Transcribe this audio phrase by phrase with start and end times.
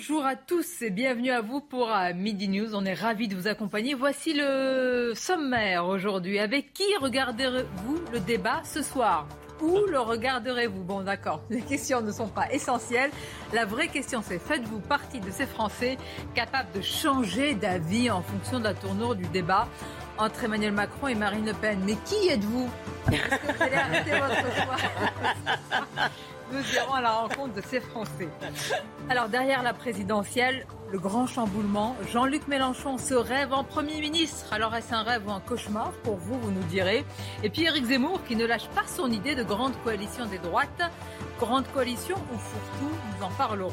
[0.00, 2.74] Bonjour à tous et bienvenue à vous pour euh, Midi News.
[2.74, 3.92] On est ravis de vous accompagner.
[3.92, 6.38] Voici le sommaire aujourd'hui.
[6.38, 9.28] Avec qui regarderez-vous le débat ce soir?
[9.60, 10.84] Où le regarderez-vous?
[10.84, 13.10] Bon, d'accord, les questions ne sont pas essentielles.
[13.52, 15.98] La vraie question, c'est faites-vous partie de ces Français
[16.34, 19.68] capables de changer d'avis en fonction de la tournure du débat?
[20.16, 22.70] Entre Emmanuel Macron et Marine Le Pen Mais qui êtes-vous?
[23.12, 24.76] Est-ce que vous allez arrêter votre choix
[26.52, 28.28] Nous irons à la rencontre de ces Français.
[29.08, 31.96] Alors, derrière la présidentielle, le grand chamboulement.
[32.12, 34.52] Jean-Luc Mélenchon se rêve en Premier ministre.
[34.52, 37.04] Alors est-ce un rêve ou un cauchemar Pour vous, vous nous direz.
[37.44, 40.82] Et puis Éric Zemmour qui ne lâche pas son idée de grande coalition des droites.
[41.38, 43.72] Grande coalition ou fourre-tout, nous en parlerons.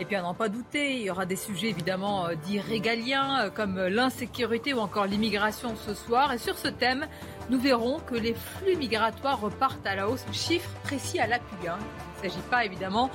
[0.00, 3.42] Et puis à n'en pas douter, il y aura des sujets évidemment euh, dits régaliens
[3.42, 6.32] euh, comme l'insécurité ou encore l'immigration ce soir.
[6.32, 7.06] Et sur ce thème,
[7.50, 10.24] nous verrons que les flux migratoires repartent à la hausse.
[10.32, 11.68] Chiffres précis à l'appui.
[11.68, 11.78] Hein.
[12.22, 13.10] Il ne s'agit pas évidemment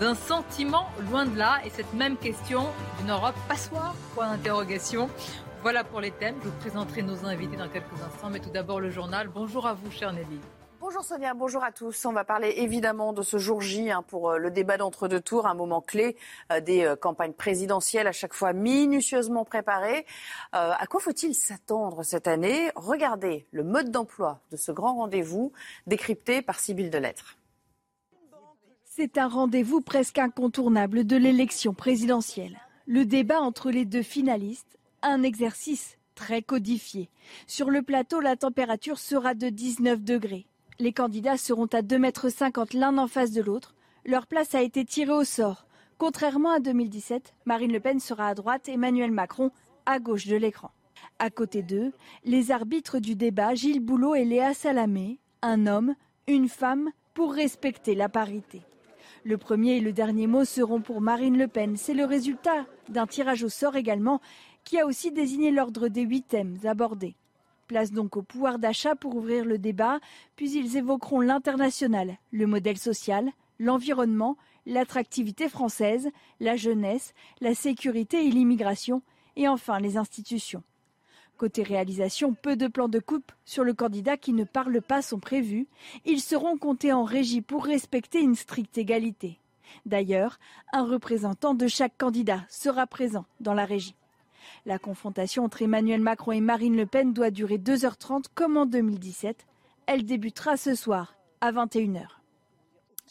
[0.00, 1.60] d'un sentiment, loin de là.
[1.64, 2.66] Et cette même question
[2.98, 5.08] d'une Europe passoire Point d'interrogation.
[5.62, 6.36] Voilà pour les thèmes.
[6.42, 8.30] Je vous présenterai nos invités dans quelques instants.
[8.30, 9.28] Mais tout d'abord le journal.
[9.28, 10.40] Bonjour à vous, cher Nelly.
[10.84, 12.06] Bonjour Sonia, bonjour à tous.
[12.06, 15.46] On va parler évidemment de ce jour J hein, pour euh, le débat d'entre-deux tours,
[15.46, 16.16] un moment clé
[16.50, 20.04] euh, des euh, campagnes présidentielles, à chaque fois minutieusement préparées.
[20.50, 22.72] à quoi faut-il s'attendre cette année?
[22.74, 25.52] Regardez le mode d'emploi de ce grand rendez-vous
[25.86, 27.36] décrypté par Sybille Delettre.
[28.84, 32.58] C'est un rendez-vous presque incontournable de l'élection présidentielle.
[32.86, 37.08] Le débat entre les deux finalistes, un exercice très codifié.
[37.46, 40.48] Sur le plateau, la température sera de 19 degrés.
[40.82, 42.26] Les candidats seront à 2,50 mètres
[42.74, 43.76] l'un en face de l'autre.
[44.04, 45.68] Leur place a été tirée au sort.
[45.96, 49.52] Contrairement à 2017, Marine Le Pen sera à droite, Emmanuel Macron
[49.86, 50.72] à gauche de l'écran.
[51.20, 51.92] À côté d'eux,
[52.24, 55.94] les arbitres du débat, Gilles Boulot et Léa Salamé, un homme,
[56.26, 58.62] une femme, pour respecter la parité.
[59.22, 61.76] Le premier et le dernier mot seront pour Marine Le Pen.
[61.76, 64.20] C'est le résultat d'un tirage au sort également,
[64.64, 67.14] qui a aussi désigné l'ordre des huit thèmes abordés.
[67.66, 70.00] Place donc au pouvoir d'achat pour ouvrir le débat,
[70.36, 74.36] puis ils évoqueront l'international, le modèle social, l'environnement,
[74.66, 79.02] l'attractivité française, la jeunesse, la sécurité et l'immigration,
[79.36, 80.62] et enfin les institutions.
[81.36, 85.18] Côté réalisation, peu de plans de coupe sur le candidat qui ne parle pas sont
[85.18, 85.66] prévus.
[86.04, 89.38] Ils seront comptés en régie pour respecter une stricte égalité.
[89.86, 90.38] D'ailleurs,
[90.72, 93.96] un représentant de chaque candidat sera présent dans la régie.
[94.66, 99.46] La confrontation entre Emmanuel Macron et Marine Le Pen doit durer 2h30 comme en 2017.
[99.86, 102.06] Elle débutera ce soir à 21h.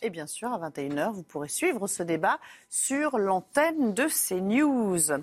[0.04, 2.40] Et bien sûr, à 21h, vous pourrez suivre ce débat
[2.70, 5.22] sur l'antenne de CNews.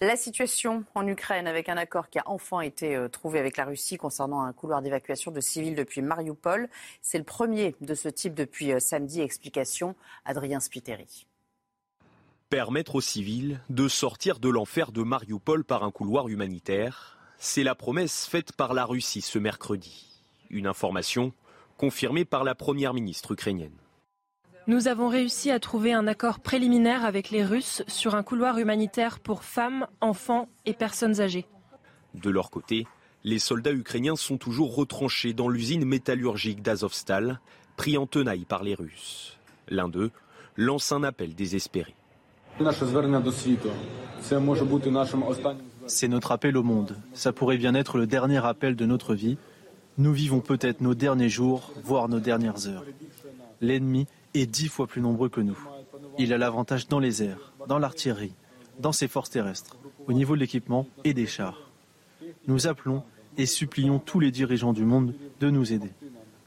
[0.00, 3.66] La situation en Ukraine avec un accord qui a enfin été euh, trouvé avec la
[3.66, 6.70] Russie concernant un couloir d'évacuation de civils depuis Mariupol.
[7.02, 9.20] C'est le premier de ce type depuis euh, samedi.
[9.20, 9.94] Explication,
[10.24, 11.26] Adrien Spiteri.
[12.54, 17.74] Permettre aux civils de sortir de l'enfer de Mariupol par un couloir humanitaire, c'est la
[17.74, 20.06] promesse faite par la Russie ce mercredi.
[20.50, 21.32] Une information
[21.78, 23.74] confirmée par la première ministre ukrainienne.
[24.68, 29.18] Nous avons réussi à trouver un accord préliminaire avec les Russes sur un couloir humanitaire
[29.18, 31.48] pour femmes, enfants et personnes âgées.
[32.14, 32.86] De leur côté,
[33.24, 37.40] les soldats ukrainiens sont toujours retranchés dans l'usine métallurgique d'Azovstal,
[37.76, 39.38] pris en tenaille par les Russes.
[39.66, 40.12] L'un d'eux
[40.56, 41.96] lance un appel désespéré.
[45.86, 46.96] C'est notre appel au monde.
[47.12, 49.36] Ça pourrait bien être le dernier appel de notre vie.
[49.98, 52.84] Nous vivons peut-être nos derniers jours, voire nos dernières heures.
[53.60, 55.58] L'ennemi est dix fois plus nombreux que nous.
[56.18, 58.34] Il a l'avantage dans les airs, dans l'artillerie,
[58.78, 59.76] dans ses forces terrestres,
[60.06, 61.70] au niveau de l'équipement et des chars.
[62.46, 63.02] Nous appelons
[63.36, 65.90] et supplions tous les dirigeants du monde de nous aider.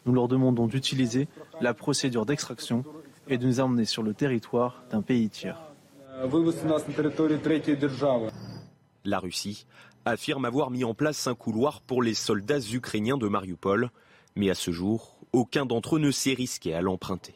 [0.05, 1.27] Nous leur demandons d'utiliser
[1.59, 2.85] la procédure d'extraction
[3.27, 5.66] et de nous emmener sur le territoire d'un pays tiers.
[9.05, 9.67] La Russie
[10.03, 13.91] affirme avoir mis en place un couloir pour les soldats ukrainiens de Mariupol,
[14.35, 17.35] mais à ce jour, aucun d'entre eux ne s'est risqué à l'emprunter.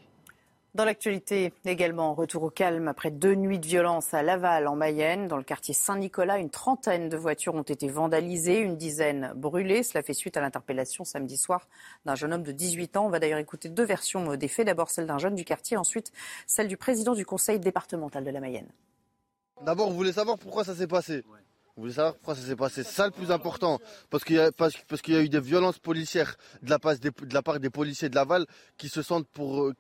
[0.74, 5.28] Dans l'actualité également, retour au calme après deux nuits de violence à Laval, en Mayenne.
[5.28, 9.84] Dans le quartier Saint-Nicolas, une trentaine de voitures ont été vandalisées, une dizaine brûlées.
[9.84, 11.68] Cela fait suite à l'interpellation samedi soir
[12.06, 13.08] d'un jeune homme de 18 ans.
[13.08, 14.66] On va d'ailleurs écouter deux versions des faits.
[14.66, 16.14] D'abord celle d'un jeune du quartier, ensuite
[16.48, 18.72] celle du président du conseil départemental de la Mayenne.
[19.66, 21.26] D'abord, vous voulez savoir pourquoi ça s'est passé
[21.81, 22.83] vous voulez savoir pourquoi ça s'est passé?
[22.83, 23.80] C'est ça le plus important.
[24.12, 28.45] Parce qu'il y, a, eu des violences policières de la, part des, policiers de Laval
[28.78, 29.74] qui se sentent, euh,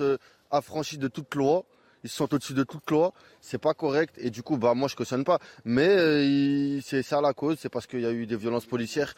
[0.00, 0.16] euh,
[0.50, 1.66] affranchis de toute loi.
[2.04, 3.12] Ils se sentent au-dessus de toute loi.
[3.42, 4.16] C'est pas correct.
[4.16, 5.40] Et du coup, bah, moi, je cautionne pas.
[5.66, 7.58] Mais euh, c'est ça la cause.
[7.58, 9.14] C'est parce qu'il y a eu des violences policières.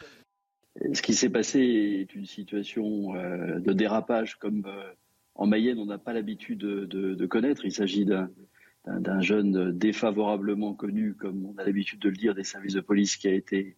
[0.91, 4.69] Ce qui s'est passé est une situation de dérapage comme
[5.35, 7.63] en Mayenne, on n'a pas l'habitude de, de, de connaître.
[7.63, 8.29] Il s'agit d'un
[8.87, 13.17] d'un jeune défavorablement connu, comme on a l'habitude de le dire, des services de police
[13.17, 13.75] qui a été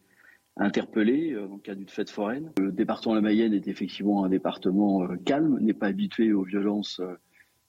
[0.59, 2.51] interpellé euh, dans le cadre d'une fête foraine.
[2.59, 6.44] Le département de la Mayenne est effectivement un département euh, calme, n'est pas habitué aux
[6.44, 7.13] violences euh,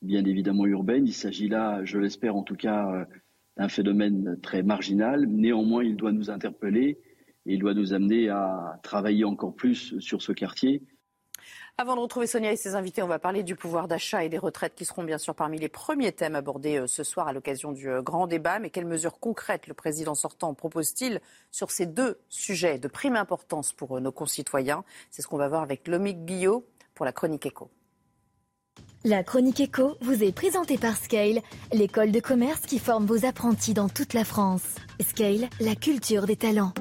[0.02, 1.06] bien évidemment urbaines.
[1.06, 3.06] Il s'agit là, je l'espère en tout cas,
[3.56, 5.26] d'un phénomène très marginal.
[5.26, 6.99] Néanmoins, il doit nous interpeller
[7.46, 10.82] et il doit nous amener à travailler encore plus sur ce quartier
[11.81, 14.37] avant de retrouver Sonia et ses invités, on va parler du pouvoir d'achat et des
[14.37, 17.71] retraites qui seront bien sûr parmi les premiers thèmes abordés euh, ce soir à l'occasion
[17.71, 18.59] du euh, grand débat.
[18.59, 21.21] Mais quelles mesures concrètes le président sortant propose-t-il
[21.53, 24.83] sur ces deux sujets de prime importance pour euh, nos concitoyens?
[25.13, 27.71] C'est ce qu'on va voir avec Lomique Guillot pour la chronique éco.
[29.05, 31.43] La chronique éco vous est présentée par Scale,
[31.73, 34.75] l'école de commerce qui forme vos apprentis dans toute la France.
[35.01, 36.73] Scale, la culture des talents.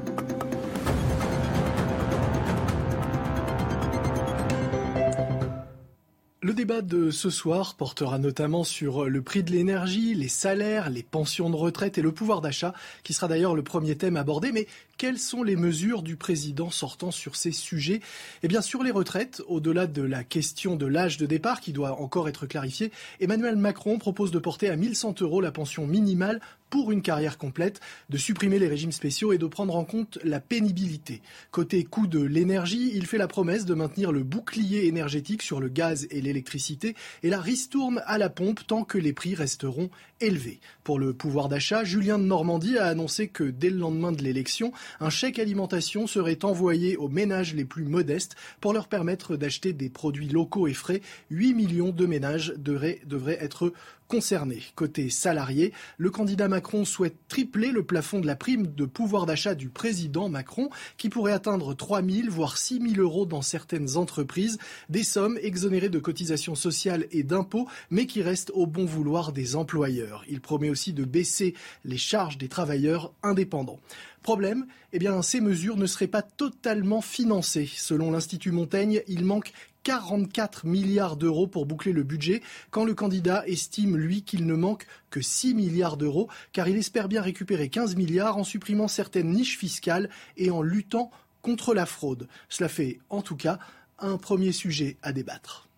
[6.57, 11.51] Débat de ce soir portera notamment sur le prix de l'énergie, les salaires, les pensions
[11.51, 12.73] de retraite et le pouvoir d'achat,
[13.03, 14.51] qui sera d'ailleurs le premier thème abordé.
[14.51, 14.65] Mais
[14.97, 18.01] quelles sont les mesures du président sortant sur ces sujets?
[18.43, 22.01] Eh bien, sur les retraites, au-delà de la question de l'âge de départ qui doit
[22.01, 26.91] encore être clarifié, Emmanuel Macron propose de porter à 1100 euros la pension minimale pour
[26.91, 27.79] une carrière complète,
[28.09, 31.21] de supprimer les régimes spéciaux et de prendre en compte la pénibilité.
[31.51, 35.69] Côté coût de l'énergie, il fait la promesse de maintenir le bouclier énergétique sur le
[35.69, 39.89] gaz et l'électricité et la ristourne à la pompe tant que les prix resteront
[40.19, 40.59] élevés.
[40.83, 44.71] Pour le pouvoir d'achat, Julien de Normandie a annoncé que dès le lendemain de l'élection,
[44.99, 49.89] un chèque alimentation serait envoyé aux ménages les plus modestes pour leur permettre d'acheter des
[49.89, 51.01] produits locaux et frais.
[51.29, 53.73] 8 millions de ménages devraient, devraient être
[54.07, 54.63] concernés.
[54.75, 59.53] Côté salarié, le candidat Macron souhaite tripler le plafond de la prime de pouvoir d'achat
[59.53, 64.57] du président Macron, qui pourrait atteindre 3 000 voire 6 000 euros dans certaines entreprises,
[64.89, 69.55] des sommes exonérées de cotisations sociales et d'impôts, mais qui restent au bon vouloir des
[69.55, 70.23] employeurs.
[70.29, 71.53] Il promet aussi de baisser
[71.83, 73.79] les charges des travailleurs indépendants.
[74.27, 77.69] Problème, eh bien, ces mesures ne seraient pas totalement financées.
[77.73, 79.53] Selon l'Institut Montaigne, il manque
[79.83, 84.85] 44 milliards d'euros pour boucler le budget, quand le candidat estime, lui, qu'il ne manque
[85.11, 89.57] que 6 milliards d'euros, car il espère bien récupérer 15 milliards en supprimant certaines niches
[89.57, 91.09] fiscales et en luttant
[91.41, 92.27] contre la fraude.
[92.49, 93.59] Cela fait, en tout cas,
[93.97, 95.69] un premier sujet à débattre.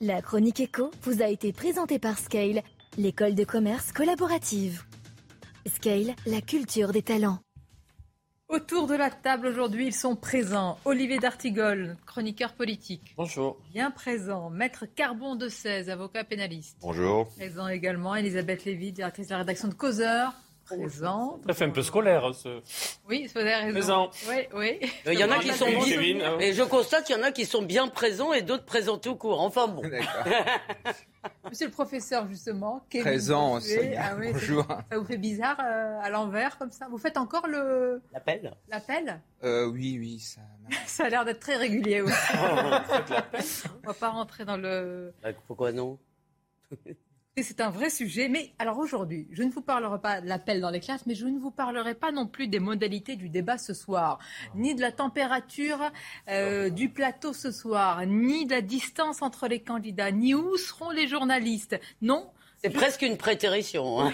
[0.00, 2.62] La chronique éco vous a été présentée par Scale,
[2.98, 4.84] l'école de commerce collaborative.
[5.68, 7.38] Scale, la culture des talents.
[8.48, 10.78] Autour de la table aujourd'hui, ils sont présents.
[10.86, 13.14] Olivier D'Artigol, chroniqueur politique.
[13.16, 13.58] Bonjour.
[13.74, 14.48] Bien présent.
[14.48, 16.78] Maître Carbon de 16, avocat pénaliste.
[16.80, 17.28] Bonjour.
[17.36, 18.14] Présent également.
[18.14, 20.32] Elisabeth Lévy, directrice de la rédaction de Causeur.
[20.68, 21.40] Présent.
[21.46, 22.26] Ça fait un peu scolaire.
[22.26, 22.60] Hein, ce...
[23.08, 23.72] Oui, vous avez raison.
[23.72, 24.10] Présent.
[24.28, 24.90] Oui, oui.
[25.06, 26.38] Il y en a qui sont bien.
[26.40, 29.16] Et je constate qu'il y en a qui sont bien présents et d'autres présents tout
[29.16, 29.40] court.
[29.40, 29.82] Enfin bon.
[31.48, 32.84] Monsieur le professeur, justement.
[33.00, 33.78] Présent aussi.
[33.96, 34.66] Ah Bonjour.
[34.90, 36.86] Ça vous fait bizarre euh, à l'envers comme ça?
[36.90, 38.02] Vous faites encore le.
[38.12, 39.20] L'appel L'appel?
[39.44, 40.18] Euh, Oui, oui.
[40.20, 40.40] Ça,
[40.86, 42.14] ça a l'air d'être très régulier aussi.
[42.34, 45.12] On va pas rentrer dans le.
[45.22, 45.98] Bah, pourquoi non?
[47.42, 48.28] C'est un vrai sujet.
[48.28, 51.26] Mais alors aujourd'hui, je ne vous parlerai pas de l'appel dans les classes, mais je
[51.26, 54.18] ne vous parlerai pas non plus des modalités du débat ce soir,
[54.54, 55.90] ni de la température
[56.28, 60.90] euh, du plateau ce soir, ni de la distance entre les candidats, ni où seront
[60.90, 61.78] les journalistes.
[62.02, 62.30] Non.
[62.58, 64.00] C'est presque une prétérition.
[64.00, 64.12] Hein.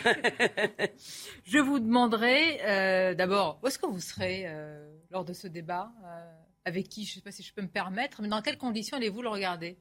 [1.44, 5.90] je vous demanderai euh, d'abord où est-ce que vous serez euh, lors de ce débat
[6.66, 8.98] Avec qui Je ne sais pas si je peux me permettre, mais dans quelles conditions
[8.98, 9.78] allez-vous le regarder?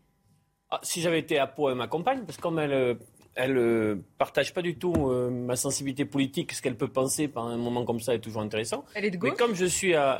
[0.70, 2.98] Ah, si j'avais été à Pau, elle m'accompagne, parce que comme elle
[3.36, 7.48] elle euh, partage pas du tout euh, ma sensibilité politique, ce qu'elle peut penser par
[7.48, 8.86] un moment comme ça est toujours intéressant.
[8.94, 9.32] Elle est de gauche.
[9.34, 10.20] Mais comme je suis à,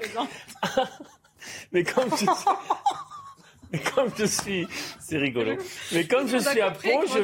[1.72, 2.28] mais comme je suis...
[3.72, 4.68] mais comme je suis,
[5.00, 5.58] c'est rigolo.
[5.92, 7.20] Mais comme je suis à Pau, je.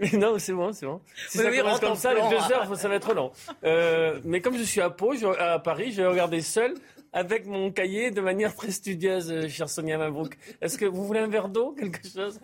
[0.00, 1.00] Mais non, c'est bon, c'est bon.
[1.28, 3.32] Si ça commence comme ça, les deux heures, ça va être long.
[3.64, 6.74] Euh, mais comme je suis à Pau, à Paris, je vais regarder seul
[7.12, 10.38] avec mon cahier de manière très studieuse, chère Sonia Mabrouk.
[10.60, 12.38] Est-ce que vous voulez un verre d'eau, quelque chose?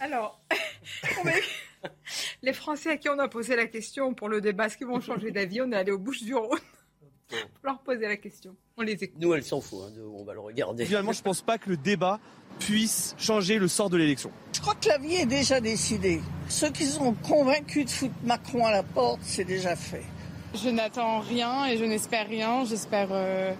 [0.00, 0.40] Alors,
[2.42, 5.00] les Français à qui on a posé la question pour le débat, est-ce qu'ils vont
[5.00, 6.58] changer d'avis On est allé aux Bouches du Rhône
[7.28, 8.54] pour leur poser la question.
[8.76, 9.20] On les écoute.
[9.20, 10.84] Nous, elle s'en fout, hein, on va le regarder.
[10.84, 12.20] Finalement, je ne pense pas que le débat
[12.58, 14.30] puisse changer le sort de l'élection.
[14.52, 16.20] Je crois que la vie est déjà décidée.
[16.48, 20.04] Ceux qui sont convaincus de foutre Macron à la porte, c'est déjà fait.
[20.54, 22.64] Je n'attends rien et je n'espère rien.
[22.64, 23.52] J'espère euh,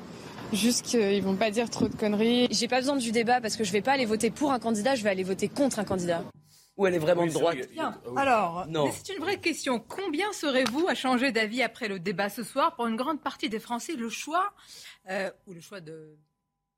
[0.52, 2.48] juste qu'ils vont pas dire trop de conneries.
[2.50, 4.94] J'ai pas besoin du débat parce que je vais pas aller voter pour un candidat,
[4.94, 6.22] je vais aller voter contre un candidat.
[6.76, 8.00] Ou elle est vraiment de droite Bien.
[8.16, 9.78] Alors, c'est une vraie question.
[9.78, 13.60] Combien serez-vous à changer d'avis après le débat ce soir Pour une grande partie des
[13.60, 14.52] Français, le choix,
[15.08, 16.18] euh, ou le choix de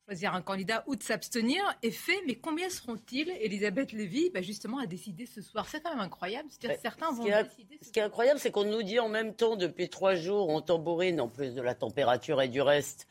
[0.06, 4.78] choisir un candidat ou de s'abstenir est fait, mais combien seront-ils Elisabeth Lévy, bah, justement,
[4.78, 5.66] a décidé ce soir.
[5.66, 6.48] C'est quand même incroyable.
[6.50, 7.78] C'est-à-dire certains vont décider.
[7.82, 10.60] Ce qui est incroyable, c'est qu'on nous dit en même temps, depuis trois jours, on
[10.60, 13.08] tambourine, en plus de la température et du reste,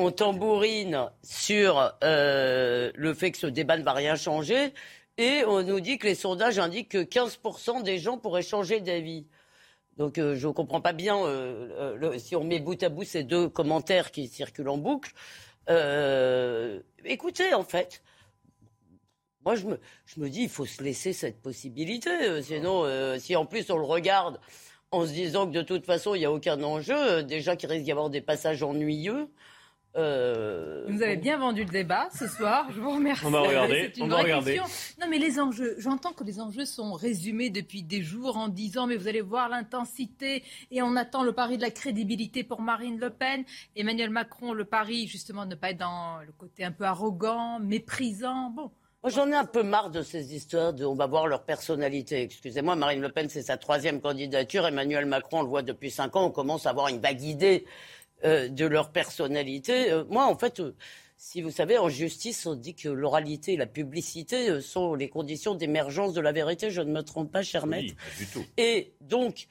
[0.00, 4.72] on tambourine sur euh, le fait que ce débat ne va rien changer.
[5.18, 9.26] Et on nous dit que les sondages indiquent que 15% des gens pourraient changer d'avis.
[9.98, 13.24] Donc euh, je ne comprends pas bien euh, si on met bout à bout ces
[13.24, 15.12] deux commentaires qui circulent en boucle.
[17.04, 18.02] Écoutez, en fait,
[19.44, 22.10] moi je me, je me dis il faut se laisser cette possibilité.
[22.42, 22.86] sinon,
[23.18, 24.40] si en plus on le regarde
[24.90, 27.84] en se disant que de toute façon il n'y a aucun enjeu, déjà qu'il risque
[27.84, 29.28] d'y avoir des passages ennuyeux.
[29.96, 32.70] Euh, vous avez bien vendu le débat ce soir.
[32.72, 33.24] Je vous remercie.
[33.26, 33.92] On va regarder.
[34.00, 34.58] On va regarder.
[35.00, 35.74] Non, mais les enjeux.
[35.78, 39.48] J'entends que les enjeux sont résumés depuis des jours en disant, mais vous allez voir
[39.48, 43.44] l'intensité et on attend le pari de la crédibilité pour Marine Le Pen.
[43.74, 47.58] Emmanuel Macron, le pari justement de ne pas être dans le côté un peu arrogant,
[47.58, 48.50] méprisant.
[48.50, 48.70] Bon.
[49.02, 52.20] Moi, j'en ai un peu marre de ces histoires de on va voir leur personnalité.
[52.20, 54.66] Excusez-moi, Marine Le Pen, c'est sa troisième candidature.
[54.66, 57.64] Emmanuel Macron, on le voit depuis cinq ans, on commence à avoir une vague idée
[58.24, 59.90] euh, de leur personnalité.
[59.90, 60.74] Euh, moi, en fait, euh,
[61.16, 65.54] si vous savez, en justice, on dit que l'oralité et la publicité sont les conditions
[65.54, 66.70] d'émergence de la vérité.
[66.70, 67.94] Je ne me trompe pas, cher maître.
[68.18, 68.44] du tout.
[68.58, 69.48] Et donc,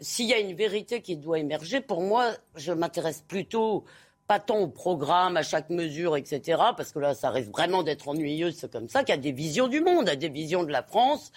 [0.00, 3.84] s'il y a une vérité qui doit émerger, pour moi, je m'intéresse plutôt
[4.26, 8.08] pas tant au programme, à chaque mesure, etc., parce que là, ça risque vraiment d'être
[8.08, 11.32] ennuyeux, c'est comme ça, qu'à des visions du monde, à des visions de la France,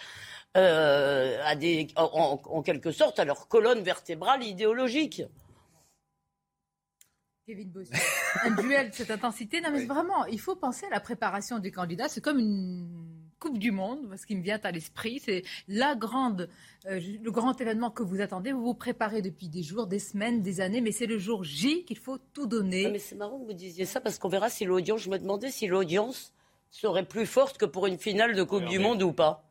[0.54, 5.22] à des, en, quelque sorte, à leur colonne vertébrale idéologique.
[7.46, 7.92] Kevin Bossu.
[8.42, 9.60] un duel de cette intensité.
[9.60, 12.08] Non, mais vraiment, il faut penser à la préparation du candidat.
[12.08, 12.88] C'est comme une
[13.38, 15.20] Coupe du Monde, ce qui me vient à l'esprit.
[15.24, 16.48] C'est la grande,
[16.86, 18.50] euh, le grand événement que vous attendez.
[18.50, 21.84] Vous vous préparez depuis des jours, des semaines, des années, mais c'est le jour J
[21.84, 22.90] qu'il faut tout donner.
[22.90, 25.02] mais c'est marrant que vous disiez ça parce qu'on verra si l'audience.
[25.02, 26.32] Je me demandais si l'audience
[26.70, 29.45] serait plus forte que pour une finale de Coupe du Monde ou pas.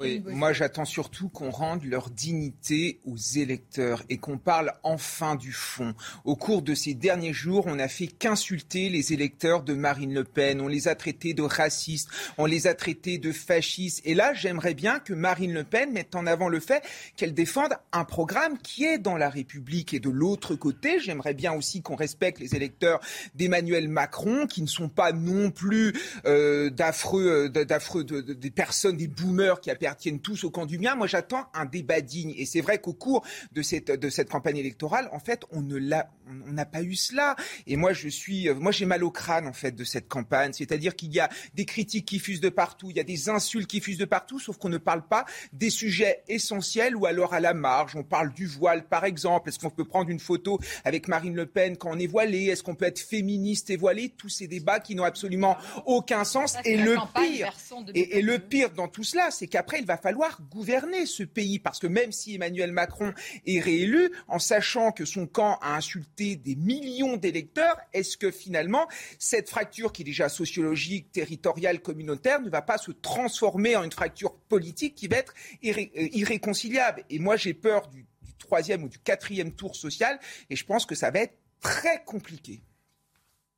[0.00, 5.52] Oui, moi j'attends surtout qu'on rende leur dignité aux électeurs et qu'on parle enfin du
[5.52, 5.94] fond.
[6.24, 10.24] Au cours de ces derniers jours, on n'a fait qu'insulter les électeurs de Marine Le
[10.24, 10.60] Pen.
[10.60, 12.08] On les a traités de racistes,
[12.38, 14.00] on les a traités de fascistes.
[14.04, 16.82] Et là, j'aimerais bien que Marine Le Pen mette en avant le fait
[17.16, 19.94] qu'elle défende un programme qui est dans la République.
[19.94, 22.98] Et de l'autre côté, j'aimerais bien aussi qu'on respecte les électeurs
[23.36, 25.92] d'Emmanuel Macron, qui ne sont pas non plus
[26.26, 30.94] euh, d'affreux, euh, d'affreux, des personnes, des boomers qui appartiennent tous au camp du bien.
[30.94, 32.34] Moi, j'attends un débat digne.
[32.36, 35.76] Et c'est vrai qu'au cours de cette, de cette campagne électorale, en fait, on ne
[35.76, 36.10] l'a,
[36.46, 37.36] on n'a pas eu cela.
[37.66, 40.52] Et moi, je suis, moi, j'ai mal au crâne, en fait, de cette campagne.
[40.52, 43.68] C'est-à-dire qu'il y a des critiques qui fusent de partout, il y a des insultes
[43.68, 47.40] qui fusent de partout, sauf qu'on ne parle pas des sujets essentiels ou alors à
[47.40, 47.96] la marge.
[47.96, 49.48] On parle du voile, par exemple.
[49.48, 52.46] Est-ce qu'on peut prendre une photo avec Marine Le Pen quand on est voilé?
[52.46, 54.10] Est-ce qu'on peut être féministe et voilé?
[54.16, 56.56] Tous ces débats qui n'ont absolument aucun sens.
[56.64, 57.54] Et le pire,
[57.94, 61.58] et, et le pire dans tout cela, c'est qu'après, il va falloir gouverner ce pays
[61.58, 63.12] parce que même si Emmanuel Macron
[63.46, 68.86] est réélu, en sachant que son camp a insulté des millions d'électeurs, est-ce que finalement
[69.18, 73.92] cette fracture qui est déjà sociologique, territoriale, communautaire ne va pas se transformer en une
[73.92, 77.04] fracture politique qui va être euh, irréconciliable?
[77.10, 78.06] Et moi, j'ai peur du,
[78.38, 80.18] troisième ou du quatrième tour social
[80.50, 82.60] et je pense que ça va être très compliqué.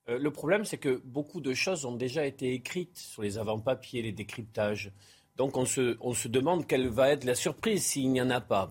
[0.09, 4.03] Euh, le problème, c'est que beaucoup de choses ont déjà été écrites sur les avant-papiers,
[4.03, 4.93] les décryptages.
[5.37, 8.41] Donc on se, on se demande quelle va être la surprise s'il n'y en a
[8.41, 8.71] pas.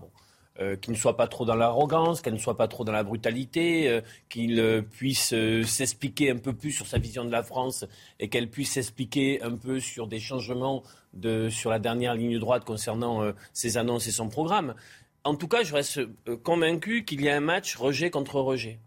[0.58, 3.02] Euh, qu'il ne soit pas trop dans l'arrogance, qu'elle ne soit pas trop dans la
[3.02, 5.34] brutalité, euh, qu'il euh, puisse
[5.66, 7.84] s'expliquer un peu plus sur sa vision de la France
[8.20, 10.82] et qu'elle puisse s'expliquer un peu sur des changements
[11.12, 14.74] de, sur la dernière ligne droite concernant ses annonces et son programme.
[15.24, 16.00] En tout cas, je reste
[16.42, 18.78] convaincu qu'il y a un match rejet contre rejet.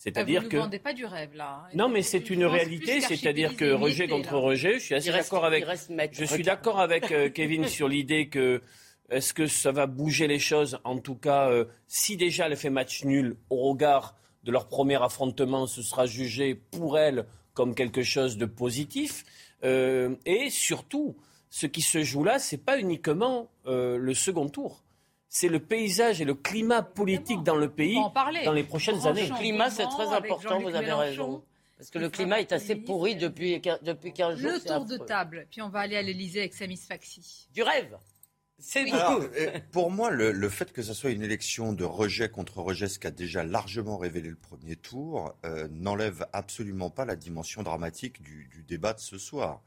[0.00, 0.56] C'est-à-dire que.
[0.56, 1.66] Vous ne vendez pas du rêve, là.
[1.66, 1.70] Hein.
[1.74, 3.02] Non, mais c'est une réalité.
[3.02, 5.62] C'est-à-dire que rejet contre rejet, je suis assez d'accord avec.
[6.12, 8.62] Je suis d'accord avec Kevin sur l'idée que
[9.10, 10.78] Est-ce que ça va bouger les choses?
[10.84, 11.50] En tout cas,
[11.86, 16.54] si déjà elle fait match nul au regard de leur premier affrontement, ce sera jugé
[16.54, 19.24] pour elle comme quelque chose de positif.
[19.62, 21.14] et surtout,
[21.50, 24.82] ce qui se joue là, ce n'est pas uniquement le second tour
[25.32, 27.96] c'est le paysage et le climat politique dans le pays
[28.44, 29.28] dans les prochaines années.
[29.28, 31.42] Le climat, c'est très important, vous avez raison.
[31.78, 34.50] Parce que le climat est assez pourri depuis, depuis 15 jours.
[34.50, 37.48] Le tour de table, puis on va aller à l'Elysée avec Samis Faxi.
[37.54, 37.96] Du rêve
[38.62, 38.84] c'est
[39.72, 43.10] pour moi, le, fait que ce soit une élection de rejet contre rejet, ce qu'a
[43.10, 48.92] déjà largement révélé le premier tour, euh, n'enlève absolument pas la dimension dramatique du, débat
[48.92, 49.62] de ce soir.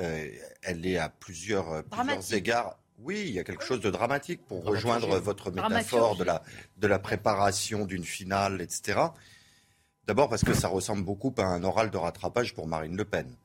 [0.00, 0.28] Euh,
[0.62, 4.64] elle est à plusieurs, plusieurs égards oui, il y a quelque chose de dramatique pour
[4.64, 6.42] rejoindre votre métaphore de la,
[6.76, 9.00] de la préparation d'une finale, etc.
[10.06, 13.36] D'abord parce que ça ressemble beaucoup à un oral de rattrapage pour Marine Le Pen.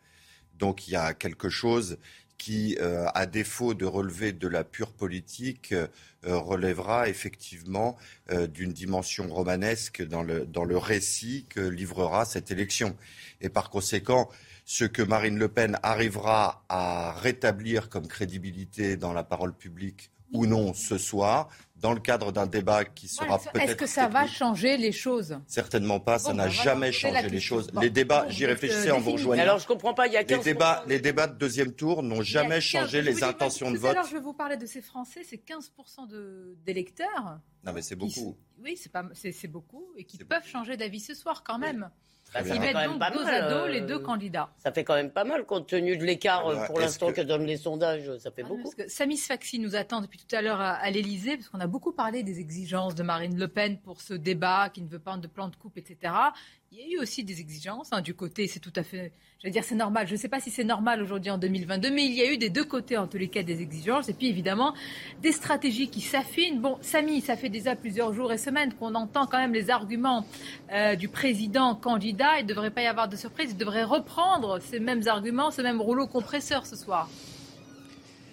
[0.55, 1.97] Donc il y a quelque chose
[2.37, 5.87] qui, euh, à défaut de relever de la pure politique, euh,
[6.23, 7.97] relèvera effectivement
[8.31, 12.95] euh, d'une dimension romanesque dans le, dans le récit que livrera cette élection.
[13.41, 14.29] Et par conséquent,
[14.65, 20.45] ce que Marine Le Pen arrivera à rétablir comme crédibilité dans la parole publique ou
[20.45, 23.63] non ce soir, dans le cadre d'un débat qui sera peut-être.
[23.63, 26.19] Est-ce que ça va changer les choses Certainement pas.
[26.19, 27.69] Ça n'a bah, jamais changé les choses.
[27.79, 29.43] les débats, j'y réfléchissais en vous rejoignant.
[29.43, 30.07] Alors je comprends pas.
[30.07, 33.71] Il y a les débats, les débats de deuxième tour n'ont jamais changé les intentions
[33.71, 33.91] de vote.
[33.91, 36.07] Alors je vais vous parler de ces Français, c'est 15%
[36.65, 37.39] d'électeurs.
[37.63, 38.37] Non mais c'est beaucoup.
[38.63, 38.79] Oui,
[39.13, 41.89] c'est beaucoup et qui peuvent changer d'avis ce soir quand même.
[42.33, 44.49] Bah, ça fait donc pas mal, les deux euh, candidats.
[44.57, 47.21] Ça fait quand même pas mal compte tenu de l'écart ah bah, pour l'instant que...
[47.21, 48.15] donnent les sondages.
[48.17, 48.71] Ça fait ah, beaucoup.
[48.87, 51.93] Samis Faxi nous attend depuis tout à l'heure à, à l'Elysée parce qu'on a beaucoup
[51.93, 55.27] parlé des exigences de Marine Le Pen pour ce débat qui ne veut pas de
[55.27, 56.13] plan de coupe, etc.
[56.69, 59.47] Il y a eu aussi des exigences hein, du côté, c'est tout à fait, je
[59.47, 60.05] veux dire, c'est normal.
[60.05, 62.37] Je ne sais pas si c'est normal aujourd'hui en 2022, mais il y a eu
[62.37, 64.73] des deux côtés en tous les cas des exigences et puis évidemment
[65.21, 66.59] des stratégies qui s'affinent.
[66.59, 70.25] Bon, Samy, ça fait déjà plusieurs jours et semaines qu'on entend quand même les arguments
[70.73, 72.39] euh, du président candidat.
[72.39, 73.51] Il ne devrait pas y avoir de surprise.
[73.51, 77.09] Il devrait reprendre ces mêmes arguments, ce même rouleau compresseur ce soir.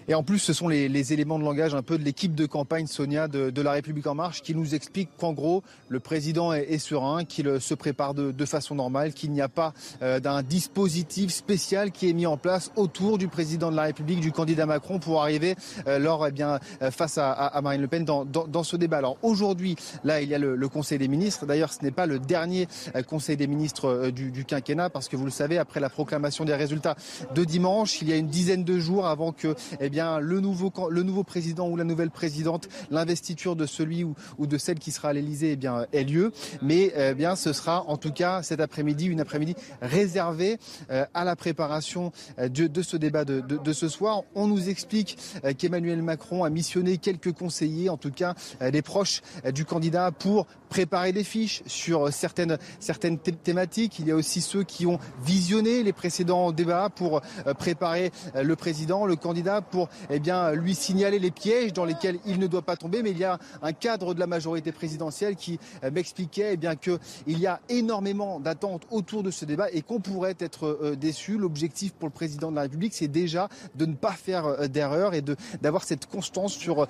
[0.06, 2.86] Et en plus, ce sont les, éléments de langage un peu de l'équipe de campagne
[2.86, 7.24] Sonia de, La République En Marche qui nous explique qu'en gros, le président est, serein,
[7.24, 12.10] qu'il se prépare de, façon normale, qu'il n'y a pas euh, d'un dispositif spécial qui
[12.10, 15.56] est mis en place autour du président de la République, du candidat Macron, pour arriver
[15.86, 18.98] euh, lors, eh bien, euh, face à, Marine Le Pen dans, ce débat.
[18.98, 21.46] Alors aujourd'hui, là, il y a le, Conseil des ministres.
[21.46, 22.66] D'ailleurs, ce n'est pas le dernier
[23.06, 26.96] Conseil des ministres du, quinquennat, parce que vous le savez, après la proclamation des résultats
[27.34, 29.88] de dimanche, il y a une dizaine de jours avant que eh
[30.20, 35.08] le nouveau, président ou la nouvelle présidente, l'investiture de celui ou, de celle qui sera
[35.08, 36.32] à l'Elysée eh ait lieu.
[36.62, 40.58] Mais eh bien, ce sera en tout cas cet après-midi, une après-midi réservée
[40.90, 44.22] euh, à la préparation euh, de, ce débat de, ce soir.
[44.34, 48.34] On nous explique euh, qu'Emmanuel Macron a missionné quelques conseillers, en tout cas
[48.72, 53.98] des proches du candidat, pour préparer des fiches sur certaines, certaines thématiques.
[53.98, 57.20] Il y a aussi ceux qui ont visionné les précédents débats pour
[57.58, 62.38] préparer le président, le candidat, pour eh bien, lui signaler les pièges dans lesquels il
[62.38, 63.02] ne doit pas tomber.
[63.02, 66.76] Mais il y a un cadre de la majorité présidentielle qui euh, m'expliquait eh bien
[66.76, 71.38] qu'il y a énormément d'attentes autour de ce débat et qu'on pourrait être euh, déçu.
[71.38, 75.14] L'objectif pour le président de la République, c'est déjà de ne pas faire euh, d'erreur
[75.14, 75.22] et
[75.60, 76.86] d'avoir cette constance sur,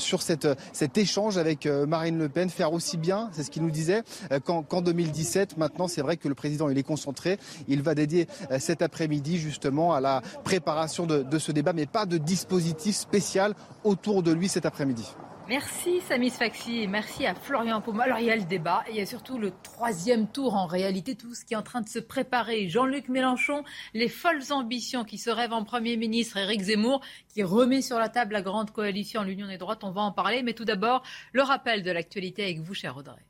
[0.00, 4.02] cet échange avec Marine Le Pen, faire aussi bien, c'est ce qu'il nous disait,
[4.44, 5.56] qu'en 2017.
[5.56, 7.38] Maintenant, c'est vrai que le président, il est concentré.
[7.68, 8.26] Il va dédier
[8.58, 14.22] cet après-midi justement à la préparation de ce débat, mais pas de dispositif spécial autour
[14.22, 15.06] de lui cet après-midi.
[15.48, 18.00] Merci Samis Faxi et merci à Florian Paume.
[18.00, 20.66] Alors il y a le débat et il y a surtout le troisième tour en
[20.66, 22.68] réalité, tout ce qui est en train de se préparer.
[22.68, 23.64] Jean-Luc Mélenchon,
[23.94, 27.00] les folles ambitions qui se rêvent en Premier ministre, Éric Zemmour
[27.32, 30.42] qui remet sur la table la grande coalition l'Union des droites, on va en parler.
[30.42, 33.27] Mais tout d'abord, le rappel de l'actualité avec vous, cher Audrey.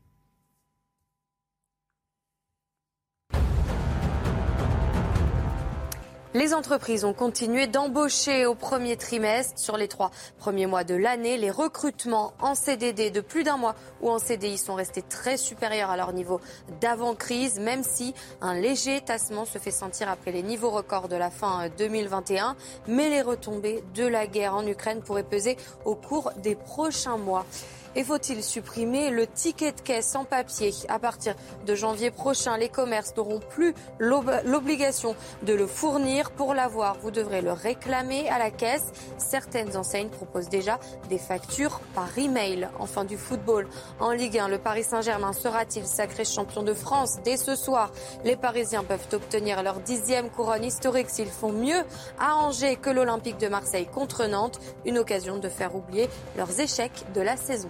[6.35, 9.59] Les entreprises ont continué d'embaucher au premier trimestre.
[9.59, 13.75] Sur les trois premiers mois de l'année, les recrutements en CDD de plus d'un mois
[14.03, 16.39] ou en CDI sont restés très supérieurs à leur niveau
[16.83, 21.31] d'avant-crise, même si un léger tassement se fait sentir après les niveaux records de la
[21.31, 22.57] fin 2021.
[22.89, 27.47] Mais les retombées de la guerre en Ukraine pourraient peser au cours des prochains mois.
[27.97, 31.35] Et faut-il supprimer le ticket de caisse en papier À partir
[31.67, 36.31] de janvier prochain, les commerces n'auront plus l'obligation de le fournir.
[36.31, 38.93] Pour l'avoir, vous devrez le réclamer à la caisse.
[39.17, 42.69] Certaines enseignes proposent déjà des factures par email.
[42.79, 43.69] Enfin du football.
[44.01, 47.91] En Ligue 1, le Paris Saint-Germain sera-t-il sacré champion de France dès ce soir
[48.25, 51.83] Les Parisiens peuvent obtenir leur dixième couronne historique s'ils font mieux
[52.19, 54.61] à Angers que l'Olympique de Marseille contre Nantes.
[54.85, 57.69] Une occasion de faire oublier leurs échecs de la saison.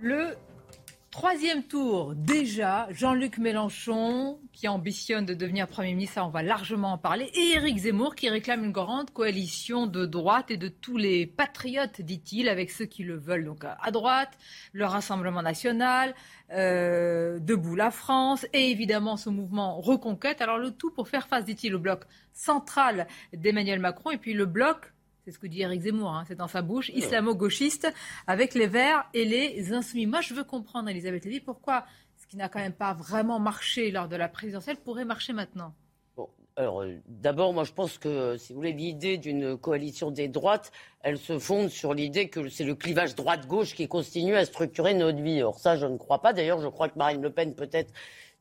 [0.00, 0.36] Le
[1.10, 6.92] Troisième tour, déjà, Jean-Luc Mélenchon, qui ambitionne de devenir Premier ministre, ça on va largement
[6.92, 10.96] en parler, et Éric Zemmour, qui réclame une grande coalition de droite et de tous
[10.96, 13.46] les patriotes, dit-il, avec ceux qui le veulent.
[13.46, 14.30] Donc à droite,
[14.72, 16.14] le Rassemblement national,
[16.52, 20.40] euh, Debout la France, et évidemment ce mouvement Reconquête.
[20.40, 24.46] Alors le tout pour faire face, dit-il, au bloc central d'Emmanuel Macron, et puis le
[24.46, 24.92] bloc
[25.28, 27.92] c'est ce que dit Eric Zemmour, hein, c'est dans sa bouche, islamo-gauchiste,
[28.26, 30.06] avec les Verts et les Insoumis.
[30.06, 31.84] Moi, je veux comprendre, Elisabeth Lévy, pourquoi
[32.16, 35.74] ce qui n'a quand même pas vraiment marché lors de la présidentielle pourrait marcher maintenant
[36.56, 40.72] alors, euh, d'abord, moi, je pense que, si vous voulez, l'idée d'une coalition des droites,
[41.02, 45.22] elle se fonde sur l'idée que c'est le clivage droite-gauche qui continue à structurer notre
[45.22, 45.40] vie.
[45.40, 46.32] Or, ça, je ne crois pas.
[46.32, 47.92] D'ailleurs, je crois que Marine Le Pen, peut-être,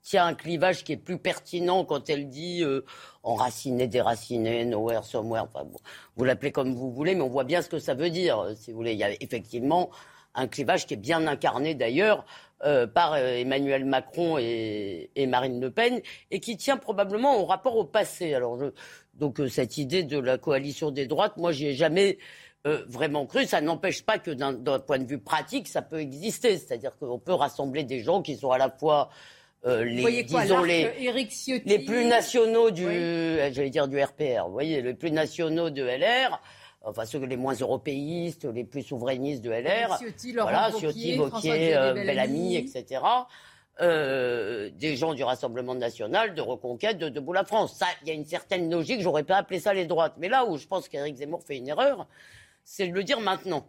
[0.07, 2.85] tient un clivage qui est plus pertinent quand elle dit euh,
[3.23, 5.43] enraciner, déraciner, nowhere, somewhere.
[5.43, 5.67] Enfin,
[6.15, 8.39] vous l'appelez comme vous voulez, mais on voit bien ce que ça veut dire.
[8.39, 9.89] Euh, si vous voulez, il y a effectivement
[10.33, 12.23] un clivage qui est bien incarné d'ailleurs
[12.63, 15.99] euh, par euh, Emmanuel Macron et, Marine Le Pen
[16.31, 18.33] et qui tient probablement au rapport au passé.
[18.33, 18.67] Alors, je,
[19.13, 22.17] donc cette idée de la coalition des droites, moi, j'y ai jamais
[22.63, 23.45] vraiment cru.
[23.45, 26.57] Ça n'empêche pas que d'un point de vue pratique, ça peut exister.
[26.57, 29.09] C'est-à-dire qu'on peut rassembler des gens qui sont à la fois
[29.65, 30.91] euh, les, disons, les,
[31.65, 35.83] les, plus nationaux du, euh, j'allais dire du RPR, vous voyez, les plus nationaux de
[35.83, 36.39] LR,
[36.83, 41.93] enfin ceux les moins européistes, les plus souverainistes de LR, Ciotti, voilà, Ciotti, Wauquiez, euh,
[41.93, 43.01] Bellamy, etc.
[43.79, 47.75] Euh, des gens du Rassemblement national, de Reconquête, de Debout la France.
[47.75, 49.01] Ça, il y a une certaine logique.
[49.01, 50.15] J'aurais pas appelé ça les droites.
[50.17, 52.07] Mais là où je pense qu'Éric Zemmour fait une erreur,
[52.63, 53.67] c'est de le dire maintenant.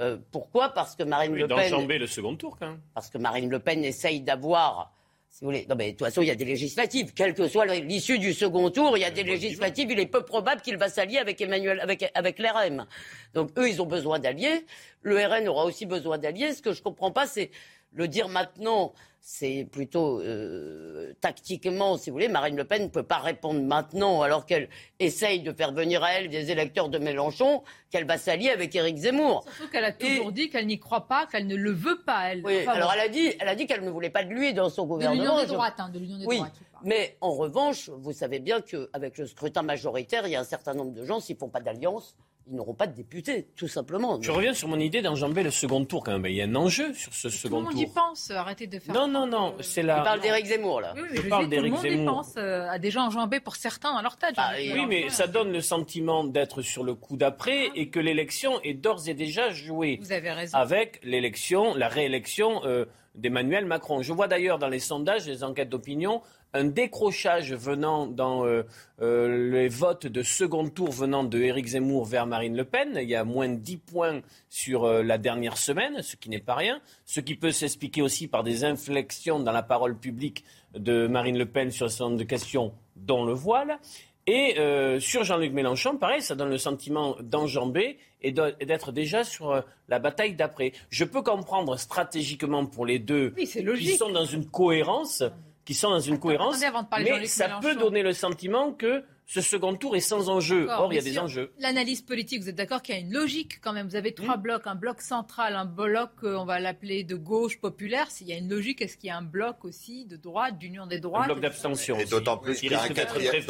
[0.00, 0.70] Euh, pourquoi?
[0.70, 1.70] Parce que Marine Le Pen.
[1.70, 2.80] D'enjamber le second tour, quand même.
[2.94, 4.92] Parce que Marine Le Pen essaye d'avoir
[5.34, 5.66] si vous voulez.
[5.68, 7.12] Non, mais de toute façon, il y a des législatives.
[7.12, 9.90] Quelle que soit l'issue du second tour, il y a des législatives.
[9.90, 12.86] Il est peu probable qu'il va s'allier avec Emmanuel, avec, avec l'RM.
[13.34, 14.64] Donc, eux, ils ont besoin d'alliés.
[15.02, 16.52] Le RN aura aussi besoin d'alliés.
[16.52, 17.50] Ce que je comprends pas, c'est
[17.94, 18.92] le dire maintenant
[19.26, 22.28] c'est plutôt euh, tactiquement, si vous voulez.
[22.28, 24.68] Marine Le Pen ne peut pas répondre maintenant, alors qu'elle
[25.00, 28.98] essaye de faire venir à elle des électeurs de Mélenchon, qu'elle va s'allier avec Éric
[28.98, 29.46] Zemmour.
[29.56, 32.32] Surtout qu'elle a toujours dit qu'elle n'y croit pas, qu'elle ne le veut pas.
[32.32, 32.42] Elle.
[32.44, 34.68] Oui, alors elle a dit, elle a dit qu'elle ne voulait pas de lui dans
[34.68, 35.22] son gouvernement.
[35.22, 36.42] De l'union des droites, hein, de l'union des oui.
[36.82, 40.74] Mais en revanche, vous savez bien qu'avec le scrutin majoritaire, il y a un certain
[40.74, 42.14] nombre de gens, s'ils ne font pas d'alliance,
[42.46, 44.20] ils n'auront pas de députés, tout simplement.
[44.20, 46.26] Je reviens sur mon idée d'enjamber le second tour quand même.
[46.26, 47.70] Il y a un enjeu sur ce second tour.
[47.70, 48.30] Tout le monde y pense.
[48.30, 48.94] Arrêtez de faire.
[48.94, 49.54] Non, non, non.
[49.60, 49.98] C'est la.
[49.98, 50.92] Tu parles d'Éric Zemmour là.
[50.94, 51.80] Oui, oui, je, parle d'Éric Zemmour.
[51.80, 52.34] Tout le monde y pense.
[52.36, 54.34] Euh, a déjà enjambé pour certains dans leur tête.
[54.36, 58.60] Ah, oui, mais ça donne le sentiment d'être sur le coup d'après et que l'élection
[58.62, 59.98] est d'ores et déjà jouée.
[60.02, 60.56] Vous avez raison.
[60.56, 62.64] Avec l'élection, la réélection.
[62.64, 64.02] Euh, d'Emmanuel Macron.
[64.02, 66.22] Je vois d'ailleurs dans les sondages, les enquêtes d'opinion,
[66.54, 68.62] un décrochage venant dans euh,
[69.02, 72.96] euh, les votes de second tour venant de Éric Zemmour vers Marine Le Pen.
[73.00, 76.38] Il y a moins de 10 points sur euh, la dernière semaine, ce qui n'est
[76.38, 76.80] pas rien.
[77.04, 81.46] Ce qui peut s'expliquer aussi par des inflexions dans la parole publique de Marine Le
[81.46, 83.78] Pen sur un certain de questions, dont le voile.
[84.26, 84.56] Et
[85.00, 90.34] sur Jean-Luc Mélenchon, pareil, ça donne le sentiment d'enjamber et d'être déjà sur la bataille
[90.34, 90.72] d'après.
[90.88, 95.22] Je peux comprendre stratégiquement pour les deux oui, qui sont dans une cohérence
[95.64, 96.62] qui sont dans une cohérence,
[96.98, 100.68] mais ça peut donner le sentiment que ce second tour est sans enjeu.
[100.70, 101.52] Or, il y a des enjeux.
[101.58, 103.88] L'analyse politique, vous êtes d'accord qu'il y a une logique quand même.
[103.88, 104.42] Vous avez trois hmm.
[104.42, 108.10] blocs, un bloc central, un bloc, euh, on va l'appeler de gauche populaire.
[108.10, 110.86] S'il y a une logique, est-ce qu'il y a un bloc aussi de droite, d'union
[110.86, 111.24] des droites?
[111.24, 111.98] Un bloc d'abstention.
[111.98, 113.44] Et d'autant plus qu'il y a un quatrième,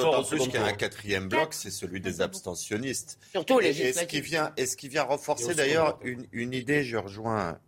[0.65, 3.19] un quatrième bloc, c'est celui des abstentionnistes.
[3.33, 6.85] Surtout les et, ce qui vient, et ce qui vient renforcer d'ailleurs une, une idée,
[6.85, 7.59] je rejoins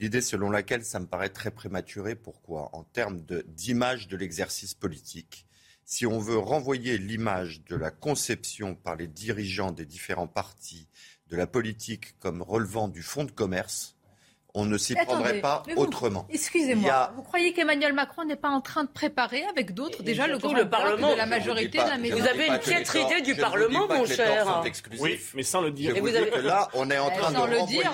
[0.00, 2.68] L'idée selon laquelle ça me paraît très prématuré, pourquoi?
[2.74, 5.46] En termes d'image de, l'exercice politique,
[5.86, 10.88] si on veut renvoyer l'image de la conception par les dirigeants des différents partis
[11.28, 13.96] de la politique comme relevant du fonds de commerce,
[14.52, 16.26] on ne s'y prendrait pas autrement.
[16.30, 20.38] Excusez-moi, vous croyez qu'Emmanuel Macron n'est pas en train de préparer avec d'autres déjà le
[20.38, 23.36] grand le Parlement de la majorité de la maison Vous avez une piètre idée du
[23.36, 24.62] Parlement, mon cher.
[24.98, 25.94] Oui, mais sans le dire.
[25.94, 27.92] Je vous que là, on est en train de le dire,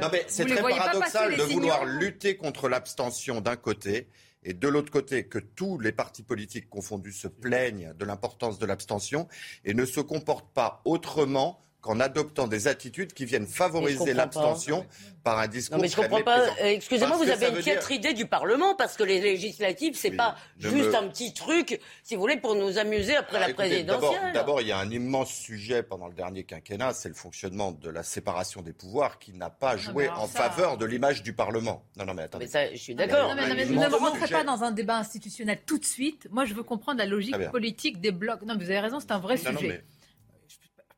[0.00, 4.06] Non mais c'est très paradoxal de vouloir lutter contre l'abstention d'un côté
[4.42, 8.66] et de l'autre côté que tous les partis politiques confondus se plaignent de l'importance de
[8.66, 9.28] l'abstention
[9.64, 14.86] et ne se comportent pas autrement qu'en adoptant des attitudes qui viennent favoriser l'abstention
[15.22, 16.40] par un discours non, mais je comprends pas.
[16.40, 20.36] Euh, excusez-moi, vous avez une piètre idée du Parlement parce que les législatives, c'est pas
[20.58, 24.32] juste un petit truc, si vous voulez, pour nous amuser après ah, la présidentielle.
[24.32, 27.90] D'abord, il y a un immense sujet pendant le dernier quinquennat, c'est le fonctionnement de
[27.90, 31.82] la séparation des pouvoirs qui n'a pas joué en faveur de l'image du Parlement.
[31.96, 32.46] Non, non, mais attendez.
[32.46, 33.34] Mais ça, je suis d'accord.
[33.34, 36.28] Mais, ne rentrez pas dans un débat institutionnel tout de suite.
[36.30, 38.42] Moi, je veux comprendre la logique politique des blocs.
[38.42, 39.82] Non, mais vous avez raison, c'est un vrai sujet.
[39.99, 39.99] Je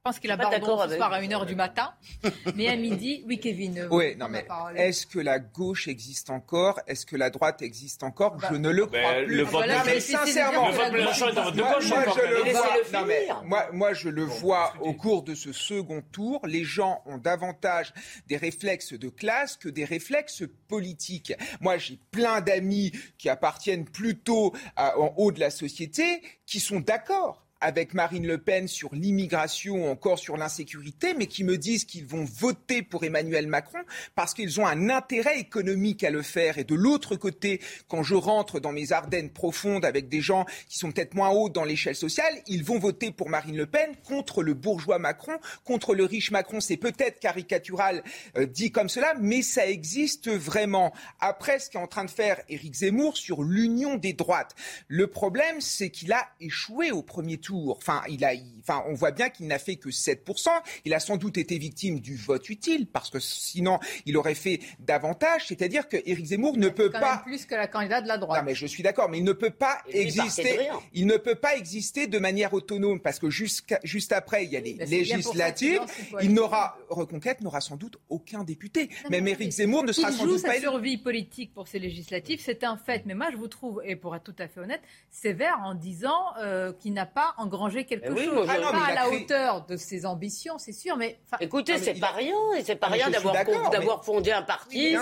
[0.02, 1.94] pense qu'il aborde ce soir à 1h du matin.
[2.56, 3.86] Mais à midi, oui, Kevin.
[3.90, 6.80] Oui, non, mais est-ce que la gauche existe encore?
[6.86, 8.36] Est-ce que la droite existe encore?
[8.50, 9.36] Je ne le crois plus.
[9.36, 13.06] Le vote mais sincèrement, le vote Mélenchon est de gauche moi, je le vois, non,
[13.06, 16.40] mais, moi, moi, je le vois au cours de ce second tour.
[16.46, 17.92] Les gens ont davantage
[18.26, 21.32] des réflexes de classe que des réflexes politiques.
[21.60, 27.41] Moi, j'ai plein d'amis qui appartiennent plutôt en haut de la société qui sont d'accord
[27.62, 32.04] avec Marine Le Pen sur l'immigration ou encore sur l'insécurité, mais qui me disent qu'ils
[32.04, 33.78] vont voter pour Emmanuel Macron
[34.16, 36.58] parce qu'ils ont un intérêt économique à le faire.
[36.58, 40.76] Et de l'autre côté, quand je rentre dans mes Ardennes profondes avec des gens qui
[40.76, 44.42] sont peut-être moins hauts dans l'échelle sociale, ils vont voter pour Marine Le Pen contre
[44.42, 46.60] le bourgeois Macron, contre le riche Macron.
[46.60, 48.02] C'est peut-être caricatural
[48.36, 50.92] euh, dit comme cela, mais ça existe vraiment.
[51.20, 54.56] Après, ce qu'est en train de faire Éric Zemmour sur l'union des droites,
[54.88, 59.10] le problème, c'est qu'il a échoué au premier tour Enfin, il a, enfin, on voit
[59.10, 60.48] bien qu'il n'a fait que 7%.
[60.84, 64.60] Il a sans doute été victime du vote utile parce que sinon, il aurait fait
[64.80, 65.46] davantage.
[65.48, 67.22] C'est-à-dire que Éric Zemmour ne peut pas.
[67.24, 68.40] plus que la candidate de la droite.
[68.40, 70.68] Non, mais je suis d'accord, mais il ne peut pas exister.
[70.92, 74.60] Il ne peut pas exister de manière autonome parce que juste après, il y a
[74.60, 75.82] les législatives.
[76.22, 78.90] Il n'aura Reconquête n'aura sans doute aucun député.
[79.10, 80.48] Même Éric Zemmour ne sera sans doute pas.
[80.48, 83.04] Il joue sa survie politique pour ces législatives, c'est un fait.
[83.06, 86.36] Mais moi, je vous trouve, et pour être tout à fait honnête, sévère en disant
[86.38, 88.46] euh, qu'il n'a pas engrangé quelque eh chose.
[88.46, 91.18] pas à la hauteur de ses ambitions, c'est sûr, mais...
[91.40, 94.92] Écoutez, c'est pas rien, et c'est pas rien d'avoir fondé un parti,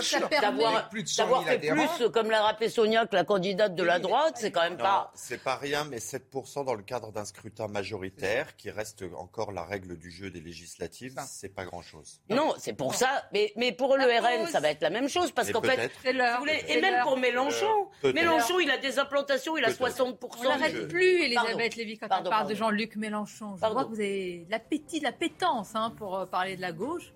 [0.41, 4.63] d'avoir fait plus, comme l'a rappelé Sonia, que la candidate de la droite, c'est quand
[4.63, 5.13] même pas...
[5.15, 9.65] C'est pas rien, mais 7% dans le cadre d'un scrutin majoritaire, qui reste encore la
[9.65, 12.21] règle du jeu des législatives, c'est pas grand-chose.
[12.29, 15.33] Non, c'est pour ça, mais, mais pour le RN, ça va être la même chose,
[15.33, 19.71] parce qu'en fait, et même pour Mélenchon, euh, Mélenchon, il a des implantations, il a
[19.71, 20.17] 60%.
[20.39, 23.57] On n'arrête plus, Elisabeth Lévy, quand on parle de Jean-Luc Mélenchon.
[23.57, 26.73] Je vois que vous avez l'appétit, de la pétence hein, pour euh, parler de la
[26.73, 27.13] gauche.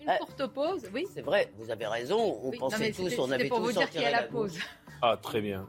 [0.00, 1.06] Une euh, courte pause, oui.
[1.14, 2.40] C'est vrai, vous avez raison.
[2.42, 4.58] On pensait tous, on avait pour tous vous dire qu'il y a la pause.
[5.00, 5.66] Ah, très bien.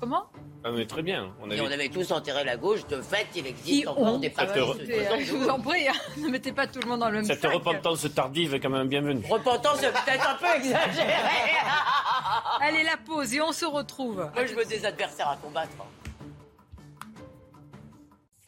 [0.00, 0.26] Comment?
[0.62, 1.34] Ah, mais très bien.
[1.40, 1.56] On avait...
[1.56, 2.86] Et on avait tous enterré la gauche.
[2.86, 4.60] De fait, il existe encore des partis.
[4.60, 5.92] Je vous en prie, hein.
[6.18, 8.88] ne mettez pas tout le monde dans le même Cette repentance tardive est quand même
[8.88, 9.24] bienvenue.
[9.28, 11.56] Repentance est peut-être un peu exagérée.
[12.60, 14.28] Allez, la pause et on se retrouve.
[14.34, 15.70] Moi, je veux des adversaires à combattre.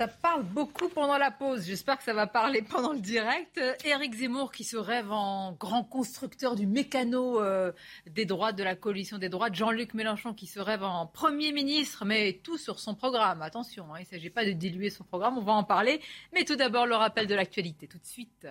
[0.00, 1.66] Ça parle beaucoup pendant la pause.
[1.66, 3.60] J'espère que ça va parler pendant le direct.
[3.84, 7.70] Éric Zemmour qui se rêve en grand constructeur du mécano euh,
[8.06, 9.52] des droits de la coalition des droits.
[9.52, 13.42] Jean-Luc Mélenchon qui se rêve en Premier ministre, mais tout sur son programme.
[13.42, 16.00] Attention, hein, il ne s'agit pas de diluer son programme, on va en parler.
[16.32, 17.86] Mais tout d'abord, le rappel de l'actualité.
[17.86, 18.46] Tout de suite.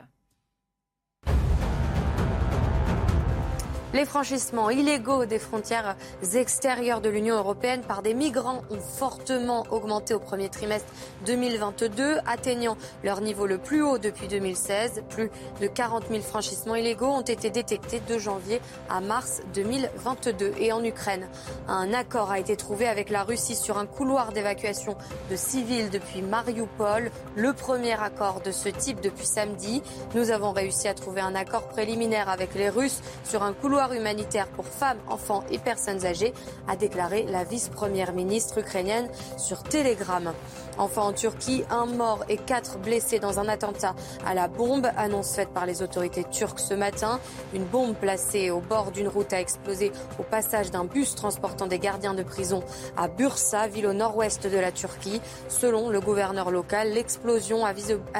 [3.91, 5.95] Les franchissements illégaux des frontières
[6.35, 10.87] extérieures de l'Union européenne par des migrants ont fortement augmenté au premier trimestre
[11.25, 15.01] 2022, atteignant leur niveau le plus haut depuis 2016.
[15.09, 20.53] Plus de 40 000 franchissements illégaux ont été détectés de janvier à mars 2022.
[20.59, 21.27] Et en Ukraine,
[21.67, 24.95] un accord a été trouvé avec la Russie sur un couloir d'évacuation
[25.31, 29.81] de civils depuis Mariupol, le premier accord de ce type depuis samedi.
[30.13, 34.47] Nous avons réussi à trouver un accord préliminaire avec les Russes sur un couloir humanitaire
[34.47, 36.33] pour femmes, enfants et personnes âgées,
[36.67, 40.33] a déclaré la vice-première ministre ukrainienne sur Telegram.
[40.77, 45.35] Enfin, en Turquie, un mort et quatre blessés dans un attentat à la bombe, annonce
[45.35, 47.19] faite par les autorités turques ce matin.
[47.53, 51.79] Une bombe placée au bord d'une route a explosé au passage d'un bus transportant des
[51.79, 52.63] gardiens de prison
[52.97, 55.21] à Bursa, ville au nord-ouest de la Turquie.
[55.47, 57.73] Selon le gouverneur local, l'explosion a,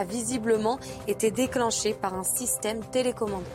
[0.03, 3.45] visiblement été déclenchée par un système télécommandé.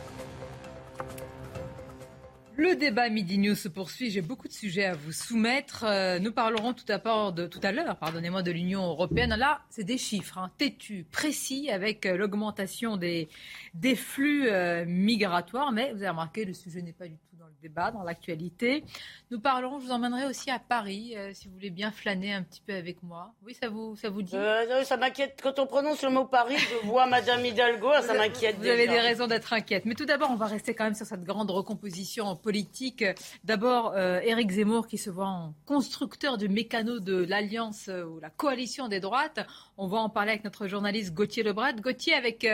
[2.57, 4.11] Le débat Midi News se poursuit.
[4.11, 5.83] J'ai beaucoup de sujets à vous soumettre.
[5.83, 9.35] Euh, nous parlerons tout à, à l'heure, pardonnez-moi, de l'Union européenne.
[9.35, 13.27] Là, c'est des chiffres hein, têtus, précis, avec euh, l'augmentation des,
[13.73, 15.73] des flux euh, migratoires.
[15.73, 18.83] Mais vous avez remarqué, le sujet n'est pas du tout dans le débat, dans l'actualité.
[19.29, 22.41] Nous parlons, je vous emmènerai aussi à Paris, euh, si vous voulez bien flâner un
[22.41, 23.33] petit peu avec moi.
[23.45, 25.39] Oui, ça vous, ça vous dit euh, Ça m'inquiète.
[25.43, 28.55] Quand on prononce le mot Paris, je vois Madame Hidalgo, ça m'inquiète.
[28.57, 29.85] Vous avez des raisons d'être inquiète.
[29.85, 33.03] Mais tout d'abord, on va rester quand même sur cette grande recomposition politique.
[33.43, 38.19] D'abord, euh, Éric Zemmour qui se voit en constructeur du mécano de l'alliance euh, ou
[38.19, 39.45] la coalition des droites.
[39.77, 41.73] On va en parler avec notre journaliste Gauthier Lebrat.
[41.73, 42.47] Gauthier, avec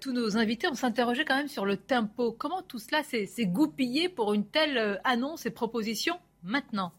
[0.00, 2.32] tous nos invités, on s'interrogeait quand même sur le tempo.
[2.32, 6.92] Comment tout cela s'est goupillé pour une telle euh, annonce et proposition maintenant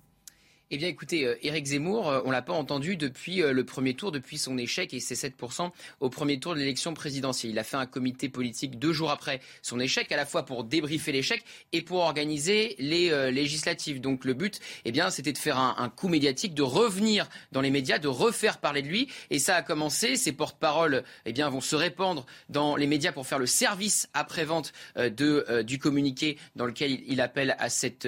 [0.73, 3.93] eh bien, écoutez, euh, Éric Zemmour, euh, on l'a pas entendu depuis euh, le premier
[3.93, 7.51] tour, depuis son échec et ses 7% au premier tour de l'élection présidentielle.
[7.51, 10.63] Il a fait un comité politique deux jours après son échec, à la fois pour
[10.63, 13.99] débriefer l'échec et pour organiser les législatives.
[13.99, 17.69] Donc, le but, eh bien, c'était de faire un, coup médiatique, de revenir dans les
[17.69, 19.09] médias, de refaire parler de lui.
[19.29, 20.15] Et ça a commencé.
[20.15, 24.71] Ses porte-paroles, eh bien, vont se répandre dans les médias pour faire le service après-vente
[24.97, 28.07] du communiqué dans lequel il, il appelle à cette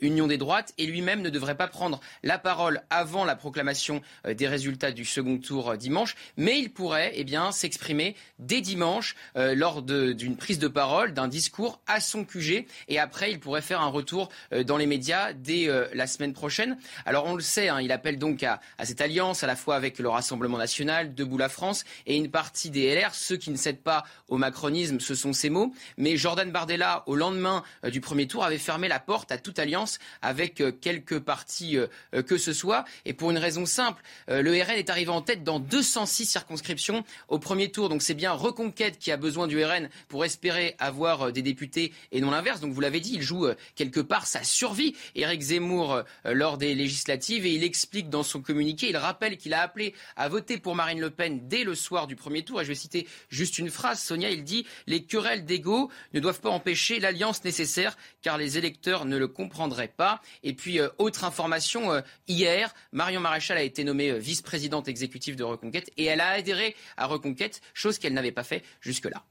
[0.00, 0.74] union des droites.
[0.78, 1.91] Et lui-même ne devrait pas prendre
[2.22, 6.72] la parole avant la proclamation euh, des résultats du second tour euh, dimanche, mais il
[6.72, 12.00] pourrait eh bien, s'exprimer dès dimanche euh, lors d'une prise de parole, d'un discours à
[12.00, 14.28] son QG, et après il pourrait faire un retour
[14.66, 16.78] dans les médias dès la semaine prochaine.
[17.04, 19.98] Alors on le sait, hein, il appelle donc à, cette alliance à la fois avec
[19.98, 23.82] le Rassemblement national, Debout la France, et une partie des LR, ceux qui ne cèdent
[23.82, 25.72] pas au macronisme, ce sont ces mots.
[25.96, 29.98] Mais Jordan Bardella, au lendemain du premier tour, avait fermé la porte à toute alliance
[30.20, 31.78] avec quelques partis
[32.14, 32.84] euh, que ce soit.
[33.04, 37.04] Et pour une raison simple, euh, le RN est arrivé en tête dans 206 circonscriptions
[37.28, 37.88] au premier tour.
[37.88, 41.92] Donc c'est bien Reconquête qui a besoin du RN pour espérer avoir euh, des députés
[42.12, 42.60] et non l'inverse.
[42.60, 47.46] Donc vous l'avez dit, il joue quelque part sa survie, Éric Zemmour, lors des législatives.
[47.46, 51.00] Et il explique dans son communiqué, il rappelle qu'il a appelé à voter pour Marine
[51.00, 52.60] Le Pen dès le soir du premier tour.
[52.60, 54.00] Et je vais citer juste une phrase.
[54.00, 59.04] Sonia, il dit Les querelles d'ego ne doivent pas empêcher l'alliance nécessaire car les électeurs
[59.04, 60.20] ne le comprendraient pas.
[60.42, 65.44] Et puis, autre information, euh, hier, Marion Maréchal a été nommée euh, vice-présidente exécutive de
[65.44, 69.22] Reconquête et elle a adhéré à Reconquête, chose qu'elle n'avait pas fait jusque-là.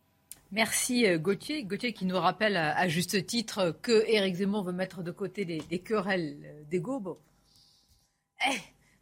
[0.52, 1.64] Merci euh, Gauthier.
[1.64, 5.80] Gauthier qui nous rappelle à, juste titre que Éric Zemmour veut mettre de côté les,
[5.80, 6.38] querelles
[6.70, 7.20] d'ego.
[8.50, 8.58] Eh,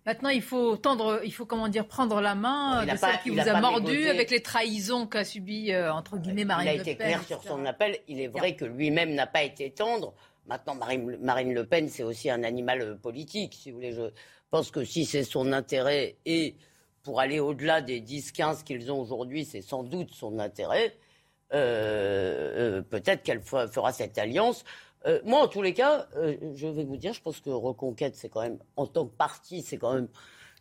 [0.05, 3.39] maintenant, il faut tendre, il faut comment dire, prendre la main de celle qui vous
[3.39, 6.85] a, mordu avec les trahisons qu'a subi entre guillemets Marine Le Pen.
[6.85, 7.97] Il a été clair sur son appel.
[8.07, 10.13] Il est vrai que lui-même n'a pas été tendre.
[10.49, 13.91] Maintenant, Marine, Le Pen, c'est aussi un animal euh, politique, si vous voulez.
[13.91, 14.09] Je
[14.49, 16.55] pense que si c'est son intérêt et
[17.03, 20.97] pour aller au-delà des 10-15 qu'ils ont aujourd'hui, c'est sans doute son intérêt,
[21.53, 24.63] euh, euh, peut-être qu'elle fera cette alliance.
[25.23, 28.41] moi, en tous les cas, je vais vous dire, je pense que Reconquête, c'est quand
[28.41, 30.09] même, en tant que parti, c'est quand même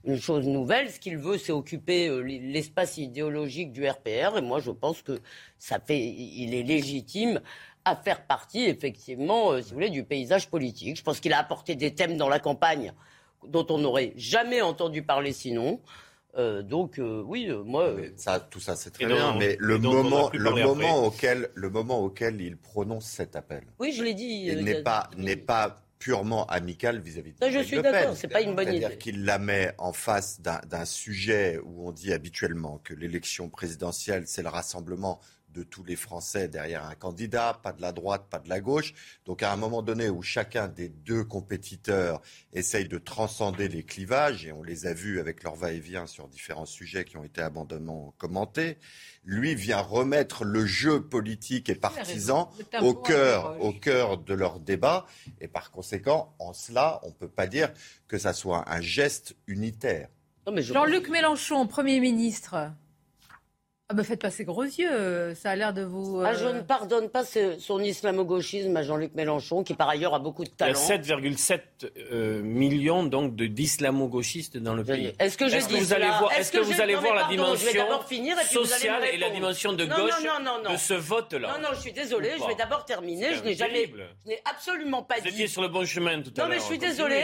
[0.05, 0.90] une chose nouvelle.
[0.90, 4.37] Ce qu'il veut, c'est occuper l'espace idéologique du RPR.
[4.37, 5.18] Et moi, je pense que
[5.59, 7.40] ça fait, il est légitime
[7.88, 10.96] à faire partie, effectivement, euh, si vous voulez, du paysage politique.
[10.96, 12.92] Je pense qu'il a apporté des thèmes dans la campagne
[13.46, 15.81] dont on n'aurait jamais entendu parler sinon.
[16.37, 17.94] Euh, donc euh, oui, moi.
[18.16, 19.37] Ça, tout ça, c'est très bien.
[19.38, 23.64] Mais le moment, le moment auquel, le moment auquel il prononce cet appel.
[23.79, 24.55] Oui, je l'ai dit.
[24.57, 27.51] n'est pas, n'est pas purement amical vis-à-vis de.
[27.51, 28.16] je suis d'accord.
[28.16, 28.81] C'est pas une bonne idée.
[28.81, 34.24] C'est-à-dire qu'il la met en face d'un sujet où on dit habituellement que l'élection présidentielle,
[34.27, 35.20] c'est le rassemblement
[35.55, 38.95] de tous les Français derrière un candidat, pas de la droite, pas de la gauche.
[39.27, 42.21] Donc à un moment donné où chacun des deux compétiteurs
[42.53, 46.67] essaye de transcender les clivages, et on les a vus avec leur va-et-vient sur différents
[46.67, 48.79] sujets qui ont été abondamment commentés,
[49.25, 55.07] lui vient remettre le jeu politique et partisan au cœur, au cœur de leur débat.
[55.41, 57.73] Et par conséquent, en cela, on ne peut pas dire
[58.07, 60.09] que ça soit un geste unitaire.
[60.57, 62.73] Jean-Luc Mélenchon, Premier ministre,
[63.90, 66.20] ah bah faites pas ces gros yeux, ça a l'air de vous...
[66.22, 70.18] Ah, je euh, ne pardonne pas son islamo-gauchisme à Jean-Luc Mélenchon, qui par ailleurs a
[70.18, 70.79] beaucoup de talent.
[70.79, 71.61] Il y a 7,7
[72.12, 75.14] euh, millions donc d'islamo-gauchistes dans le pays.
[75.18, 77.64] Est-ce que, je est vous allez voir, est-ce que, vous allez voir la dimension
[78.44, 80.22] sociale et la dimension de gauche
[80.70, 83.37] de ce vote-là Non, non, je suis désolé, je vais d'abord terminer.
[83.37, 83.90] Je n'ai jamais,
[84.24, 85.31] je n'ai absolument pas dit...
[85.31, 86.48] Vous étiez sur le bon chemin tout à l'heure.
[86.48, 87.22] Non, mais je suis désolé.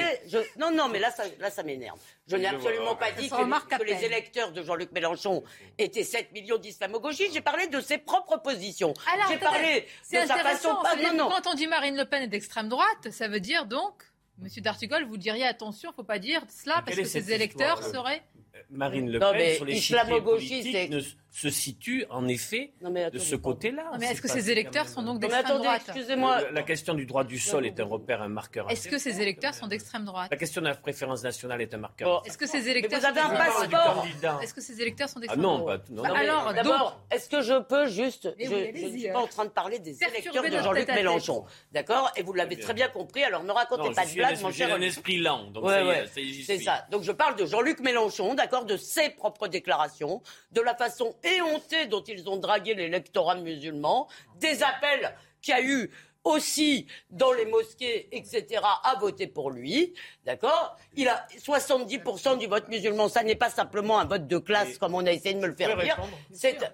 [0.59, 1.99] Non, non, mais là, ça, là, ça m'énerve.
[2.27, 5.45] Je n'ai absolument pas dit que, les électeurs de Jean-Luc Mélenchon
[5.77, 7.33] étaient 7 millions d'islamo-gauchistes.
[7.33, 8.95] J'ai parlé de ses propres positions.
[9.29, 10.77] J'ai parlé de sa façon.
[11.19, 14.03] Quand on dit Marine Le Pen est d'extrême droite, ça veut dire donc,
[14.39, 17.83] Monsieur D'Artigol, vous diriez attention, il ne faut pas dire cela parce que ses électeurs
[17.83, 18.23] seraient
[18.71, 21.01] Marine Le Pen sur les islamo-gauchiste, politiques ne
[21.31, 23.91] se situe en effet de ce côté-là.
[23.99, 26.41] Mais est-ce que ces électeurs sont donc d'extrême droite excusez-moi.
[26.43, 28.71] La, la question du droit du sol est un repère, un marqueur.
[28.71, 31.79] Est-ce que ces électeurs sont d'extrême droite La question de la préférence nationale est un
[31.79, 32.23] marqueur.
[32.25, 34.07] Est-ce que ces électeurs vous avez sont un d'extrême passeport.
[34.43, 36.15] Est-ce que ces électeurs sont Ah d'extrême non, droite non, Bah non.
[36.15, 38.33] Alors, D'abord, est-ce que je peux juste.
[38.39, 40.89] Mais je oui, je ne suis pas en train de parler des électeurs de Jean-Luc.
[40.89, 41.45] Mélenchon.
[41.73, 42.13] D'accord?
[42.17, 44.67] Et vous l'avez très bien compris, alors ne racontez pas de blagues, mon esprit- j'ai
[44.67, 44.75] cher.
[44.77, 45.65] un esprit lent, donc
[46.47, 46.87] C'est ça.
[46.91, 51.87] Donc je parle de Jean-Luc Mélenchon, d'accord, de ses propres déclarations, de la façon éhontée
[51.87, 55.91] dont ils ont dragué l'électorat musulman, des appels qu'il y a eu
[56.25, 59.93] aussi dans les mosquées, etc., à voter pour lui,
[60.25, 60.77] d'accord?
[60.97, 63.09] Il a 70% du vote musulman.
[63.09, 65.55] Ça n'est pas simplement un vote de classe, comme on a essayé de me le
[65.55, 65.99] faire dire.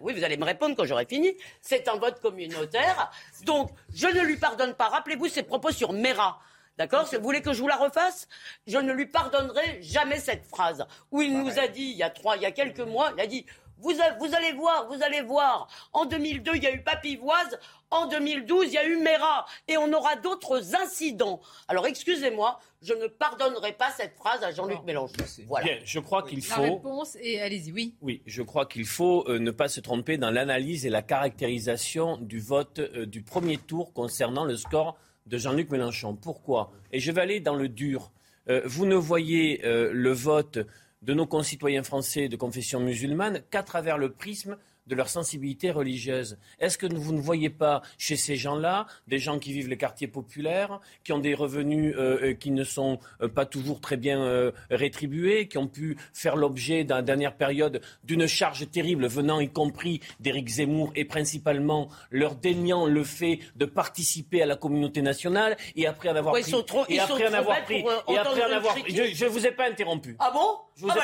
[0.00, 1.36] oui, vous allez me répondre quand j'aurai fini.
[1.60, 3.10] C'est un vote communautaire.
[3.44, 4.88] Donc, je ne lui pardonne pas.
[4.88, 6.40] Rappelez-vous ses propos sur Mera.
[6.80, 8.26] D'accord Vous voulez que je vous la refasse
[8.66, 12.08] Je ne lui pardonnerai jamais cette phrase où il nous a dit, il y a
[12.08, 13.44] trois, il y a quelques mois, il a dit
[13.82, 15.68] vous, a- vous allez voir, vous allez voir.
[15.92, 17.58] En 2002, il y a eu Papivoise.
[17.90, 19.44] En 2012, il y a eu Mera.
[19.68, 21.40] Et on aura d'autres incidents.
[21.68, 25.14] Alors, excusez-moi, je ne pardonnerai pas cette phrase à Jean-Luc Mélenchon.
[25.48, 25.64] Voilà.
[25.66, 26.62] Bien, je crois qu'il La faut.
[26.62, 27.94] réponse, et allez-y, oui.
[28.00, 32.16] Oui, je crois qu'il faut euh, ne pas se tromper dans l'analyse et la caractérisation
[32.18, 34.96] du vote euh, du premier tour concernant le score
[35.26, 36.16] de Jean-Luc Mélenchon.
[36.16, 36.72] Pourquoi?
[36.92, 38.12] Et je vais aller dans le dur.
[38.48, 40.58] Euh, vous ne voyez euh, le vote
[41.02, 44.56] de nos concitoyens français de confession musulmane qu'à travers le prisme
[44.86, 46.38] de leur sensibilité religieuse.
[46.58, 50.08] Est-ce que vous ne voyez pas chez ces gens-là des gens qui vivent les quartiers
[50.08, 54.20] populaires, qui ont des revenus euh, euh, qui ne sont euh, pas toujours très bien
[54.22, 59.40] euh, rétribués, qui ont pu faire l'objet dans la dernière période d'une charge terrible venant
[59.40, 65.02] y compris d'Éric Zemmour et principalement leur déniant le fait de participer à la communauté
[65.02, 67.28] nationale et après en avoir Ouais, ils pris sont trop- et ils après sont en
[67.28, 70.16] trop avoir pris et après en avoir je ne vous ai pas interrompu.
[70.18, 70.58] Ah bon?
[70.76, 71.02] Je Ah bah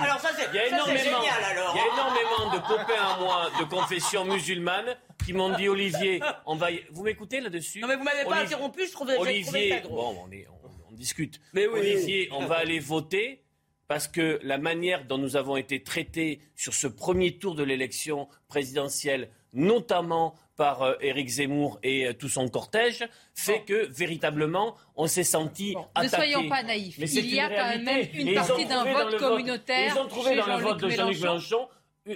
[0.00, 1.74] alors, ça, c'est- génial, alors.
[1.74, 6.56] il y a énormément de copains moi de confession musulmane qui m'ont dit Olivier, on
[6.56, 9.30] va y- vous m'écoutez là-dessus Non, mais vous m'avez pas Olivier- interrompu, je trouvais trouvé
[9.30, 10.14] Olivier, drôle.
[10.14, 11.40] bon, on, est- on- on discute.
[11.52, 11.80] Mais oui.
[11.80, 13.42] Olivier, on va aller voter
[13.88, 18.28] parce que la manière dont nous avons été traités sur ce premier tour de l'élection
[18.48, 23.04] présidentielle, notamment par euh, Éric Zemmour et euh, tout son cortège,
[23.34, 26.16] fait que véritablement on s'est senti Ne attaqué.
[26.16, 26.96] soyons pas naïfs.
[26.98, 30.06] Mais Il y a quand même une Et partie d'un trouvé vote communautaire Ils ont
[30.06, 31.68] trouvé chez dans le vote de Jean-Luc Jean-Luc Mélenchon.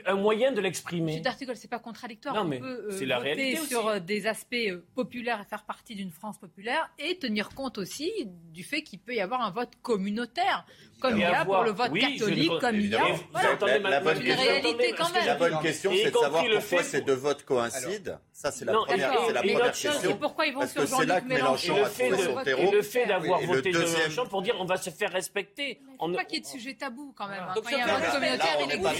[0.04, 1.12] Un moyen de l'exprimer.
[1.12, 2.34] Monsieur D'Artigol, c'est pas contradictoire.
[2.34, 3.68] Non, On mais peut euh, la voter aussi.
[3.68, 7.78] sur euh, des aspects euh, populaires et faire partie d'une France populaire et tenir compte
[7.78, 8.12] aussi
[8.52, 10.66] du fait qu'il peut y avoir un vote communautaire,
[11.00, 13.02] comme il y a pour le vote Oui, je ne catholique, comme il y a.
[13.32, 13.52] Voilà.
[13.52, 15.26] entendez La, ma- la bonne question, réalité quand même.
[15.26, 18.18] la bonne question, c'est de savoir pourquoi ces deux votes coïncident.
[18.32, 20.10] Ça, c'est la Non, première, c'est la première l'autre chose, question.
[20.12, 21.74] c'est pourquoi ils vont Parce sur que c'est Jean-Luc là que Mélenchon.
[21.74, 24.00] Mélenchon Et le a trouvé de, son et le fait d'avoir Oui, voté de deuxième-
[24.02, 25.80] Mélenchon pour dire on va se faire respecter.
[25.80, 27.42] Il On ne faut pas qu'il y ait de sujet tabou quand même.
[27.42, 27.52] hein.
[27.56, 28.94] Donc Quand il y a un vote communautaire, on il est on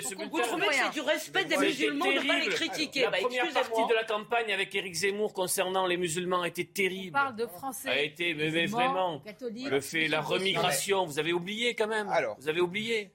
[0.00, 3.02] ce Vous trouvez que c'est du respect des musulmans de ne pas les critiquer?
[3.02, 6.74] La Bah, première partie de la campagne avec Éric Zemmour concernant les musulmans était On
[6.74, 7.12] terrible.
[7.12, 7.88] parle de Français.
[7.88, 12.08] A été, mais, vraiment, catholiques, le fait, la remigration, vous avez oublié quand même.
[12.08, 12.36] Alors.
[12.38, 13.10] vous avez oublié.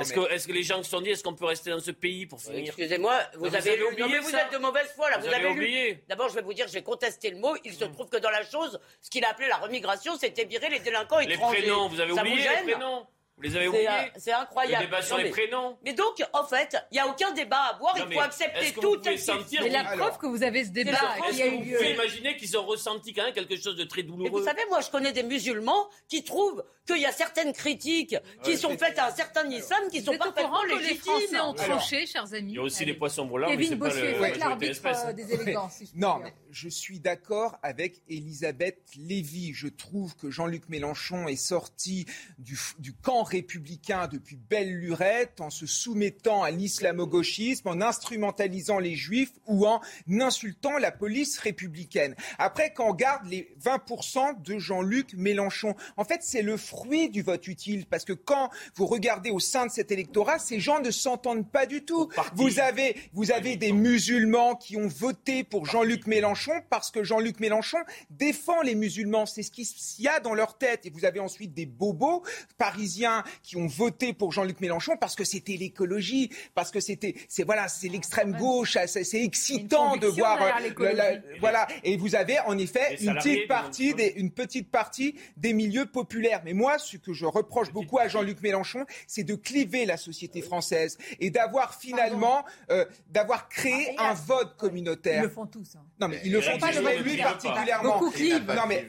[0.00, 2.26] Est-ce mais- que, les gens se sont dit, est-ce qu'on peut rester dans ce pays
[2.26, 5.10] pour finir Excusez-moi, vous, Vous avez, oublié non, mais vous ça êtes de mauvaise foi
[5.10, 5.18] là.
[5.18, 6.04] Vous Vous, avez oublié.
[6.08, 7.56] D'abord, je vais vous dire, j'ai contesté le mot.
[7.64, 10.68] Il se trouve que dans la chose, ce qu'il a appelé la remigration, c'était virer
[10.68, 11.62] les délinquants Les étrangers.
[11.62, 13.06] prénoms, vous avez Ça oublié vous les gêne prénoms
[13.38, 14.84] Vous les avez C'est, oubliés euh, C'est incroyable.
[14.84, 17.32] Le débat sur Non, les mais- prénoms Mais donc, en fait, il n'y a aucun
[17.32, 17.96] débat à avoir.
[17.96, 20.64] Non, il mais faut accepter que tout vous Mais la Alors, preuve que vous avez
[20.64, 20.90] ce débat
[21.30, 24.08] qui a vous pouvez imaginer qu'ils ont ressenti quand même quelque chose de très Mais
[24.08, 28.16] douloureux vous savez, moi, je connais des musulmans qui trouvent qu'il y a certaines critiques
[28.42, 31.18] qui sont faites à un certain islam qui Vous sont êtes parfaitement que les Français
[31.20, 31.40] légitimes.
[31.42, 32.92] ont tranché, chers amis Il y a aussi Allez.
[32.92, 35.04] les poissons brûlants, mais Kevin c'est pas Bossuet, le faites majorité l'arbitre espèce.
[35.06, 35.82] euh, des élégances.
[35.94, 39.52] Non, mais je suis d'accord avec Elisabeth Lévy.
[39.54, 42.06] Je trouve que Jean-Luc Mélenchon est sorti
[42.38, 49.32] du camp républicain depuis belle lurette en se soumettant à l'islamo-gauchisme, en instrumentalisant les juifs
[49.46, 52.14] ou en insultant la police républicaine.
[52.38, 57.22] Après, quand on regarde les 20% de Jean-Luc Mélenchon, en fait, c'est le fruit du
[57.22, 60.90] vote utile parce que quand vous regardez au sein de cet électorat, ces gens ne
[60.90, 62.08] s'entendent pas du tout.
[62.34, 67.40] Vous avez, vous avez des musulmans qui ont voté pour Jean-Luc Mélenchon parce que Jean-Luc
[67.40, 67.78] Mélenchon
[68.10, 69.26] défend les musulmans.
[69.26, 69.66] C'est ce qu'il
[69.98, 70.86] y a dans leur tête.
[70.86, 72.22] Et vous avez ensuite des bobos
[72.56, 77.44] parisiens qui ont voté pour Jean-Luc Mélenchon parce que c'était l'écologie, parce que c'était, c'est
[77.44, 78.76] voilà, c'est l'extrême gauche.
[78.86, 80.96] C'est excitant de voir, derrière euh, l'écologie.
[80.96, 81.66] la- la- voilà.
[81.84, 86.42] Et vous avez en effet une petite partie des, une petite partie des milieux populaires.
[86.44, 90.42] Mais moi, ce que je reproche beaucoup à Jean-Luc Mélenchon, c'est de cliver la société
[90.42, 95.22] française et d'avoir finalement, euh, d'avoir créé un vote Ils communautaire.
[95.22, 95.76] le font tous.
[95.76, 95.82] hein.
[96.00, 97.94] Non, mais il le fait pas Zemmour lui particulièrement.
[97.98, 98.52] Beaucoup clivent.
[98.54, 98.86] Non, mais,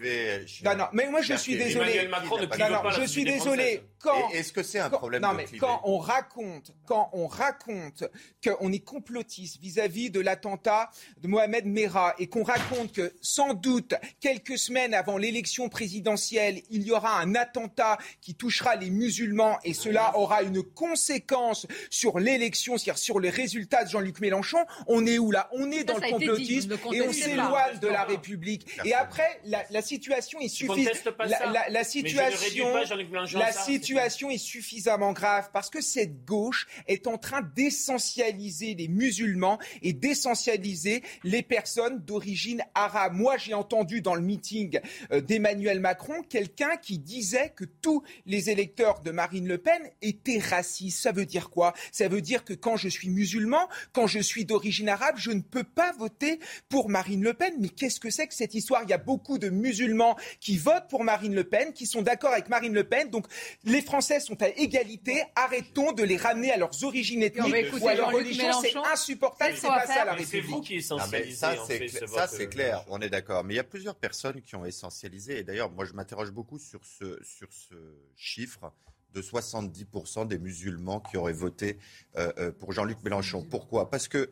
[0.63, 2.07] non, non, mais moi je suis Emmanuel désolé.
[2.07, 3.81] Macron ne Non, Non, la je suis désolé.
[3.99, 7.27] Quand est-ce que c'est un quand- problème Non de mais quand on raconte, quand on
[7.27, 8.03] raconte
[8.43, 10.89] qu'on est complotiste vis-à-vis de l'attentat
[11.21, 16.83] de Mohamed Merah et qu'on raconte que sans doute quelques semaines avant l'élection présidentielle, il
[16.83, 22.77] y aura un attentat qui touchera les musulmans et cela aura une conséquence sur l'élection,
[22.77, 25.49] c'est-à-dire sur les résultats de Jean-Luc Mélenchon, on est où là?
[25.51, 28.65] On est dans ça le dit, complotisme et on s'éloigne de la République.
[28.85, 30.77] Et après, la, la situation est suffisante.
[30.77, 31.45] conteste pas La, ça?
[31.47, 33.63] la- la Mais je ne réduis situation, pas la ça.
[33.89, 39.93] Situation est suffisamment grave parce que cette gauche est en train d'essentialiser les musulmans et
[39.93, 43.13] d'essentialiser les personnes d'origine arabe.
[43.15, 44.79] Moi, j'ai entendu dans le meeting
[45.11, 50.37] euh, d'Emmanuel Macron quelqu'un qui disait que tous les électeurs de Marine Le Pen étaient
[50.37, 51.01] racistes.
[51.01, 51.73] Ça veut dire quoi?
[51.91, 55.41] Ça veut dire que quand je suis musulman, quand je suis d'origine arabe, je ne
[55.41, 57.55] peux pas voter pour Marine Le Pen.
[57.57, 58.83] Mais qu'est-ce que c'est que cette histoire?
[58.83, 62.33] Il y a beaucoup de musulmans qui votent pour Marine Le Pen, qui sont d'accord
[62.33, 63.09] avec Marine Le Pen.
[63.09, 63.25] Donc
[63.63, 65.23] les Français sont à égalité.
[65.35, 68.51] Arrêtons de les ramener à leurs origines ethniques ou à leur religion.
[68.61, 69.55] C'est insupportable.
[69.55, 70.05] C'est pas ça faire.
[70.05, 70.55] la Mais c'est République.
[70.55, 71.35] vous qui essentialisez.
[71.35, 73.43] ça, c'est ce vote, c'est euh, clair, on est d'accord.
[73.43, 75.39] Mais il y a plusieurs personnes qui ont essentialisé.
[75.39, 77.75] Et d'ailleurs, moi, je m'interroge beaucoup sur ce, sur ce
[78.15, 78.71] chiffre
[79.13, 81.77] de 70% des musulmans qui auraient voté
[82.15, 83.43] euh, euh, pour Jean-Luc Mélenchon.
[83.43, 83.89] Pourquoi?
[83.89, 84.29] Parce que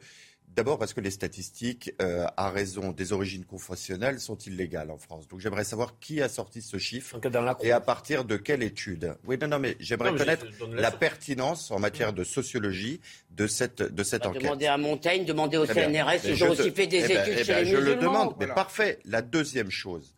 [0.57, 5.27] D'abord parce que les statistiques, euh, à raison des origines confessionnelles, sont illégales en France.
[5.27, 7.19] Donc j'aimerais savoir qui a sorti ce chiffre
[7.61, 9.13] et à partir de quelle étude.
[9.27, 14.01] Oui, non, non, mais j'aimerais connaître la pertinence en matière de sociologie de cette, de
[14.01, 14.41] cette Bah, enquête.
[14.41, 15.67] Demandez à Montaigne, demandez au.
[15.67, 17.75] CNRS, ils je ont aussi fait des eh ben, études eh chez ben, les Je
[17.75, 17.95] musulmans.
[17.95, 18.53] le demande, mais Voilà.
[18.55, 18.99] parfait.
[19.05, 20.15] La deuxième chose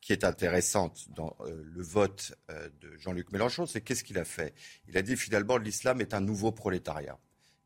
[0.00, 4.24] qui est intéressante dans euh, le vote euh, de Jean-Luc Mélenchon, c'est qu'est-ce qu'il a
[4.24, 4.54] fait?
[4.88, 7.18] Il a dit finalement l'islam est un nouveau prolétariat.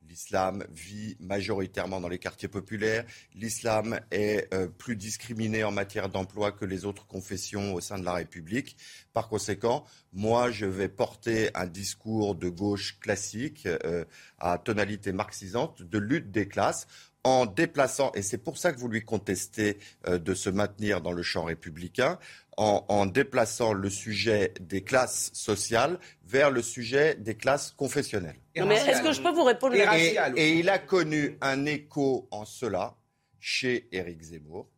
[0.09, 3.05] L'islam vit majoritairement dans les quartiers populaires.
[3.35, 8.05] L'islam est euh, plus discriminé en matière d'emploi que les autres confessions au sein de
[8.05, 8.77] la République.
[9.13, 14.05] Par conséquent, moi, je vais porter un discours de gauche classique euh,
[14.39, 16.87] à tonalité marxisante de lutte des classes
[17.27, 21.11] en déplaçant, et c'est pour ça que vous lui contestez euh, de se maintenir dans
[21.11, 22.21] le champ républicain,
[22.57, 28.37] en, en déplaçant le sujet des classes sociales vers le sujet des classes confessionnelles.
[28.57, 32.29] Non, mais est-ce que je peux vous répondre Et, et il a connu un écho
[32.31, 32.95] en cela
[33.41, 34.69] chez Éric Zemmour,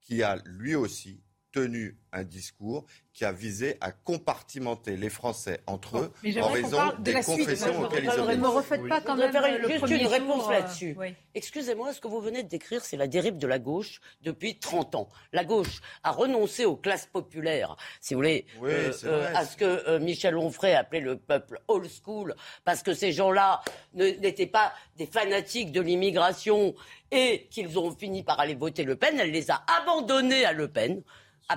[0.00, 1.20] qui a lui aussi
[1.62, 6.76] tenu un discours qui a visé à compartimenter les Français entre eux Mais en raison
[6.76, 7.38] parle de des la suite.
[7.38, 8.36] confessions je auxquelles ils obéissent.
[8.38, 10.96] Ne me refaites pas quand même le juste premier une réponse euh, là-dessus.
[10.98, 11.14] oui.
[11.34, 14.94] Excusez-moi, ce que vous venez de décrire, c'est la dérive de la gauche depuis 30
[14.94, 15.08] ans.
[15.32, 19.56] La gauche a renoncé aux classes populaires, si vous voulez, Oui, euh, euh, à ce
[19.56, 22.34] que euh, Michel Onfray appelait le peuple old school,
[22.64, 23.60] parce que ces gens-là
[23.94, 26.74] n'étaient pas des fanatiques de l'immigration
[27.10, 29.18] et qu'ils ont fini par aller voter Le Pen.
[29.20, 31.02] Elle les a abandonnés à Le Pen.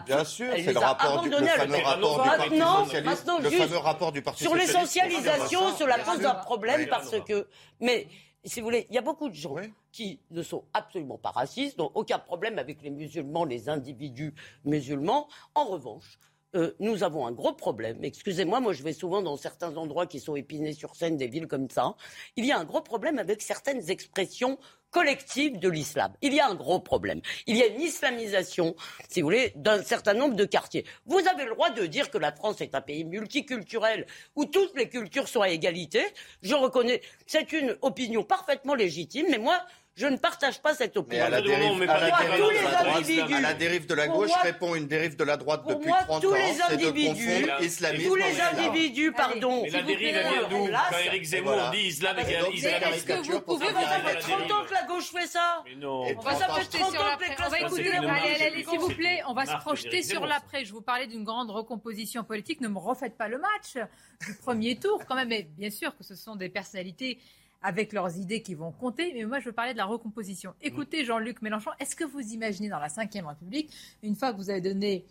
[0.06, 3.06] Bien sûr, c'est le a rapport du, le fameux rapport du Parti Maintenant- socialiste.
[3.10, 4.74] maintenant, le juste fameux rapport du Parti sur socialiste.
[4.74, 6.88] l'essentialisation, cela pose un problème Oui.
[6.88, 7.48] parce que.
[7.82, 8.08] Mais
[8.46, 9.56] si vous voulez, il y a beaucoup de gens
[9.92, 14.34] qui ne sont absolument pas racistes, n'ont aucun problème avec les musulmans, les individus
[14.64, 15.28] musulmans.
[15.56, 16.18] En revanche,
[16.56, 18.04] euh, nous avons un gros problème.
[18.04, 21.48] Excusez-moi, moi je vais souvent dans certains endroits qui sont épinés sur scène, des villes
[21.48, 21.96] comme ça.
[22.38, 24.58] Il y a un gros problème avec certaines expressions
[24.92, 26.14] collectives de l'islam.
[26.22, 27.22] Il y a un gros problème.
[27.48, 28.76] Il y a une islamisation,
[29.10, 30.86] si vous voulez, d'un certain nombre de quartiers.
[31.06, 34.76] Vous avez le droit de dire que la France est un pays multiculturel où toutes
[34.78, 36.04] les cultures sont à égalité.
[36.44, 39.60] Je reconnais, c'est une opinion parfaitement légitime, mais moi,
[39.96, 41.26] je ne partage pas cette Mais opinion.
[41.26, 43.54] à la dérive, Pour à la moi, dérive tous de les la droite, à la
[43.54, 46.32] dérive de la gauche moi, répond une dérive de la droite depuis moi, 30 tous
[46.32, 49.64] ans, les de individus, islamisme tous les individus, pardon.
[49.64, 51.70] Mais la vous dérive, elle vient d'où Quand Éric Zemmour voilà.
[51.72, 54.74] dit islam égale islam mais est-ce que vous pouvez, mais ça fait 30 ans que
[54.74, 55.62] la gauche fait ça.
[55.66, 56.06] Mais non.
[56.06, 59.58] Ça fait 30 ans que les On va écouter, s'il vous plaît, on va se
[59.58, 60.64] projeter sur l'après.
[60.64, 62.62] Je vous parlais d'une grande recomposition politique.
[62.62, 63.86] Ne me refaites pas le match
[64.26, 65.28] du premier tour quand même.
[65.28, 67.20] Mais bien sûr que ce sont des personnalités
[67.62, 69.12] avec leurs idées qui vont compter.
[69.14, 70.54] Mais moi, je veux parler de la recomposition.
[70.62, 73.72] Écoutez, Jean-Luc Mélenchon, est-ce que vous imaginez dans la Ve République,
[74.04, 75.06] une fois que vous avez donné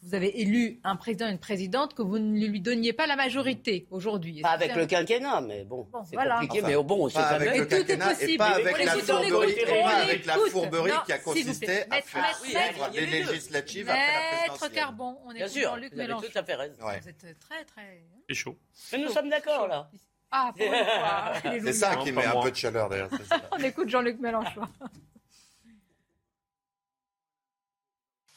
[0.00, 3.06] que vous avez élu un président et une présidente, que vous ne lui donniez pas
[3.06, 4.34] la majorité aujourd'hui?
[4.34, 6.34] Est-ce Pas avec c'est le quinquennat, mais bon, c'est voilà.
[6.34, 6.58] compliqué.
[6.58, 8.36] Enfin, mais au bon, on sait pas avec le tout est quinquennat et possible.
[8.38, 11.82] pas avec on la fourberie, et on pas avec la fourberie Non, qui a consisté
[11.90, 14.72] à faire suivre les législatives après la Maître présidentielle.
[14.72, 16.26] Carbon, on Bien écoute sûr, Jean-Luc vous avez Mélenchon.
[16.30, 16.74] tout à fait raison.
[16.84, 17.00] Ouais.
[17.00, 18.02] Vous êtes très, très...
[18.28, 18.56] C'est chaud.
[18.92, 19.90] Mais nous sommes d'accord, là.
[20.30, 21.60] Ah, pour une fois.
[21.64, 22.90] C'est ça qui met un peu de chaleur
[23.28, 23.40] ça.
[23.52, 24.62] On écoute Jean-Luc Mélenchon.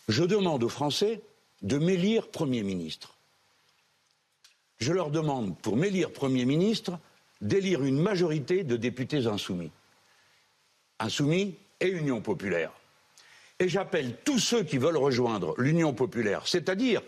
[0.10, 1.22] Je demande aux Français
[1.62, 3.16] de m'élire Premier ministre.
[4.80, 7.00] Je leur demande, pour m'élire Premier ministre,
[7.42, 9.72] d'élire une majorité de députés insoumis.
[11.00, 12.72] Insoumis et Union populaire.
[13.60, 17.02] Et j'appelle tous ceux qui veulent rejoindre l'Union populaire, c'est-à-dire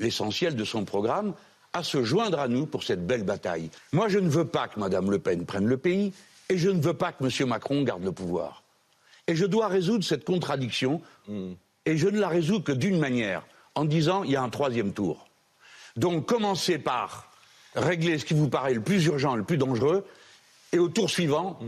[0.00, 1.34] l'essentiel de son programme,
[1.74, 3.68] à se joindre à nous pour cette belle bataille.
[3.92, 6.12] Moi, je ne veux pas que Mme Le Pen prenne le pays
[6.48, 7.48] et je ne veux pas que M.
[7.48, 8.62] Macron garde le pouvoir.
[9.26, 11.02] Et je dois résoudre cette contradiction
[11.84, 13.44] et je ne la résous que d'une manière,
[13.74, 15.26] en disant il y a un troisième tour.
[15.96, 17.30] Donc commencez par
[17.74, 20.06] régler ce qui vous paraît le plus urgent, le plus dangereux,
[20.72, 21.58] et au tour suivant,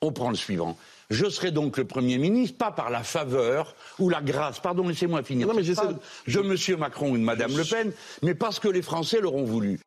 [0.00, 0.76] on prend le suivant.
[1.14, 5.22] Je serai donc le Premier ministre, pas par la faveur ou la grâce, pardon, laissez-moi
[5.22, 6.78] finir, Non, mais j'essaie de M.
[6.78, 7.92] Macron ou de Mme Le Pen,
[8.22, 9.78] mais parce que les Français l'auront voulu.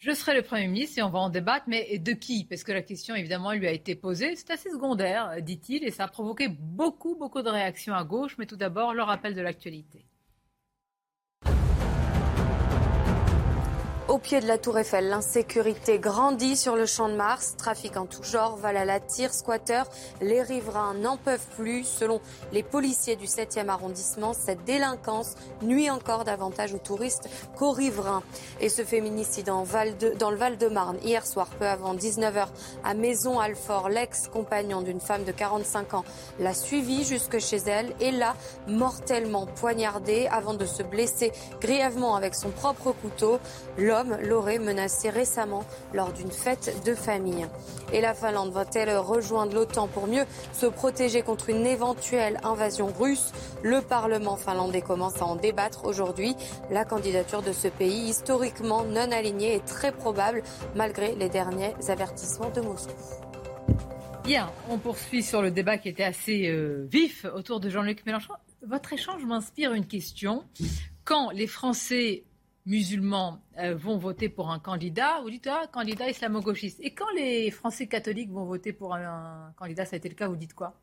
[0.00, 2.44] Je serai le Premier ministre et on va en débattre, mais de qui?
[2.44, 4.34] Parce que la question, évidemment, lui a été posée.
[4.36, 8.36] C'est assez secondaire, dit-il, et ça a provoqué beaucoup, beaucoup de réactions à gauche.
[8.38, 10.04] Mais tout d'abord, le rappel de l'actualité.
[14.08, 17.56] Au pied de la Tour Eiffel, l'insécurité grandit sur le champ de Mars.
[17.58, 19.86] Trafic en tout genre, val à la tire, squatteurs.
[20.22, 21.84] Les riverains n'en peuvent plus.
[21.84, 27.28] Selon les policiers du 7e arrondissement, cette délinquance nuit encore davantage aux touristes
[27.58, 28.22] qu'aux riverains.
[28.62, 29.60] Et ce féminicide dans,
[30.30, 32.46] le Val-de-Marne, hier soir, peu avant 19h,
[32.84, 36.04] à Maison-Alfort, l'ex-compagnon d'une femme de 45 ans
[36.40, 38.36] l'a suivi jusque chez elle et l'a
[38.68, 41.30] mortellement poignardé avant de se blesser
[41.60, 43.38] grièvement avec son propre couteau.
[44.22, 47.46] L'aurait menacé récemment lors d'une fête de famille.
[47.92, 53.32] Et la Finlande va-t-elle rejoindre l'OTAN pour mieux se protéger contre une éventuelle invasion russe?
[53.62, 56.36] Le Parlement finlandais commence à en débattre aujourd'hui.
[56.70, 60.42] La candidature de ce pays, historiquement non aligné, est très probable
[60.74, 62.92] malgré les derniers avertissements de Moscou.
[64.24, 68.34] Bien, on poursuit sur le débat qui était assez euh, vif autour de Jean-Luc Mélenchon.
[68.66, 70.44] Votre échange m'inspire une question.
[71.04, 72.24] Quand les Français
[72.68, 76.78] musulmans euh, vont voter pour un candidat, vous dites ah, candidat islamo-gauchiste.
[76.82, 80.14] Et quand les Français catholiques vont voter pour un, un candidat, ça a été le
[80.14, 80.74] cas, vous dites quoi?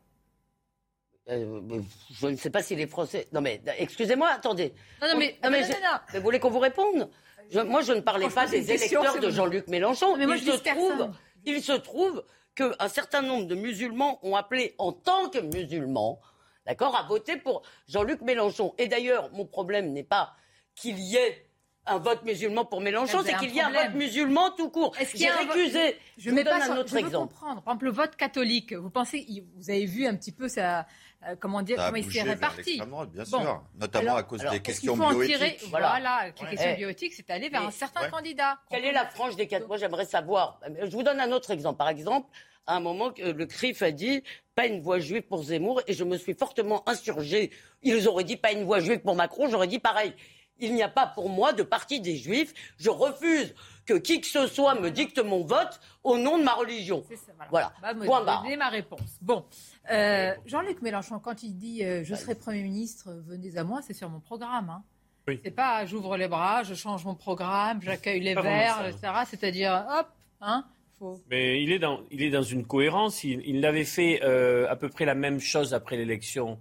[1.29, 1.81] Euh,
[2.11, 3.27] je ne sais pas si les Français.
[3.31, 4.73] Non mais excusez-moi, attendez.
[5.01, 5.97] Non, non, mais- non, mais non, je- non, non.
[6.13, 7.09] mais vous voulez qu'on vous réponde?
[7.51, 9.29] Je- Moi, je ne parlais pas des électeurs de.
[9.29, 10.17] Jean-Luc Mélenchon.
[10.17, 11.09] Mais moi, il, je se trouve,
[11.45, 12.23] il se trouve
[12.55, 16.19] qu'un certain nombre de musulmans ont appelé en tant que musulmans,
[16.65, 18.73] d'accord, à voter pour Jean-Luc Mélenchon.
[18.79, 20.33] Et d'ailleurs, mon problème n'est pas
[20.75, 21.44] qu'il y ait
[21.87, 24.95] un vote musulman pour Mélenchon, c'est qu'il y a un vote musulman tout court.
[24.99, 25.97] Est-ce qu'il y J'ai a un vote- récusé.
[26.17, 27.33] Je, Je, mets vous donne pas un autre je veux exemple.
[27.33, 27.61] comprendre.
[27.61, 28.73] Par exemple, le vote catholique.
[28.73, 29.25] Vous pensez,
[29.55, 30.87] vous avez vu un petit peu ça,
[31.27, 32.77] euh, comment dire, Ça a comment il s'est réparti.
[32.77, 33.25] bien Bon.
[33.25, 33.63] sûr.
[33.79, 35.35] Notamment Alors- à cause alors, des questions en bioéthiques.
[35.37, 36.49] tirer- Voilà, les Ouais.
[36.49, 36.77] questions Eh.
[36.77, 38.09] bioéthiques, c'est aller vers Mais- un certain Ouais.
[38.09, 38.57] candidat.
[38.69, 40.59] Quelle est la frange des quatre Moi, j'aimerais savoir.
[40.81, 41.77] Je vous donne un autre exemple.
[41.77, 42.29] Par exemple,
[42.67, 44.23] à un moment, le CRIF a dit
[44.55, 47.51] pas une voix juive pour Zemmour, et je me suis fortement insurgé.
[47.83, 50.13] Ils auraient dit pas une voix juive pour Macron, j'aurais dit pareil.
[50.59, 52.53] Il n'y a pas pour moi de parti des juifs.
[52.77, 53.53] Je refuse
[53.85, 57.03] que qui que ce soit me dicte mon vote au nom de ma religion.
[57.49, 57.73] Voilà.
[57.81, 58.45] Bah, moi, Point barre.
[58.57, 59.17] ma réponse.
[59.21, 59.45] Bon,
[59.91, 63.93] euh, Jean-Luc Mélenchon, quand il dit euh, je serai Premier ministre, venez à moi, c'est
[63.93, 64.69] sur mon programme.
[64.69, 64.83] Hein.
[65.27, 65.39] Oui.
[65.43, 69.11] C'est pas j'ouvre les bras, je change mon programme, j'accueille les verts, etc.
[69.27, 70.07] C'est-à-dire, hop,
[70.41, 70.65] hein,
[70.99, 71.19] faut.
[71.29, 73.23] Mais il est dans, il est dans une cohérence.
[73.23, 76.55] Il, il avait fait euh, à peu près la même chose après l'élection euh,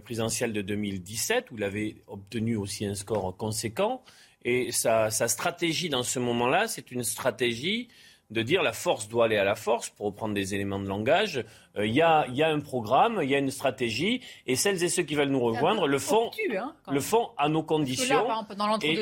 [0.00, 4.02] présidentielle de 2017, où il avait obtenu aussi un score conséquent.
[4.44, 7.88] Et sa, sa stratégie dans ce moment-là, c'est une stratégie
[8.30, 11.44] de dire la force doit aller à la force, pour reprendre des éléments de langage.
[11.76, 14.56] Euh, Il y, a, il y a un programme, il y a une stratégie, et
[14.56, 17.60] celles et ceux qui veulent nous rejoindre le font, obtus, hein, le font à nos
[17.60, 18.22] là, conditions.
[18.24, 18.96] exemple, dans Et-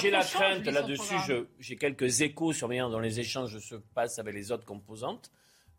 [0.00, 1.14] j'ai la crainte là-dessus,
[1.58, 5.30] j'ai quelques échos sur la manière dont les échanges se passent avec les autres composantes.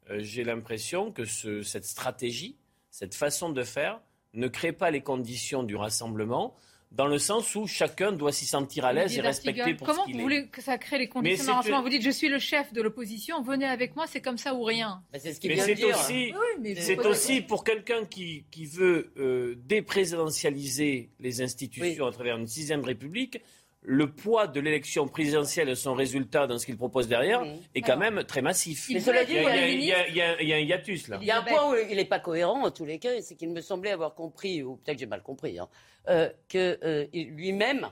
[0.10, 2.58] Euh, j'ai l'impression que ce- cette stratégie,
[2.92, 4.00] cette façon de faire,
[4.36, 6.56] ne crée pas les conditions du rassemblement,
[6.92, 10.02] dans le sens où chacun doit s'y sentir à l'aise et respecté D'Artigol, pour Comment
[10.04, 10.24] ce qu'il vous est.
[10.24, 12.30] voulez que ça crée les Mais conditions c'est d'un rassemblement une- Vous dites je suis
[12.30, 15.02] le chef de l'opposition, venez avec moi, c'est comme ça ou rien.
[15.18, 15.90] c'est ce qu'il Mais vient de c'est dire.
[16.00, 22.38] aussi, Oui, c'est aussi pour quelqu'un qui, qui veut euh, déprésidentialiser les institutions à travers
[22.38, 23.42] une sixième république,
[23.88, 27.44] le poids de l'élection présidentielle et son résultat dans ce qu'il propose derrière
[27.76, 28.88] est quand même très massif.
[28.92, 30.42] Mais cela dit, il y a, il y a il y a- il y a-
[30.42, 31.18] il y a un hiatus là.
[31.22, 33.36] Il y a un point où il n'est pas cohérent en tous les cas, c'est
[33.36, 35.68] qu'il me semblait avoir compris, ou peut-être que j'ai mal compris, hein,
[36.10, 37.88] euh, que euh, lui-même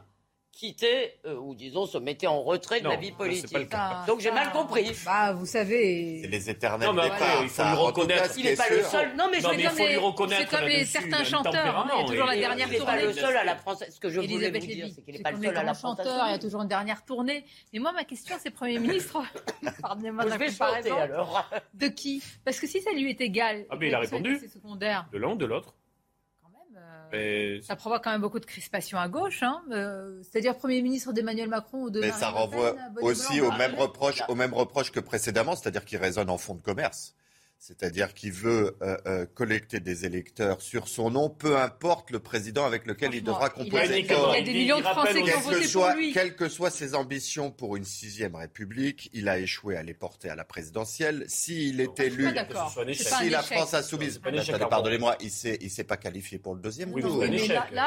[0.54, 3.68] quittait, euh, ou disons se mettait en retrait de Non, la vie politique.
[3.70, 4.04] cas.
[4.08, 4.91] Donc j'ai mal compris.
[5.04, 6.20] Bah, vous savez.
[6.22, 7.41] C'est les éternels Non, mais départs.
[7.41, 7.72] il faut ça.
[7.72, 8.24] lui reconnaître.
[8.28, 9.16] cas, Il n'est est pas le seul.
[9.18, 10.86] Non, mais je Non, veux mais dire, il faut lui mais- reconnaître c'est comme les
[10.86, 13.01] certains chanteurs, hein, il y a toujours la dernière il n'est pas tournée.
[13.08, 13.93] le seul à la française.
[13.95, 16.08] Ce que je voulais vous dire, c'est qu'il n'est pas le seul à la française.
[16.28, 17.43] il y a toujours une dernière tournée.
[17.74, 19.22] Mais moi, ma question, c'est Premier ministre.
[19.82, 20.89] Pardonnez-moi la vais comparaison.
[20.89, 21.49] chanter alors.
[21.74, 22.22] De qui?
[22.45, 24.38] Parce que si ça lui est égal, Ah, mais il a répondu.
[24.39, 25.08] C'est secondaire.
[25.12, 25.74] De l'un ou de l'autre.
[27.14, 29.43] Mais- Ça provoque quand même beaucoup de crispation à gauche.
[29.43, 29.61] Hein.
[29.72, 33.51] Euh, C'est-à-dire Premier ministre d'Emmanuel Macron ou de Mais Marine ça Pen, renvoie aussi au
[33.51, 37.16] même reproche, au même reproche que précédemment, c'est-à-dire qu'il résonne en fonds de commerce.
[37.66, 42.66] C'est-à-dire qu'il veut euh, euh, collecter des électeurs sur son nom, peu importe le président
[42.66, 43.99] avec lequel il devra composer.
[43.99, 46.11] Il y a, des millions de Français qui ont voté soit, pour lui.
[46.11, 50.28] Quelles que soient ses ambitions pour une sixième République, il a échoué à les porter
[50.28, 51.24] à la présidentielle.
[51.30, 52.28] S'il est élu,
[52.95, 54.20] si la France insoumise,
[54.70, 57.24] pardonnez-moi, il s'est, il s'est pas qualifié pour le deuxième tour.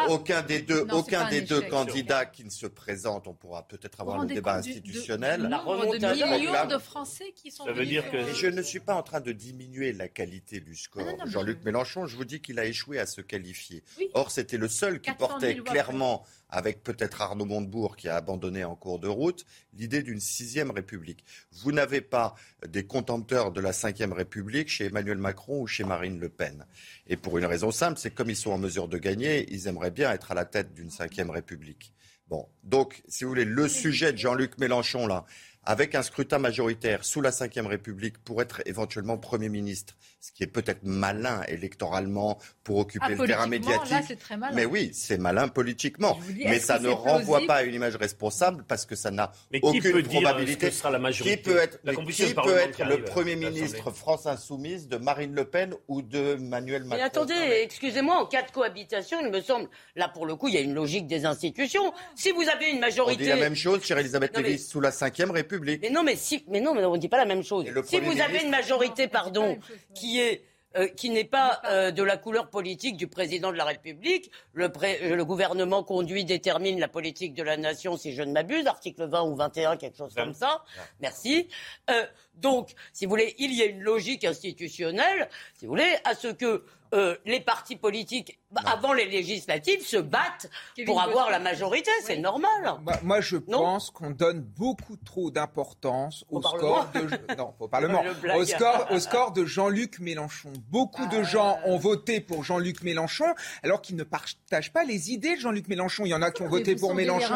[0.08, 4.22] aucun des deux, aucun des deux candidats qui ne se présentent, on pourra peut-être avoir
[4.22, 5.42] le débat institutionnel.
[5.42, 7.66] De, de millions de Français qui sont.
[7.66, 10.74] Ça veut dire que je ne suis pas en train de diminuer la qualité du
[10.76, 11.06] score.
[11.20, 13.82] Ah Jean-Luc Mélenchon, je vous dis qu'il a échoué à se qualifier.
[14.14, 18.76] Or, c'était le seul qui portait clairement, avec peut-être Arnaud Montebourg qui a abandonné en
[18.76, 19.44] cours de route,
[19.74, 21.24] l'idée d'une sixième République.
[21.52, 22.34] Vous n'avez pas
[22.66, 26.64] des contempteurs de la cinquième République chez Emmanuel Macron ou chez Marine Le Pen.
[27.06, 29.90] Et pour une raison simple, c'est comme ils sont en mesure de gagner, ils aimeraient
[29.90, 31.92] bien être à la tête d'une cinquième République.
[32.28, 35.24] Bon, donc, si vous voulez, le sujet de Jean-Luc Mélenchon, là,
[35.66, 40.44] avec un scrutin majoritaire sous la Ve République pour être éventuellement Premier ministre, ce qui
[40.44, 44.16] est peut-être malin électoralement pour occuper ah, le terrain médiatique.
[44.54, 46.18] Mais oui, c'est malin politiquement.
[46.36, 50.70] mais ça ne renvoie pas à une image responsable parce que ça n'a aucune probabilité.
[50.70, 54.96] sera la majorité qui peut être, qui peut être le Premier ministre France Insoumise de
[54.96, 59.30] Marine Le Pen ou de Manuel Macron Mais attendez, excusez-moi, en cas de cohabitation, il
[59.30, 61.92] me semble, là pour le coup, il y a une logique des institutions.
[62.14, 63.22] Si vous avez une majorité...
[63.22, 65.55] On dit la même chose, chère Elisabeth Lévy, sous la Ve République.
[65.61, 67.66] Mais non, mais si, mais non, mais on ne dit pas la même chose.
[67.84, 69.59] Si vous avez une majorité, pardon,
[69.94, 70.42] qui est
[70.76, 74.30] euh, qui n'est pas euh, de la couleur politique du président de la République.
[74.52, 74.70] Le,
[75.14, 79.22] le, gouvernement conduit, détermine la politique de la nation, si je ne m'abuse, article 20
[79.22, 80.64] ou 21, quelque chose comme ça.
[81.00, 81.48] Merci.
[81.88, 82.04] Euh,
[82.34, 86.28] donc, si vous voulez, il y a une logique institutionnelle, si vous voulez, à ce
[86.28, 86.64] que
[86.95, 90.49] euh, les partis politiques, bah, avant les législatives, se battent
[90.84, 91.91] pour avoir la majorité.
[92.03, 92.76] C'est normal.
[93.03, 98.03] moi, je pense qu'on donne beaucoup trop d'importance au, score de non, au Parlement,
[98.37, 100.53] au score, au score de Jean-Luc Mélenchon.
[100.70, 101.22] Beaucoup de ah.
[101.22, 105.68] gens ont voté pour Jean-Luc Mélenchon, alors qu'ils ne partagent pas les idées de Jean-Luc
[105.68, 106.05] Mélenchon.
[106.05, 107.34] Il y en a qui ont voté pour Mélenchon.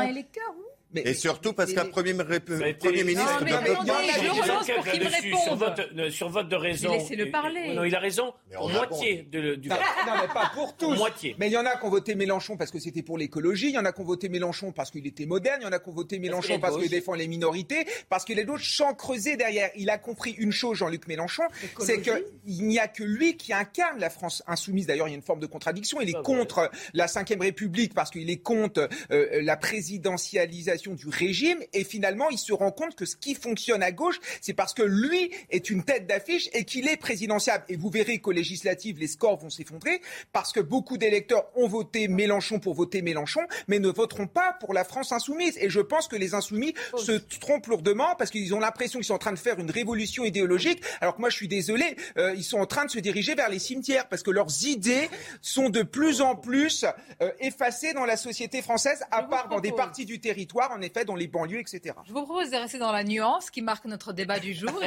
[0.95, 5.45] Et surtout parce qu'un premier, premier ministre ne peut pas.
[5.45, 6.93] Sur votre, sur vote de raison.
[6.93, 7.75] Laissez-le parler.
[7.75, 8.33] Non, il a raison.
[8.53, 9.69] Pour moitié de, du.
[9.69, 9.77] Non,
[10.07, 10.97] non, mais pas pour tous.
[10.97, 11.37] moitié.
[11.39, 13.69] Mais il y en a qui ont voté Mélenchon parce que c'était pour l'écologie.
[13.69, 15.59] Il y en a qui ont voté Mélenchon parce qu'il était moderne.
[15.61, 17.87] Il y en a qui ont voté Mélenchon parce qu'il défend les minorités.
[18.09, 19.71] Parce qu'il est d'autres sans creuser derrière.
[19.77, 21.45] Il a compris une chose, Jean-Luc Mélenchon,
[21.79, 24.87] c'est qu'il n'y a que lui qui incarne la France insoumise.
[24.87, 26.01] D'ailleurs, il y a une forme de contradiction.
[26.01, 31.59] Il est contre la Ve République parce qu'il est contre euh, la présidentialisation du régime.
[31.73, 34.83] Et finalement, il se rend compte que ce qui fonctionne à gauche, c'est parce que
[34.83, 37.65] lui est une tête d'affiche et qu'il est présidentiable.
[37.69, 40.01] Et vous verrez qu'au législative, les scores vont s'effondrer
[40.33, 44.75] parce que beaucoup d'électeurs ont voté Mélenchon pour voter Mélenchon, mais ne voteront pas pour
[44.75, 45.57] la France insoumise.
[45.59, 49.15] Et je pense que les insoumis se trompent lourdement parce qu'ils ont l'impression qu'ils sont
[49.15, 52.45] en train de faire une révolution idéologique, alors que moi, je suis désolé, euh, ils
[52.45, 55.09] sont en train de se diriger vers les cimetières parce que leurs idées
[55.43, 56.85] sont de plus en plus
[57.23, 61.05] euh, effacées dans la société française, à part dans des parties du territoire, en effet,
[61.05, 61.95] dans les banlieues, etc.
[62.07, 64.71] Je vous propose de rester dans la nuance qui marque notre débat du jour.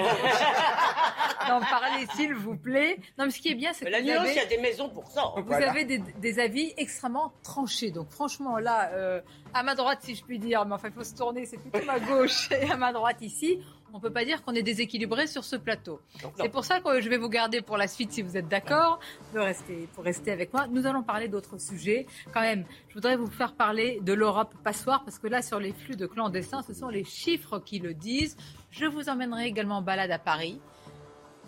[1.48, 2.98] d'en parler, s'il vous plaît.
[3.18, 4.90] Non, mais ce qui est bien, c'est que la nuance, il y a des maisons
[4.90, 5.34] pour ça.
[5.36, 7.92] Vous avez des, avis extrêmement tranchés.
[7.92, 9.22] Donc, franchement, là, euh,
[9.54, 11.86] à ma droite, si je puis dire, mais enfin, il faut se tourner, c'est plutôt
[11.86, 13.60] ma gauche et à ma droite ici
[13.94, 16.02] on ne peut pas dire qu'on est déséquilibré sur ce plateau.
[16.38, 19.00] C'est pour ça que je vais vous garder pour la suite, si vous êtes d'accord,
[19.36, 20.66] de rester, pour rester avec moi.
[20.68, 22.08] Nous allons parler d'autres sujets.
[22.34, 25.74] Quand même, je voudrais vous faire parler de l'Europe passoire, parce que là, sur les
[25.74, 28.36] flux de clandestins, ce sont les chiffres qui le disent.
[28.72, 30.60] Je vous emmènerai également en balade à Paris.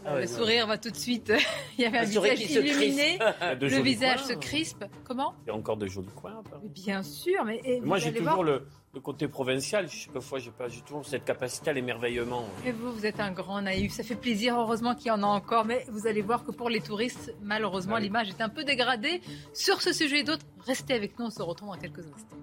[0.07, 1.33] Ah le sourire va tout de suite.
[1.79, 3.17] Il y avait un, visage illuminé.
[3.59, 4.85] le visage se crispe.
[5.03, 5.33] Comment?
[5.45, 6.43] Il y a encore de jolis coins.
[6.63, 8.67] Bien sûr, mais moi j'ai toujours le,
[8.99, 9.87] côté provincial.
[9.87, 12.45] Quelquefois, j'ai pas du tout cette capacité à l'émerveillement.
[12.65, 13.93] Et vous, vous êtes un grand naïf.
[13.93, 14.59] Ça fait plaisir.
[14.59, 17.97] Heureusement qu'il y en a encore, mais vous allez voir que pour les touristes, malheureusement,
[17.97, 19.21] l'image est un peu dégradée.
[19.53, 21.25] Sur ce sujet et d'autres, restez avec nous.
[21.25, 22.37] On se retrouve dans quelques instants.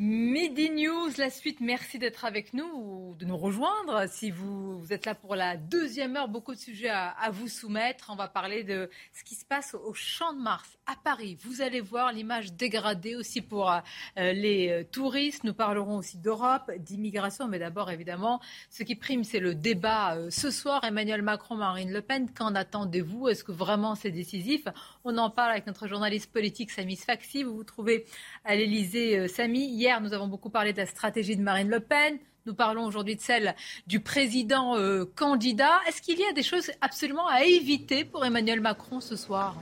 [0.00, 4.08] Midi News, la suite, merci d'être avec nous ou de nous rejoindre.
[4.08, 8.10] Si vous, êtes là pour la deuxième heure, beaucoup de sujets à, vous soumettre.
[8.12, 11.36] On va parler de ce qui se passe au Champ de Mars à Paris.
[11.40, 13.80] Vous allez voir l'image dégradée aussi pour euh,
[14.14, 15.42] les euh, touristes.
[15.42, 18.40] Nous parlerons aussi d'Europe, d'immigration, mais d'abord évidemment,
[18.70, 20.84] ce qui prime, c'est le débat euh, ce soir.
[20.84, 23.26] Emmanuel Macron, Marine Le Pen, qu'en attendez-vous?
[23.26, 24.68] Est-ce que vraiment c'est décisif?
[25.02, 27.42] On en parle avec notre journaliste politique Samy Sfaxi.
[27.42, 28.06] Vous vous trouvez
[28.44, 29.66] à l'Elysée, Samy.
[29.66, 32.18] Hier, nous avons beaucoup parlé de la stratégie de Marine Le Pen.
[32.46, 33.54] Nous parlons aujourd'hui de celle
[33.86, 35.80] du président euh, candidat.
[35.86, 39.56] Est-ce qu'il y a des choses absolument à éviter pour Emmanuel Macron ce soir?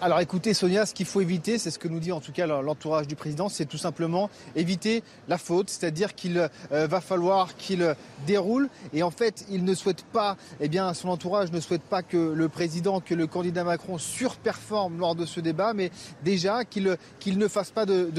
[0.00, 2.46] Alors écoutez Sonia, ce qu'il faut éviter, c'est ce que nous dit en tout cas
[2.46, 7.94] l'entourage du président, c'est tout simplement éviter la faute, c'est-à-dire qu'il euh, va falloir qu'il
[8.26, 12.02] déroule et en fait il ne souhaite pas, eh bien son entourage ne souhaite pas
[12.02, 15.92] que le président, que le candidat Macron surperforme lors de ce débat, mais
[16.24, 18.10] déjà qu'il ne fasse pas de,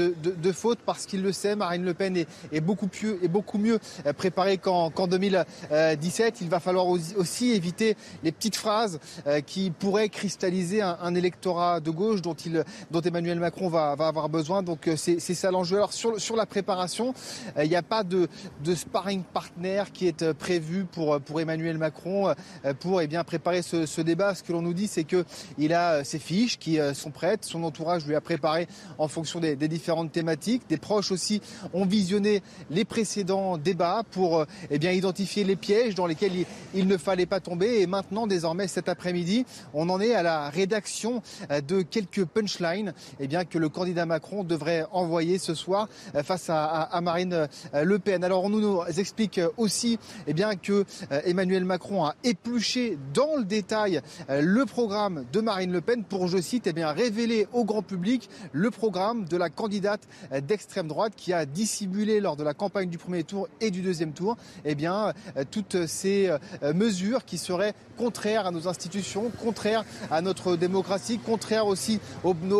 [0.52, 3.20] faute parce qu'il le sait, Marine Le Pen est, beaucoup, mieux,
[3.58, 3.78] mieux
[4.16, 6.40] préparée qu'en 2017.
[6.40, 11.90] Il va falloir aussi éviter les petites phrases euh, qui pourraient cristalliser un électorat de
[11.90, 14.62] gauche dont, il, dont Emmanuel Macron va, avoir besoin.
[14.62, 15.76] Donc euh, c'est ça l'enjeu.
[15.76, 17.14] Alors sur, sur la préparation,
[17.56, 18.28] euh, il n'y a pas de,
[18.64, 22.34] de sparring partner qui est euh, prévu pour, pour Emmanuel Macron
[22.80, 24.34] pour eh bien, préparer ce, débat.
[24.34, 27.44] Ce que l'on nous dit, c'est qu'il a ses fiches qui sont prêtes.
[27.44, 30.62] Son entourage lui a préparé en fonction des, différentes thématiques.
[30.68, 31.40] Des proches aussi
[31.72, 36.86] ont visionné les précédents débats pour eh bien, identifier les pièges dans lesquels il, il
[36.86, 37.80] ne fallait pas tomber.
[37.80, 39.44] Et maintenant, désormais, cet après-midi,
[39.74, 41.22] on en est à la rédaction
[41.60, 46.50] de quelques punchlines eh bien, que le candidat Macron devrait envoyer ce soir euh, face
[46.50, 48.24] à, Marine euh, Le Pen.
[48.24, 53.44] Alors on nous explique aussi eh bien, que euh, Emmanuel Macron a épluché dans le
[53.44, 57.82] détail le programme de Marine Le Pen pour, je cite, eh bien, révéler au grand
[57.82, 60.02] public le programme de la candidate
[60.42, 64.12] d'extrême droite qui a dissimulé lors de la campagne du premier tour et du deuxième
[64.12, 65.12] tour eh bien,
[65.50, 66.30] toutes ces
[66.74, 72.00] mesures qui seraient contraires à nos institutions, contraires à notre démocratie, contraires aussi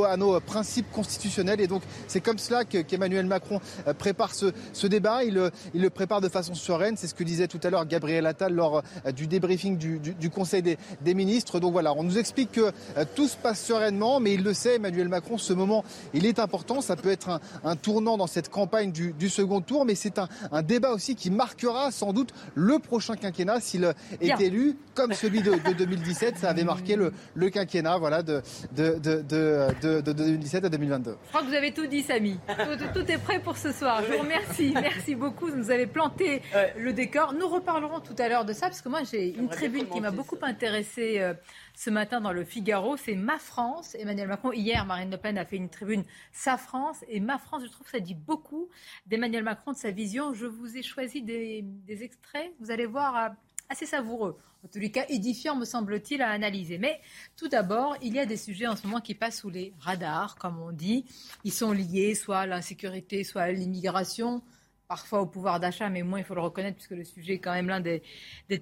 [0.08, 1.60] à nos principes constitutionnels.
[1.60, 5.24] Et donc c'est comme cela qu'Emmanuel Macron euh, prépare ce, débat.
[5.24, 6.96] Il, euh, il, le prépare de façon sereine.
[6.96, 10.62] C'est ce que disait tout à l'heure Gabriel Attal lors euh, du débriefing du, Conseil
[10.62, 11.60] des, ministres.
[11.60, 12.72] Donc voilà, on nous explique que
[13.14, 16.80] tout se passe sereinement, mais il le sait, Emmanuel Macron, ce moment, il est important.
[16.80, 20.90] Ça peut être un, tournant dans cette campagne du, second tour, mais c'est un, débat
[20.90, 23.84] aussi qui marquera sans doute le prochain quinquennat s'il
[24.20, 26.38] est élu, comme celui de, 2017.
[26.38, 28.42] Ça avait marqué le, le quinquennat voilà, de,
[28.76, 31.16] de, 2017 à 2022.
[31.24, 32.38] Je crois que vous avez tout dit, Samy.
[32.94, 34.02] Tout, est prêt pour ce soir.
[34.06, 34.72] Je vous remercie.
[34.74, 35.46] Merci beaucoup.
[35.50, 36.42] Vous avez planté
[36.78, 37.32] le décor.
[37.34, 40.10] Nous reparlerons tout à l'heure de ça, parce que moi, j'ai une tribune qui m'a
[40.10, 41.34] beaucoup intéressée euh,
[41.74, 42.96] ce matin dans le Figaro.
[42.96, 43.96] C'est Ma France.
[43.98, 47.04] Emmanuel Macron, hier, Marine Le Pen a fait une tribune Sa France.
[47.08, 48.68] Et Ma France, je trouve que ça dit beaucoup
[49.06, 50.34] d'Emmanuel Macron, de sa vision.
[50.34, 52.52] Je vous ai choisi des, des extraits.
[52.60, 53.28] Vous allez voir euh,
[53.68, 54.36] assez savoureux
[54.66, 56.78] en tous les cas édifiant, me semble-t-il, à analyser.
[56.78, 57.00] Mais
[57.36, 60.34] tout d'abord, il y a des sujets en ce moment qui passent sous les radars,
[60.36, 61.04] comme on dit.
[61.44, 64.42] Ils sont liés soit à l'insécurité, soit à l'immigration,
[64.88, 67.52] parfois au pouvoir d'achat, mais moins, il faut le reconnaître, puisque le sujet est quand
[67.52, 68.02] même l'un des,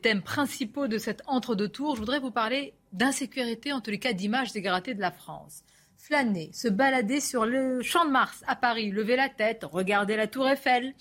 [0.03, 1.95] thèmes principaux de cet entre-deux tours.
[1.95, 5.65] Je voudrais vous parler d'insécurité, en tous les cas d'images dégradées de la France.
[6.07, 10.27] Flâner, se balader sur le champ de Mars à Paris, lever la tête, regarder la
[10.27, 10.93] tour Eiffel,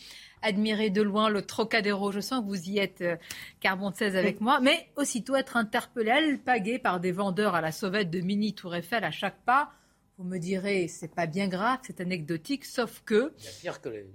[0.42, 2.14] admirer de loin le Trocadéro.
[2.14, 3.18] Je sens que vous y êtes, euh,
[3.60, 8.12] Carbon 16 avec moi, mais aussitôt être interpellé, alpagué par des vendeurs à la sauvette
[8.12, 9.74] de mini Tour Eiffel à chaque pas.
[10.18, 13.34] Vous me direz, c'est pas bien grave, c'est anecdotique, sauf que.
[13.40, 14.06] Il y a pire que les...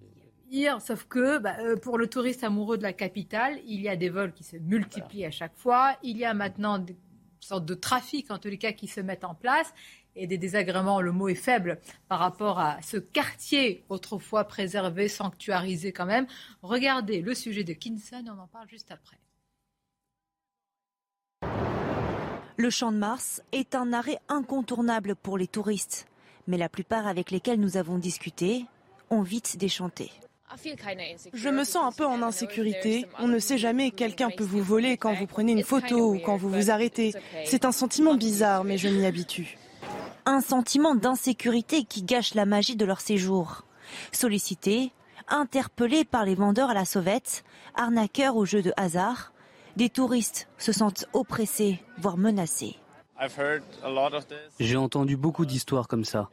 [0.49, 3.97] Hier, sauf que bah, euh, pour le touriste amoureux de la capitale, il y a
[3.97, 5.99] des vols qui se multiplient à chaque fois.
[6.03, 6.97] Il y a maintenant des
[7.41, 9.72] sortes de trafic, en tous les cas, qui se mettent en place
[10.18, 15.92] et des désagréments, le mot est faible par rapport à ce quartier autrefois préservé, sanctuarisé
[15.92, 16.26] quand même.
[16.62, 19.18] Regardez le sujet de Kinson, on en parle juste après.
[22.56, 26.08] Le Champ de Mars est un arrêt incontournable pour les touristes,
[26.48, 28.66] mais la plupart avec lesquels nous avons discuté
[29.10, 30.10] ont vite déchanté.
[31.34, 33.06] Je me sens un peu en insécurité.
[33.20, 36.36] On ne sait jamais, quelqu'un peut vous voler quand vous prenez une photo ou quand
[36.36, 37.12] vous vous arrêtez.
[37.44, 39.56] C'est un sentiment bizarre, mais je m'y habitue
[40.28, 43.64] un sentiment d'insécurité qui gâche la magie de leur séjour.
[44.12, 44.92] Sollicités,
[45.26, 49.32] interpellés par les vendeurs à la sauvette, arnaqueurs au jeu de hasard,
[49.76, 52.76] des touristes se sentent oppressés, voire menacés.
[54.60, 56.28] J'ai entendu beaucoup d'histoires comme ça.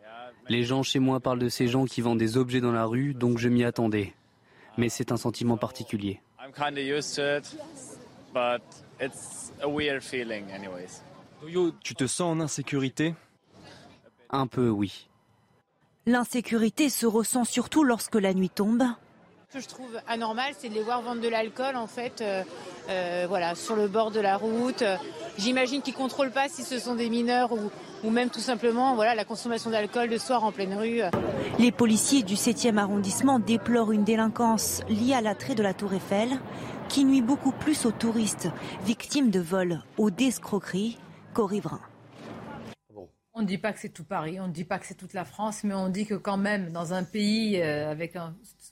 [0.49, 3.13] Les gens chez moi parlent de ces gens qui vendent des objets dans la rue,
[3.13, 4.13] donc je m'y attendais.
[4.77, 6.19] Mais c'est un sentiment particulier.
[11.81, 13.15] Tu te sens en insécurité?
[14.30, 15.07] Un peu, oui.
[16.05, 18.84] L'insécurité se ressent surtout lorsque la nuit tombe.
[19.49, 22.43] Ce que je trouve anormal, c'est de les voir vendre de l'alcool, en fait, euh,
[22.89, 24.84] euh, voilà, sur le bord de la route.
[25.38, 27.71] J'imagine qu'ils ne contrôlent pas si ce sont des mineurs ou,
[28.03, 31.01] ou même tout simplement voilà, la consommation d'alcool de soir en pleine rue.
[31.57, 36.30] Les policiers du 7e arrondissement déplorent une délinquance liée à l'attrait de la Tour Eiffel
[36.89, 38.49] qui nuit beaucoup plus aux touristes
[38.84, 40.97] victimes de vols ou d'escroqueries
[41.34, 41.82] qu'aux riverains.
[43.38, 45.13] On ne dit pas que c'est tout Paris, on ne dit pas que c'est toute
[45.13, 48.13] la France, mais on dit que quand même, dans un pays euh, avec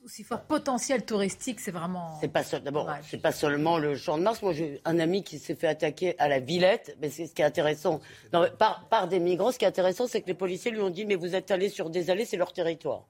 [0.06, 2.18] aussi fort potentiel touristique, c'est vraiment.
[2.22, 4.42] C'est pas d'abord, c'est pas seulement le Champ de Mars.
[4.42, 6.96] Moi, j'ai un ami qui s'est fait attaquer à la Villette.
[7.02, 8.00] Mais c'est ce qui est intéressant.
[8.32, 11.06] par, par des migrants, ce qui est intéressant, c'est que les policiers lui ont dit
[11.06, 13.04] mais vous êtes allé sur des allées, c'est leur territoire.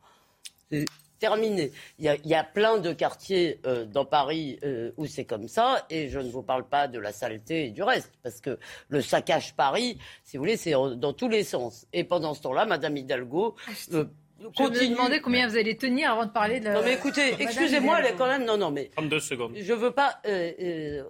[1.20, 1.72] Terminé.
[2.00, 6.10] Il y, a, plein de quartiers euh, dans Paris euh, où c'est comme ça, et
[6.10, 8.60] je ne vous parle pas de la saleté et du reste, parce que
[8.90, 11.86] le saccage Paris, si vous voulez, c'est dans tous les sens.
[11.94, 13.56] Et pendant ce temps-là, Madame Hidalgo.
[13.68, 14.06] Ah, euh,
[14.40, 16.68] je me demandais combien vous allez tenir avant de parler de.
[16.68, 18.44] Non mais écoutez, excusez-moi, elle est quand même.
[18.44, 18.90] Non non mais.
[18.96, 19.54] 32 secondes.
[19.56, 20.22] Je veux pas.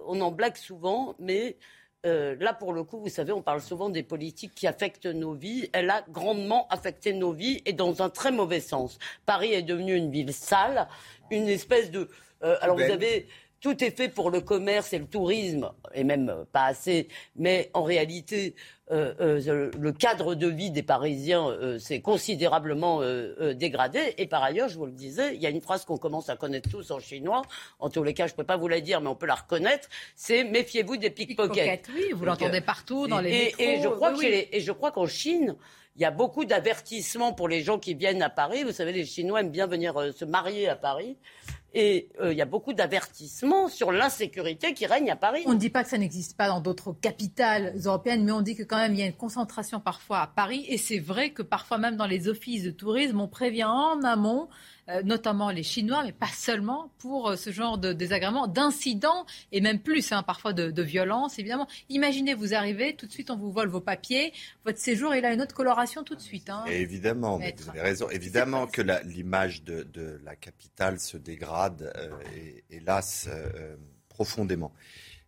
[0.06, 1.56] on en blague souvent, mais
[2.04, 5.32] euh, là, pour le coup, vous savez, on parle souvent des politiques qui affectent nos
[5.32, 5.70] vies.
[5.72, 8.98] Elle a grandement affecté nos vies et dans un très mauvais sens.
[9.26, 10.88] Paris est devenu une ville sale,
[11.30, 12.08] une espèce de.
[12.42, 13.26] Euh, alors, vous avez
[13.64, 17.82] tout est fait pour le commerce et le tourisme, et même pas assez, mais en
[17.82, 18.54] réalité,
[18.90, 23.00] euh, euh, le cadre de vie des Parisiens euh, s'est considérablement
[23.54, 24.00] dégradé.
[24.18, 26.36] Et par ailleurs, je vous le disais, il y a une phrase qu'on commence à
[26.36, 27.40] connaître tous en chinois.
[27.78, 29.36] En tous les cas, je ne peux pas vous la dire, mais on peut la
[29.36, 29.88] reconnaître.
[30.14, 31.88] C'est méfiez-vous des pickpockets.
[31.94, 33.62] oui, vous l'entendez partout dans les métros.
[33.62, 35.56] Et je crois et je crois qu'en Chine,
[35.96, 38.62] il y a beaucoup d'avertissements pour les gens qui viennent à Paris.
[38.62, 41.16] Vous savez, les Chinois aiment bien venir se marier à Paris.
[41.74, 45.42] Et euh, il y a beaucoup d'avertissements sur l'insécurité qui règne à Paris.
[45.46, 48.54] On ne dit pas que ça n'existe pas dans d'autres capitales européennes, mais on dit
[48.54, 50.64] que quand même il y a une concentration parfois à Paris.
[50.68, 54.48] Et c'est vrai que parfois même dans les offices de tourisme, on prévient en amont
[55.02, 59.80] notamment les Chinois, mais pas seulement pour euh, ce genre de désagréments, d'incidents et même
[59.80, 61.66] plus, hein, parfois de, de violence, évidemment.
[61.88, 64.32] Imaginez, vous arrivez, tout de suite on vous vole vos papiers,
[64.64, 66.50] votre séjour il a une autre coloration tout de suite.
[66.50, 66.64] Hein.
[66.66, 68.08] évidemment, vous avez raison.
[68.10, 72.10] Évidemment que l'image de, la capitale se dégrade, euh,
[72.70, 73.28] hélas,
[74.08, 74.72] profondément.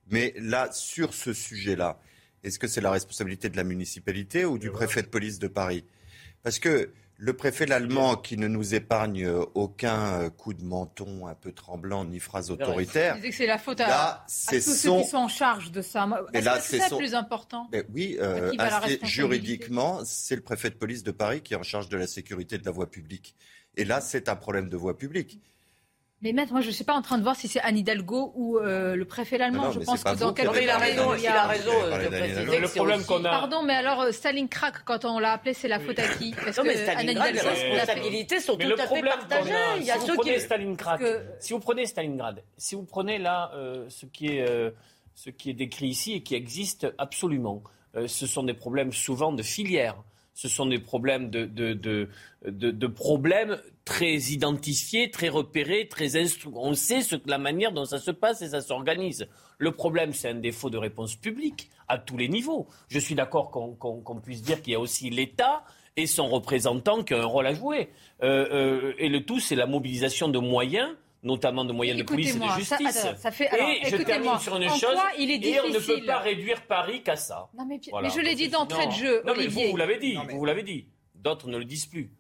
[0.09, 1.99] Mais là, sur ce sujet-là,
[2.43, 5.85] est-ce que c'est la responsabilité de la municipalité ou du préfet de police de Paris?
[6.43, 11.27] Parce que le préfet l'allemand qui ne nous épargne euh, aucun euh, coup de menton
[11.27, 13.21] un peu tremblant ni phrase autoritaire.
[13.21, 16.07] que c'est la faute à, tous ceux qui sont en charge de ça.
[16.33, 18.53] Que c'est le plus important Oui, euh,
[19.03, 22.59] juridiquement, c'est le préfet de police de Paris qui est en charge de la sécurité
[22.59, 23.35] de la voie publique.
[23.77, 25.41] Et là, c'est un problème de voie publique.
[26.23, 28.33] Mais maître, moi je ne suis pas en train de voir si c'est Anne Hidalgo
[28.35, 29.71] ou euh, le préfet allemand.
[29.71, 33.05] je pense que dans quel il a raison, il a raison de préciser le problème
[33.05, 33.31] qu'on a.
[33.31, 36.33] Pardon, mais alors euh, Staline crack quand on l'a appelé, c'est la faute à qui?
[36.33, 39.53] Parce non, mais Stalingrad, les responsabilités sont tout à fait partagées.
[39.79, 43.19] Il y a si ceux vous prenez Stalingrad, si vous prenez Stalingrad, si vous prenez
[43.19, 44.75] là euh, ce qui est
[45.15, 47.63] ce qui est décrit ici et qui existe absolument,
[48.07, 49.97] ce sont des problèmes souvent de filière
[50.37, 56.51] ce sont des problèmes de, problèmes très identifiés, très repérés, très instru...
[56.55, 59.29] On sait la manière dont ça se passe et ça s'organise.
[59.57, 62.67] Le problème, c'est un défaut de réponse publique à tous les niveaux.
[62.89, 65.65] Je suis d'accord qu'on puisse dire qu'il y a aussi l'État
[65.97, 67.89] et son représentant qui a un rôle à jouer.
[68.23, 70.91] Euh, euh, et le tout, c'est la mobilisation de moyens
[71.27, 73.07] notamment de moyens de police et de justice.
[73.19, 73.51] Ça, fait,
[73.83, 77.03] et je termine sur une chose, il est et on ne peut pas réduire Paris
[77.03, 77.49] qu'à ça.
[77.59, 80.45] Non, mais, je l'ai dit d'entrée de jeu, non, Mais vous, vous l'avez dit, vous,
[80.45, 80.87] l'avez dit.
[81.15, 82.13] D'autres ne le disent plus.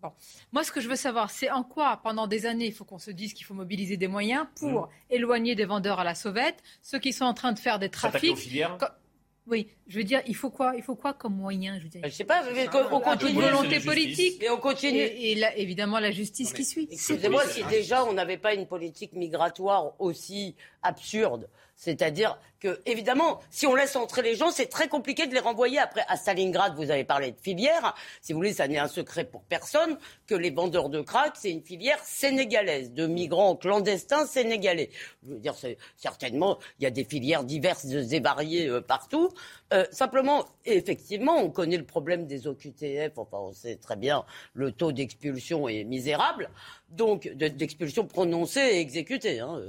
[0.00, 0.12] Bon.
[0.52, 2.98] Moi, ce que je veux savoir, c'est en quoi, pendant des années, il faut qu'on
[2.98, 4.88] se dise qu'il faut mobiliser des moyens pour mmh.
[5.10, 8.36] éloigner des vendeurs à la sauvette, ceux qui sont en train de faire des trafics.
[9.46, 12.24] Oui, je veux dire, il faut quoi Il faut quoi comme moyen Je ne sais
[12.24, 12.42] pas,
[12.90, 13.32] on continue.
[13.32, 14.42] Une volonté politique.
[14.42, 14.98] Et on continue.
[14.98, 16.88] Et, évidemment, la justice qui suit.
[16.90, 23.66] Excusez-moi, si déjà on n'avait pas une politique migratoire aussi absurde, c'est-à-dire que, évidemment, si
[23.66, 25.78] on laisse entrer les gens, c'est très compliqué de les renvoyer.
[25.78, 27.94] Après, à Stalingrad, vous avez parlé de filière.
[28.22, 31.50] Si vous voulez, ça n'est un secret pour personne que les vendeurs de crack, c'est
[31.50, 34.90] une filière sénégalaise, de migrants clandestins sénégalais.
[35.26, 35.54] Je veux dire,
[35.96, 39.30] certainement, il y a des filières diverses et variées euh, partout.
[39.72, 43.18] Euh, simplement, effectivement, on connaît le problème des OQTF.
[43.18, 46.50] Enfin, on sait très bien le taux d'expulsion est misérable,
[46.90, 49.40] donc d'expulsion prononcée et exécutée.
[49.40, 49.60] Hein.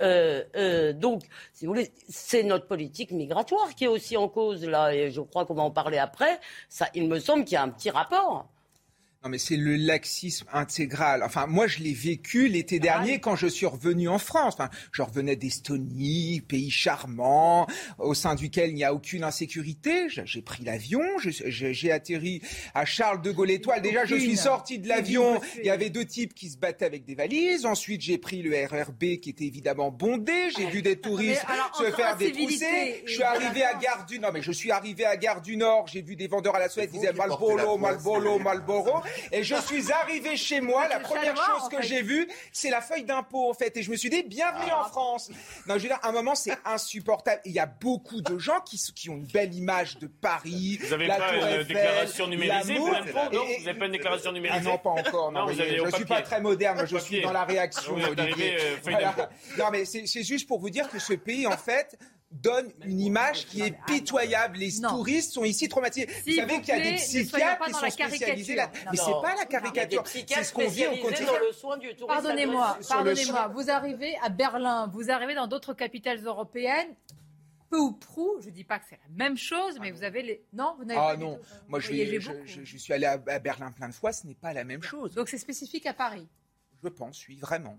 [0.00, 1.22] Euh, euh, donc,
[1.52, 5.20] si vous voulez, c'est notre politique migratoire qui est aussi en cause là, et je
[5.20, 6.40] crois qu'on va en parler après.
[6.68, 8.48] Ça, il me semble qu'il y a un petit rapport.
[9.24, 11.22] Non, mais c'est le laxisme intégral.
[11.22, 14.52] Enfin, moi, je l'ai vécu l'été dernier quand je suis revenu en France.
[14.58, 17.66] Enfin, je revenais d'Estonie, pays charmant,
[17.98, 20.08] au sein duquel il n'y a aucune insécurité.
[20.10, 22.42] J'ai pris l'avion, j'ai atterri
[22.74, 23.80] à Charles de Gaulle Étoile.
[23.80, 25.40] Déjà, je suis sorti de l'avion.
[25.56, 27.64] Il y avait deux types qui se battaient avec des valises.
[27.64, 30.50] Ensuite, j'ai pris le RRB qui était évidemment bondé.
[30.54, 31.46] J'ai vu des touristes
[31.78, 33.02] se faire détrousser.
[33.06, 34.32] Je suis arrivé à Gare du Nord.
[34.34, 35.86] mais je suis arrivé à Gare du Nord.
[35.88, 39.02] J'ai vu des vendeurs à la Suède qui disaient Malboro, Malboro, Malboro.
[39.32, 43.04] Et je suis arrivé chez moi, la première chose que j'ai vue, c'est la feuille
[43.04, 43.76] d'impôt, en fait.
[43.76, 45.30] Et je me suis dit, bienvenue en France.
[45.66, 47.40] Non, je veux dire, à un moment, c'est insupportable.
[47.44, 50.78] Il y a beaucoup de gens qui, qui ont une belle image de Paris.
[50.82, 54.78] Vous n'avez la pas une déclaration numérisée Vous n'avez pas une déclaration Ah numérisée non,
[54.78, 55.32] pas encore.
[55.32, 56.86] Non, Non, mais vous avez je ne suis pas très moderne.
[56.86, 57.94] Je suis dans la réaction.
[57.94, 58.32] Vous êtes Olivier.
[58.32, 59.12] arrivé, euh, feuille Voilà.
[59.16, 59.30] d'impôt.
[59.58, 61.98] Non, mais c'est juste pour vous dire que ce pays, en fait,
[62.34, 64.58] donne une image qui est pitoyable.
[64.58, 66.06] Les touristes sont ici traumatisés.
[66.26, 68.70] vous savez qu'il y a des ne psychiatres qui sont spécialisés là.
[68.90, 70.02] Mais c'est pas la caricature.
[70.06, 71.32] C'est ce qu'on vit au quotidien.
[72.06, 73.48] Pardonnez-moi, pardonnez-moi.
[73.54, 76.94] Vous arrivez à Berlin, vous arrivez dans d'autres capitales européennes.
[77.70, 80.44] Peu ou prou, je dis pas que c'est la même chose, mais vous avez les.
[80.52, 82.46] Non, vous n'avez Ah pas du non, tout- moi je, voyagez vais- je, beaucoup.
[82.46, 84.82] je- je suis allé à, à Berlin plein de fois, ce n'est pas la même
[84.82, 85.14] chose.
[85.14, 86.28] Donc c'est spécifique à Paris.
[86.82, 87.76] Je pense, oui, vraiment.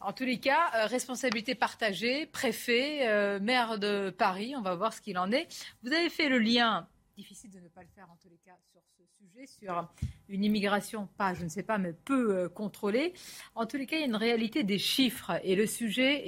[0.00, 4.92] En tous les cas, euh, responsabilité partagée, préfet, euh, maire de Paris, on va voir
[4.92, 5.48] ce qu'il en est.
[5.82, 6.86] Vous avez fait le lien,
[7.16, 9.88] difficile de ne pas le faire en tous les cas, sur ce sujet, sur
[10.28, 13.14] une immigration pas, je ne sais pas, mais peu euh, contrôlée.
[13.54, 16.24] En tous les cas, il y a une réalité des chiffres et le sujet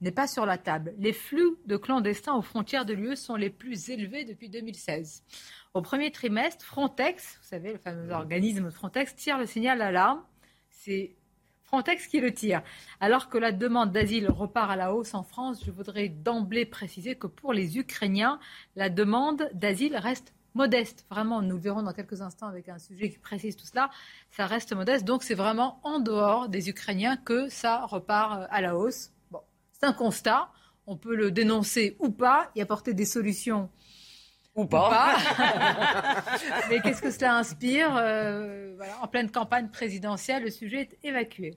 [0.00, 0.94] n'est pas sur la table.
[0.98, 5.24] Les flux de clandestins aux frontières de l'UE sont les plus élevés depuis 2016.
[5.74, 10.24] Au premier trimestre, Frontex, vous savez, le fameux organisme Frontex, tire le signal d'alarme.
[10.70, 11.17] C'est
[11.68, 12.62] Frontex qui le tire.
[12.98, 17.14] Alors que la demande d'asile repart à la hausse en France, je voudrais d'emblée préciser
[17.14, 18.40] que pour les Ukrainiens,
[18.74, 21.04] la demande d'asile reste modeste.
[21.10, 23.90] Vraiment, nous le verrons dans quelques instants avec un sujet qui précise tout cela.
[24.30, 25.04] Ça reste modeste.
[25.04, 29.10] Donc c'est vraiment en dehors des Ukrainiens que ça repart euh, à la hausse.
[29.30, 29.40] Bon,
[29.72, 30.48] c'est un constat.
[30.86, 33.68] On peut le dénoncer ou pas y apporter des solutions.
[34.58, 35.16] Ou pas.
[36.70, 41.56] Mais qu'est-ce que cela inspire Euh, voilà, En pleine campagne présidentielle, le sujet est évacué.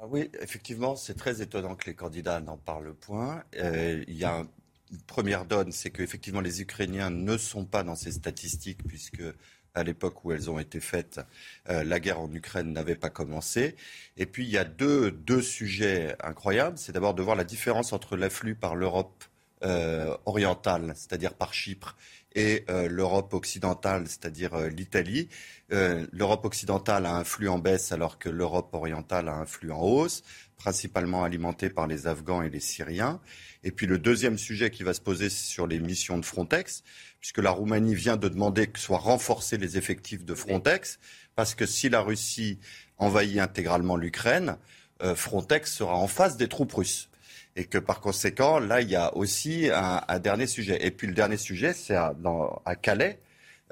[0.00, 3.42] Ah oui, effectivement, c'est très étonnant que les candidats n'en parlent point.
[3.56, 4.46] Euh, il y a un-
[4.92, 9.22] une première donne, c'est qu'effectivement les Ukrainiens ne sont pas dans ces statistiques puisque
[9.74, 11.20] à l'époque où elles ont été faites,
[11.68, 13.74] euh, la guerre en Ukraine n'avait pas commencé.
[14.16, 16.78] Et puis il y a deux, deux sujets incroyables.
[16.78, 19.24] C'est d'abord de voir la différence entre l'afflux par l'Europe
[19.64, 21.96] euh, orientale, c'est-à-dire par Chypre,
[22.34, 25.28] et euh, l'Europe occidentale, c'est-à-dire euh, l'Italie.
[25.72, 29.72] Euh, L'Europe occidentale a un flux en baisse alors que l'Europe orientale a un flux
[29.72, 30.22] en hausse,
[30.56, 33.20] principalement alimenté par les Afghans et les Syriens.
[33.64, 36.84] Et puis le deuxième sujet qui va se poser c'est sur les missions de Frontex,
[37.20, 40.98] puisque la Roumanie vient de demander que soient renforcés les effectifs de Frontex,
[41.34, 42.58] parce que si la Russie
[42.98, 44.56] envahit intégralement l'Ukraine,
[45.14, 47.08] Frontex sera en face des troupes russes.
[47.56, 50.84] Et que par conséquent, là, il y a aussi un, un dernier sujet.
[50.86, 52.14] Et puis le dernier sujet, c'est à,
[52.80, 53.18] Calais,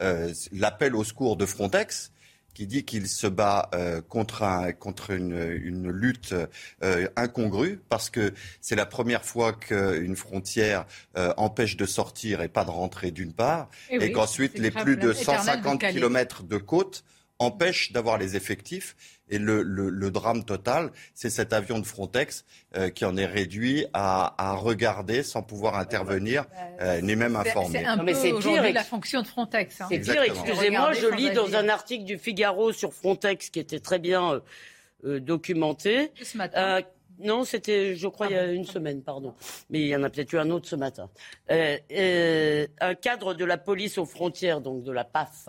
[0.03, 2.13] euh, l'appel au secours de Frontex,
[2.55, 6.35] qui dit qu'il se bat euh, contre, un- contre une, une lutte
[6.83, 8.33] euh, incongrue, parce que
[8.63, 10.87] c'est la première fois qu'une frontière
[11.19, 14.71] euh, empêche de sortir et pas de rentrer d'une part, Eh et, oui, qu'ensuite les
[14.71, 15.93] plus de l'éternel de 150 Calais.
[15.93, 17.05] kilomètres de côte
[17.39, 18.97] empêchent d'avoir les effectifs.
[19.29, 22.45] Et le, le- le drame total, c'est cet avion de Frontex
[22.77, 26.45] euh, qui en est réduit à, à regarder sans pouvoir intervenir,
[26.81, 27.81] euh, ni même informer.
[27.81, 29.81] C'est un Non, mais peu aujourd'hui la fonction de Frontex.
[29.81, 29.89] hein.
[29.91, 33.99] C'est pire, excusez-moi, je lis dans un article du Figaro sur Frontex qui était très
[33.99, 34.41] bien euh,
[35.05, 36.13] euh, documenté.
[36.23, 36.79] Ce matin.
[36.79, 36.83] Euh,
[37.19, 39.35] non, c'était, je crois, il y a une semaine, pardon.
[39.71, 41.09] Mais il y en a peut-être eu un autre ce matin.
[41.51, 45.49] Euh, euh, un cadre de la police aux frontières, donc de la PAF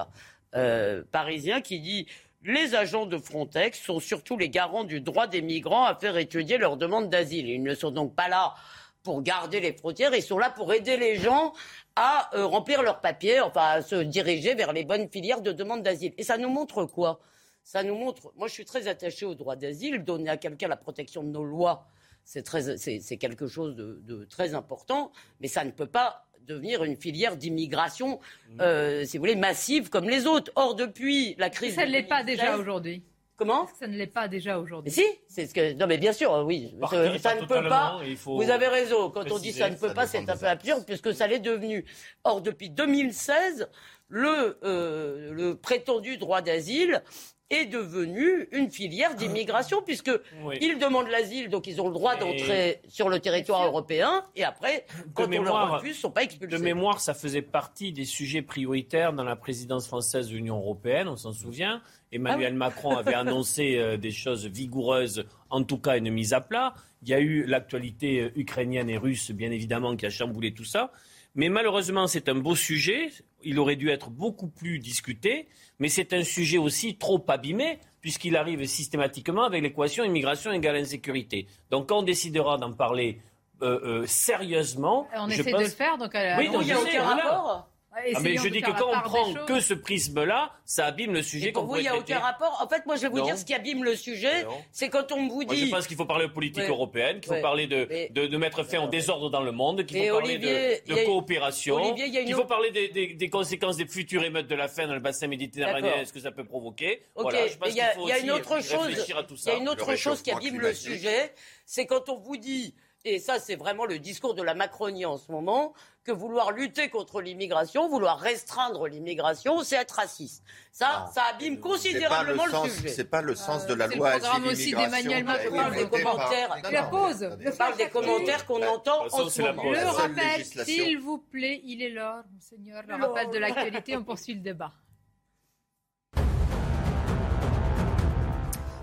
[0.57, 2.07] euh, parisien, qui dit
[2.43, 6.57] les agents de Frontex sont surtout les garants du droit des migrants à faire étudier
[6.57, 7.47] leur demande d'asile.
[7.49, 8.55] Ils ne sont donc pas là
[9.03, 11.53] pour garder les frontières, ils sont là pour aider les gens
[11.95, 15.81] à euh, remplir leurs papiers, enfin à se diriger vers les bonnes filières de demande
[15.81, 16.13] d'asile.
[16.17, 17.21] Et ça nous montre quoi?
[17.63, 18.33] Ça nous montre.
[18.35, 20.03] Moi, je suis très attachée au droit d'asile.
[20.03, 21.85] Donner à quelqu'un la protection de nos lois,
[22.23, 27.37] c'est quelque chose de, de très important, mais ça ne peut pas devenir une filière
[27.37, 28.19] d'immigration,
[28.61, 30.51] euh, si vous voulez, massive comme les autres.
[30.55, 33.03] Or, depuis la crise, Ça ne l'est pas 2016 déjà aujourd'hui.
[33.35, 34.91] Comment Ça ne l'est pas déjà aujourd'hui.
[34.97, 35.73] mais si, c'est ce que.
[35.73, 36.73] Non, mais bien sûr, oui.
[36.79, 38.01] Par Ça, ne peut pas.
[38.25, 39.11] Vous avez raison.
[39.11, 41.39] Quand on dit ça ne peut ça pas, c'est un peu absurde puisque ça l'est
[41.39, 41.85] devenu.
[42.23, 43.69] Or, depuis 2016,
[44.09, 47.03] le, euh, le prétendu droit d'asile
[47.49, 50.11] est devenu une filière d'immigration puisque
[50.43, 50.57] Oui.
[50.61, 54.85] ils demandent l'asile, donc ils ont le droit d'entrer sur le territoire européen et après,
[55.13, 56.57] quand on mémoire- leur refuse, ils sont pas expulsés.
[56.57, 61.07] De mémoire, ça faisait partie des sujets prioritaires dans la présidence française de l'Union européenne,
[61.07, 61.81] on s'en souvient.
[62.11, 66.73] Emmanuel Macron avait annoncé euh, des choses vigoureuses, en tout cas une mise à plat.
[67.03, 70.63] Il y a eu l'actualité euh, ukrainienne et russe, bien évidemment, qui a chamboulé tout
[70.65, 70.91] ça.
[71.35, 73.09] Mais malheureusement, c'est un beau sujet.
[73.43, 75.47] Il aurait dû être beaucoup plus discuté.
[75.79, 81.47] Mais c'est un sujet aussi trop abîmé, puisqu'il arrive systématiquement avec l'équation immigration égale insécurité.
[81.69, 83.21] Donc quand on décidera d'en parler
[83.61, 85.59] euh, euh, sérieusement, On je essaie pense...
[85.61, 87.69] de le faire, donc euh, Oui, donc il n'y a aucun rapport.
[88.15, 91.51] Ah, mais je dis que quand on prend que ce prisme-là, ça abîme le sujet.
[91.51, 92.59] Pour vous, il n'y a aucun rapport.
[92.61, 95.27] En fait, moi, je vais vous dire ce qui abîme le sujet, c'est quand on
[95.27, 95.55] vous dit.
[95.55, 98.63] Moi, je pense qu'il faut parler de politique européenne, qu'il faut parler de, de, mettre
[98.63, 103.13] fin au désordre dans le monde, qu'il faut parler de, coopération, qu'il faut parler des,
[103.13, 106.31] des, conséquences des futures émeutes de la faim dans le bassin méditerranéen, ce que ça
[106.31, 107.01] peut provoquer.
[107.15, 108.89] Voilà, je pense qu'il faut y a une autre chose.
[108.91, 111.33] Il y a une autre chose qui abîme le sujet,
[111.65, 112.73] c'est quand on vous dit
[113.07, 116.89] et ça c'est vraiment le discours de la Macronie en ce moment, que vouloir lutter
[116.89, 120.41] contre l'immigration, vouloir restreindre l'immigration, c'est être raciste.
[120.71, 121.11] Ça, ah.
[121.13, 122.89] ça abîme considérablement le, le, sujet.
[122.89, 125.55] C'est pas le sens de la loi asile aussi d'Emmanuel Macron.
[125.57, 126.57] parle des commentaires.
[126.71, 127.29] La pause.
[127.39, 129.63] Je parle des commentaires qu'on entend en ce moment.
[129.63, 132.83] Le rappel, s'il vous plaît, il est l'heure, Monseigneur.
[132.87, 134.71] Le rappel de l'actualité, on poursuit le débat.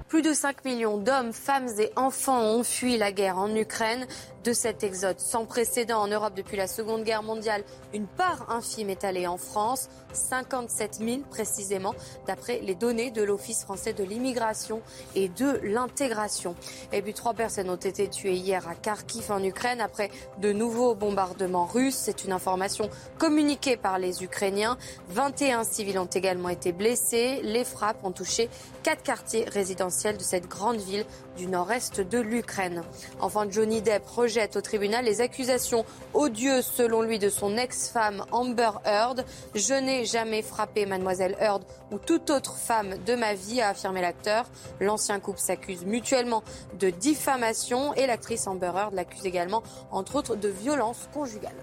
[0.08, 4.06] Plus de 5 millions d'hommes, femmes et enfants ont fui la guerre en Ukraine
[4.44, 7.64] de cet exode sans précédent en Europe depuis la Seconde Guerre mondiale.
[7.94, 11.94] Une part infime est allée en France, 57 000 précisément,
[12.26, 14.82] d'après les données de l'Office français de l'immigration
[15.14, 16.54] et de l'intégration.
[16.92, 20.94] Et puis trois personnes ont été tuées hier à Kharkiv en Ukraine après de nouveaux
[20.94, 21.96] bombardements russes.
[21.96, 24.76] C'est une information communiquée par les Ukrainiens.
[25.08, 27.40] 21 civils ont également été blessés.
[27.42, 28.50] Les frappes ont touché
[28.82, 31.04] quatre quartiers résidentiels de cette grande ville
[31.36, 32.82] du nord-est de l'Ukraine.
[33.20, 38.70] Enfin, Johnny Depp rejette au tribunal les accusations odieuses selon lui de son ex-femme Amber
[38.84, 39.24] Heard.
[39.54, 44.00] Je n'ai jamais frappé mademoiselle Heard ou toute autre femme de ma vie, a affirmé
[44.00, 44.46] l'acteur.
[44.80, 46.42] L'ancien couple s'accuse mutuellement
[46.78, 51.56] de diffamation et l'actrice Amber Heard l'accuse également, entre autres, de violence conjugale.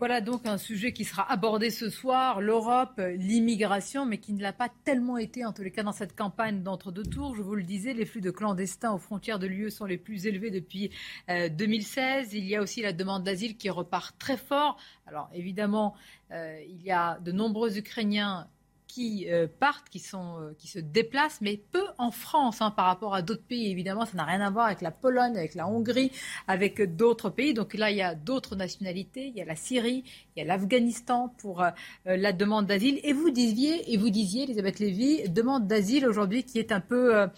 [0.00, 4.54] Voilà donc un sujet qui sera abordé ce soir, l'Europe, l'immigration, mais qui ne l'a
[4.54, 7.36] pas tellement été, en tous les cas dans cette campagne d'entre-deux tours.
[7.36, 10.24] Je vous le disais, les flux de clandestins aux frontières de l'UE sont les plus
[10.24, 10.90] élevés depuis
[11.28, 12.28] 2016.
[12.28, 14.78] Euh, il y a aussi la demande d'asile qui repart très fort.
[15.06, 15.94] Alors évidemment,
[16.30, 18.48] euh, il y a de nombreux Ukrainiens
[18.90, 22.86] qui euh, partent, qui, sont, euh, qui se déplacent, mais peu en France hein, par
[22.86, 23.70] rapport à d'autres pays.
[23.70, 26.10] Évidemment, ça n'a rien à voir avec la Pologne, avec la Hongrie,
[26.48, 27.54] avec d'autres pays.
[27.54, 29.28] Donc là, il y a d'autres nationalités.
[29.28, 30.02] Il y a la Syrie,
[30.34, 31.70] il y a l'Afghanistan pour euh,
[32.04, 32.98] la demande d'asile.
[33.04, 37.28] Et vous disiez, et vous disiez, Elisabeth Lévy, demande d'asile aujourd'hui qui est un peu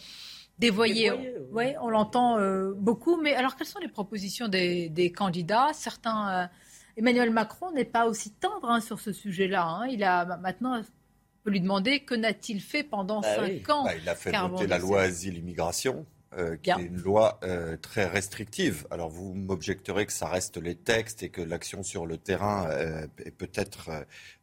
[0.59, 1.13] dévoyée.
[1.53, 2.39] Oui, on l'entend
[2.77, 3.21] beaucoup.
[3.21, 5.71] Mais alors, quelles sont les propositions des, des candidats?
[5.75, 6.49] Certains.
[6.97, 9.65] Emmanuel Macron n'est pas aussi tendre hein, sur ce sujet-là.
[9.67, 9.87] Hein.
[9.87, 10.83] Il a maintenant
[11.45, 14.67] peut lui demander que n'a-t-il fait pendant bah cinq ans bah, Il a fait voter
[14.67, 16.07] la loi asile-immigration.
[16.39, 18.87] Euh, qui est une loi euh, très restrictive.
[18.91, 23.07] Alors vous m'objecterez que ça reste les textes et que l'action sur le terrain euh,
[23.23, 23.91] est peut-être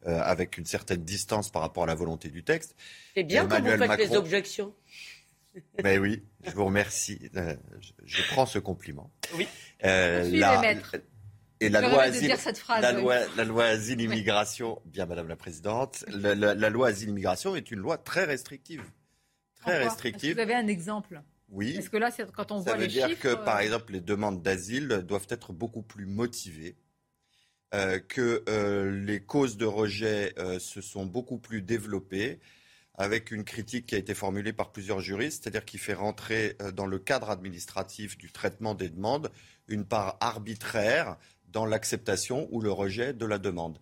[0.04, 2.76] avec une certaine distance par rapport à la volonté du texte.
[3.14, 4.72] C'est bien que vous faites les objections.
[5.82, 7.28] Mais oui, je vous remercie.
[8.04, 9.10] Je, prends ce compliment.
[9.34, 9.48] Oui.
[9.82, 10.60] La,
[11.60, 12.34] et la loi, asile,
[12.80, 17.70] la, loi, la loi asile immigration, bien Madame la Présidente, la, loi asile immigration est
[17.70, 18.82] une loi très restrictive.
[19.60, 20.34] Très restrictive.
[20.34, 21.20] vous avez un exemple?
[21.50, 21.74] Oui.
[21.74, 24.40] Parce que là, quand on Ça voit veut dire que, par euh, exemple, les demandes
[24.40, 26.76] d'asile doivent être beaucoup plus motivées.
[27.72, 32.40] Euh, que euh, les causes de rejet se sont beaucoup plus développées,
[32.94, 36.86] avec une critique qui a été formulée par plusieurs juristes, c'est-à-dire qui fait rentrer dans
[36.86, 39.30] le cadre administratif du traitement des demandes
[39.68, 41.16] une part arbitraire
[41.52, 43.78] dans l'acceptation ou le rejet de la demande.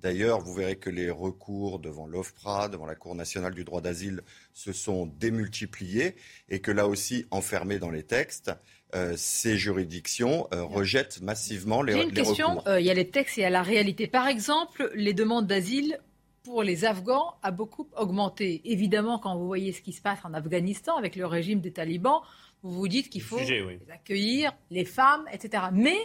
[0.00, 4.22] D'ailleurs, vous verrez que les recours devant l'OFPRA, devant la Cour nationale du droit d'asile,
[4.54, 6.16] se sont démultipliés
[6.48, 8.50] et que là aussi, enfermés dans les textes,
[8.94, 13.08] euh, ces juridictions euh, rejettent massivement les, J'ai une question, euh, il y a les
[13.08, 14.06] textes et il y a la réalité.
[14.06, 16.00] Par exemple, les demandes d'asile
[16.42, 18.60] pour les Afghans a beaucoup augmenté.
[18.64, 22.20] Évidemment, quand vous voyez ce qui se passe en Afghanistan avec le régime des talibans,
[22.62, 25.64] vous vous dites qu'il faut les accueillir, les femmes, etc.
[25.72, 25.96] Mais,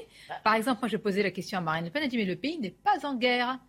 [0.44, 2.38] par exemple, moi j'ai posé la question à Marine Le Pen, elle dit mais le
[2.38, 3.60] pays n'est pas en guerre.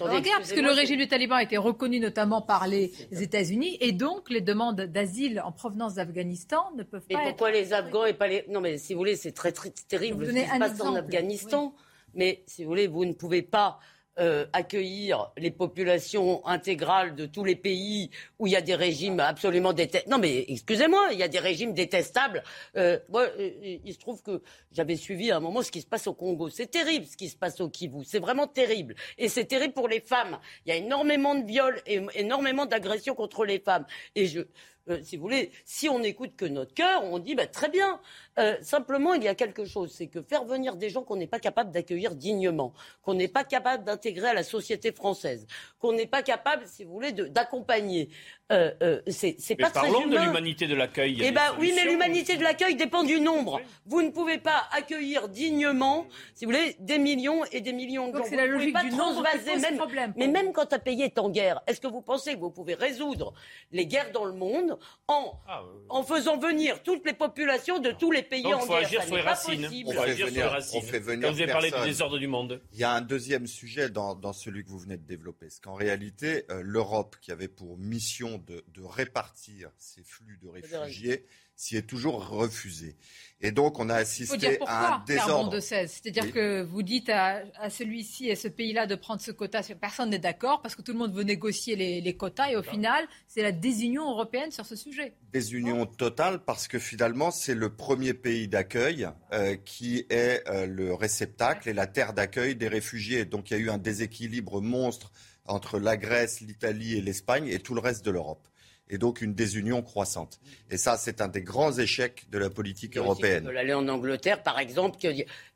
[0.00, 3.78] en guerre parce que le régime du Taliban a été reconnu notamment par les États-Unis
[3.80, 7.18] et donc les demandes d'asile en provenance d'Afghanistan ne peuvent pas.
[7.18, 9.70] Mais pourquoi les Afghans et pas les Non mais si vous voulez, c'est très, très
[9.70, 11.74] terrible ce qui se passe en Afghanistan.
[12.14, 13.80] Mais si vous voulez, vous ne pouvez pas
[14.18, 19.18] euh, accueillir les populations intégrales de tous les pays où il y a des régimes
[19.18, 20.10] absolument détestables.
[20.10, 22.44] Non, mais excusez-moi, il y a des régimes détestables.
[22.76, 23.50] Euh, moi, euh,
[23.84, 26.48] il se trouve que j'avais suivi à un moment ce qui se passe au Congo.
[26.48, 28.04] C'est terrible ce qui se passe au Kivu.
[28.04, 28.94] C'est vraiment terrible.
[29.18, 30.38] Et c'est terrible pour les femmes.
[30.64, 33.84] Il y a énormément de viols et énormément d'agressions contre les femmes.
[34.14, 34.42] Et je,
[34.90, 38.00] euh, si vous voulez, si on n'écoute que notre cœur, on dit bah, très bien.
[38.38, 41.26] Euh, simplement, il y a quelque chose, c'est que faire venir des gens qu'on n'est
[41.26, 45.46] pas capable d'accueillir dignement, qu'on n'est pas capable d'intégrer à la société française,
[45.78, 48.08] qu'on n'est pas capable, si vous voulez, d'accompagner,
[48.52, 51.18] euh, euh, c'est pas très parlons de l'humanité de l'accueil.
[51.22, 53.60] Eh ben oui, mais l'humanité de l'accueil dépend du nombre.
[53.86, 58.18] Vous ne pouvez pas accueillir dignement, si vous voulez, des millions et des millions de
[58.18, 58.24] gens.
[58.28, 60.12] C'est la logique du nombre qui même, problème.
[60.16, 62.74] Mais même quand un pays est en guerre, est-ce que vous pensez que vous pouvez
[62.74, 63.32] résoudre
[63.72, 64.78] les guerres dans le monde
[65.08, 69.02] en, ah, en faisant venir toutes les populations de tous les pays en guerre agir
[69.04, 69.66] sur les racines.
[69.86, 71.28] On, fait venir, on fait venir.
[71.28, 72.60] Quand vous avez parlé du désordre du monde.
[72.72, 75.46] Il y a un deuxième sujet dans, dans celui que vous venez de développer.
[75.50, 81.26] C'est qu'en réalité, euh, l'Europe, qui avait pour mission de, répartir ces flux de réfugiés
[81.56, 82.96] s'y est toujours refusé.
[83.40, 85.52] Et donc, on a assisté à un désordre.
[85.52, 89.60] de C'est-à-dire que vous dites à, celui-ci et ce pays-là de prendre ce quota.
[89.78, 93.06] Personne n'est d'accord parce que tout le monde veut négocier les, quotas et au final,
[93.28, 95.12] c'est la désunion européenne sur ce sujet.
[95.32, 100.94] Désunion totale parce que finalement, c'est le premier pays d'accueil euh, qui est euh, le
[100.94, 103.26] réceptacle et la terre d'accueil des réfugiés.
[103.26, 105.12] Donc, il y a eu un déséquilibre monstre
[105.44, 108.48] entre la Grèce, l'Italie et l'Espagne et tout le reste de l'Europe.
[108.90, 110.40] Et donc une désunion croissante.
[110.70, 113.48] Et ça, c'est un des grands échecs de la politique européenne.
[113.48, 115.08] Aller en Angleterre, par exemple, que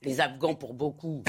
[0.02, 1.22] les Afghans, pour beaucoup,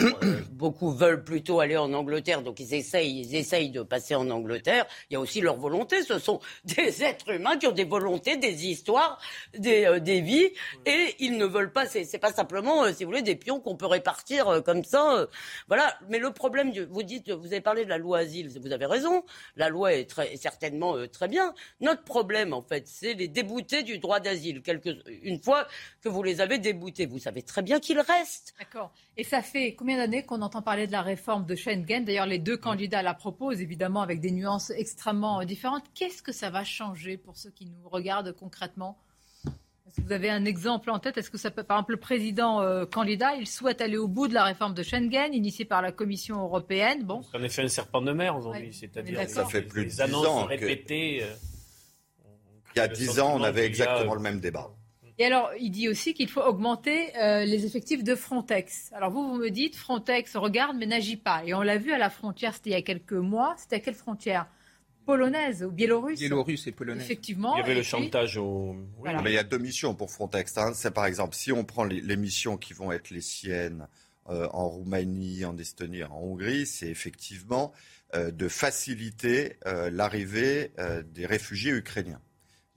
[0.52, 4.86] beaucoup veulent plutôt aller en Angleterre, donc ils essayent, ils essayent de passer en Angleterre.
[5.08, 6.02] Il y a aussi leur volonté.
[6.02, 9.20] Ce sont des êtres humains qui ont des volontés, des histoires,
[9.56, 10.50] des, euh, des vies,
[10.86, 11.86] et ils ne veulent pas.
[11.86, 15.26] C'est, pas simplement, euh, si vous voulez, des pions qu'on peut répartir comme ça.
[15.68, 15.96] voilà.
[16.08, 18.48] Mais le problème, vous dites, vous avez parlé de la loi asile.
[18.60, 19.24] Vous avez raison.
[19.56, 21.54] La loi est, très, certainement très bien.
[21.80, 24.62] Notre problème, en fait, c'est les déboutés du droit d'asile.
[24.62, 24.90] Quelque,
[25.22, 25.66] une fois
[26.02, 28.54] que vous les avez déboutés, vous savez très bien qu'ils restent.
[28.58, 28.92] D'accord.
[29.16, 32.38] Et ça fait combien d'années qu'on entend parler de la réforme de Schengen D'ailleurs, les
[32.38, 35.84] deux candidats la proposent, évidemment, avec des nuances extrêmement différentes.
[35.94, 38.98] Qu'est-ce que ça va changer pour ceux qui nous regardent concrètement?
[39.90, 41.18] Est-ce que vous avez un exemple en tête?
[41.18, 44.28] Est-ce que ça peut, par exemple, le président euh, candidat, il souhaite aller au bout
[44.28, 47.02] de la réforme de Schengen, initiée par la Commission européenne?
[47.02, 47.22] Bon.
[47.34, 51.24] En effet, un serpent de mer aujourd'hui, c'est-à-dire ça fait plus de annonces ans répétées.
[51.24, 51.34] Euh,
[52.76, 54.70] il y a dix ans, on avait exactement le même débat.
[55.20, 58.90] Et alors, il dit aussi qu'il faut augmenter euh, les effectifs de Frontex.
[58.94, 61.42] Alors vous, vous me dites, Frontex regarde mais n'agit pas.
[61.44, 63.54] Et on l'a vu à la frontière, c'était il y a quelques mois.
[63.58, 64.46] C'était à quelle frontière?
[65.04, 66.20] Polonaise ou biélorusse?
[66.20, 67.04] Biélorusse et polonaise.
[67.04, 67.54] Effectivement.
[67.56, 68.74] Il y avait le chantage au.
[68.96, 69.10] Oui.
[69.22, 70.56] Mais il y a deux missions pour Frontex.
[70.56, 70.72] Hein.
[70.74, 73.88] C'est par exemple, si on prend les, missions qui vont être les siennes
[74.30, 77.74] euh, en Roumanie, en Estonie, en Hongrie, c'est effectivement
[78.14, 80.72] euh, de faciliter l'arrivée
[81.12, 82.22] des réfugiés ukrainiens.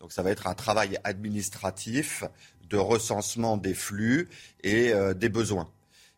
[0.04, 2.26] Donc ça va être un travail administratif
[2.70, 4.28] de recensement des flux
[4.62, 5.72] et euh, des besoins.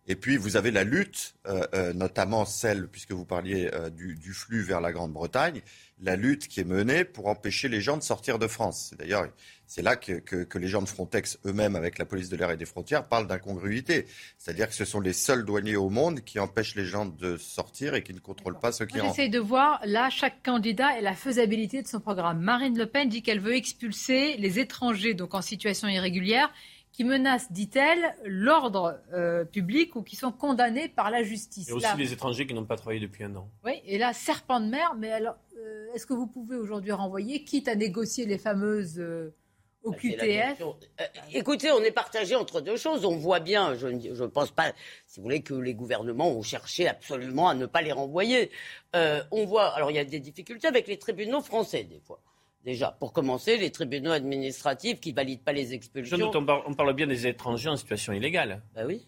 [0.08, 4.34] Et puis vous avez la lutte, euh, euh, notamment celle, puisque vous parliez du, du,
[4.34, 5.62] flux vers la Grande-Bretagne,
[6.02, 8.94] la lutte qui est menée pour empêcher les gens de sortir de France.
[8.98, 9.28] D'ailleurs,
[9.66, 12.58] c'est là que, que, les gens de Frontex eux-mêmes, avec la police de l'air et
[12.58, 14.06] des frontières, parlent d'incongruité.
[14.38, 17.96] C'est-à-dire que ce sont les seuls douaniers au monde qui empêchent les gens de sortir
[17.96, 19.16] et qui ne contrôlent pas ceux qui rentrent.
[19.16, 22.42] J'essaie de voir, là, chaque candidat et la faisabilité de son programme.
[22.42, 26.52] Marine Le Pen dit qu'elle veut expulser les étrangers, donc en situation irrégulière,
[26.96, 31.68] qui menacent, dit-elle, l'ordre euh, public ou qui sont condamnés par la justice.
[31.68, 33.50] Et aussi les étrangers qui n'ont pas travaillé depuis un an.
[33.66, 37.44] Oui, et là, serpent de mer, mais alors, euh, est-ce que vous pouvez aujourd'hui renvoyer,
[37.44, 38.98] quitte à négocier les fameuses...
[39.00, 39.36] Euh,
[39.84, 41.04] au bah, QTF euh,
[41.34, 43.06] Écoutez, on est partagé entre deux choses.
[43.06, 44.72] On voit bien, je ne pense pas,
[45.06, 48.50] si vous voulez, que les gouvernements ont cherché absolument à ne pas les renvoyer.
[48.96, 52.20] Euh, on voit, alors il y a des difficultés avec les tribunaux français, des fois.
[52.66, 56.32] Déjà, pour commencer, les tribunaux administratifs qui valident pas les expulsions.
[56.34, 58.64] on parle bien des étrangers en situation illégale.
[58.74, 59.06] Ben oui.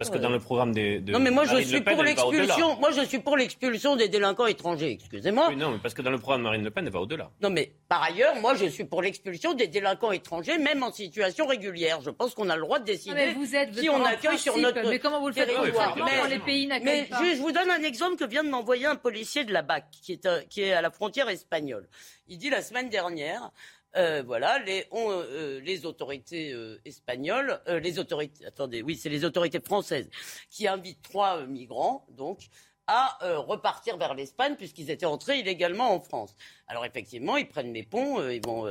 [0.00, 2.74] Parce que dans le programme des, de non, mais moi je suis pour l'expulsion.
[2.76, 4.92] Moi je suis pour l'expulsion des délinquants étrangers.
[4.92, 5.48] Excusez-moi.
[5.50, 7.30] Oui, non, mais parce que dans le programme de Marine Le Pen, elle va au-delà.
[7.42, 11.46] Non, mais par ailleurs, moi je suis pour l'expulsion des délinquants étrangers, même en situation
[11.46, 12.00] régulière.
[12.00, 14.56] Je pense qu'on a le droit de décider mais vous êtes, qui on accueille sur
[14.56, 15.94] notre Mais comment vous le faites territoire.
[15.94, 19.44] mais, les pays Mais je, vous donne un exemple que vient de m'envoyer un policier
[19.44, 21.86] de la BAC, qui est, euh, qui est à la frontière espagnole.
[22.26, 23.50] Il dit la semaine dernière.
[23.96, 29.60] Euh, voilà, les, euh, les autorités euh, espagnoles, les autorités, attendez, oui, c'est les autorités
[29.60, 30.08] françaises
[30.48, 32.46] qui invitent trois migrants, donc,
[32.86, 36.34] à repartir vers l'Espagne puisqu'ils étaient entrés illégalement en France.
[36.66, 38.66] Alors effectivement, ils prennent les ponts, ils vont.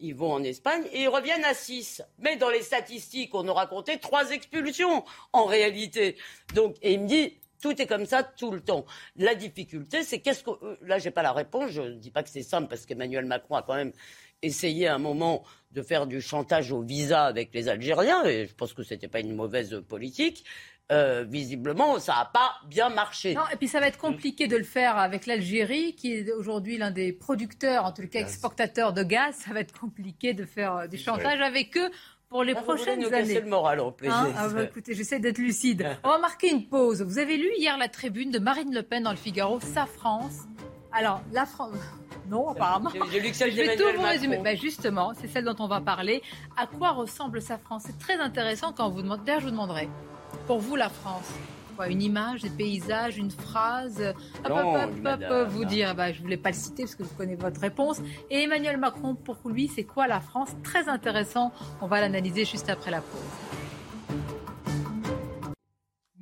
[0.00, 2.02] ils vont en Espagne et ils reviennent à six.
[2.18, 6.16] Mais dans les statistiques, on aura compté trois expulsions en réalité.
[6.54, 8.84] Donc, et il me dit, tout est comme ça tout le temps.
[9.16, 10.50] La difficulté, c'est qu'est-ce que.
[10.82, 11.70] Là, j'ai pas la réponse.
[11.70, 13.92] Je ne dis pas que c'est simple parce qu'Emmanuel Macron a quand même
[14.44, 18.54] essayé à un moment de faire du chantage au visa avec les Algériens, et je
[18.54, 20.44] pense que ce n'était pas une mauvaise politique.
[20.92, 23.34] Euh, visiblement, ça n'a pas bien marché.
[23.34, 26.76] Non, et puis ça va être compliqué de le faire avec l'Algérie, qui est aujourd'hui
[26.76, 29.34] l'un des producteurs, en tout cas exportateurs de gaz.
[29.34, 31.90] Ça va être compliqué de faire euh, du chantage avec eux
[32.28, 33.40] pour les ah, prochaines vous années.
[33.40, 35.86] le moral en hein ah, bah, écoutez, j'essaie d'être lucide.
[36.04, 37.00] On va marquer une pause.
[37.00, 40.42] Vous avez lu hier la tribune de Marine Le Pen dans le Figaro, Sa France
[40.94, 41.72] Alors, la France.
[42.30, 42.88] Non, apparemment.
[42.90, 44.38] Je vais tout vous résumer.
[44.38, 46.22] Ben, justement, c'est celle dont on va parler.
[46.56, 47.82] À quoi ressemble sa France?
[47.84, 49.24] C'est très intéressant quand vous demandez.
[49.26, 49.90] D'ailleurs, je vous demanderai.
[50.46, 51.30] Pour vous, la France
[51.76, 54.14] Quoi, une image, des paysages, une phrase?
[54.42, 57.02] Hop, hop, hop, hop, vous dire, bah, je ne voulais pas le citer parce que
[57.02, 58.00] vous connaissez votre réponse.
[58.30, 60.48] Et Emmanuel Macron, pour lui, c'est quoi la France?
[60.62, 61.52] Très intéressant.
[61.82, 63.63] On va l'analyser juste après la pause.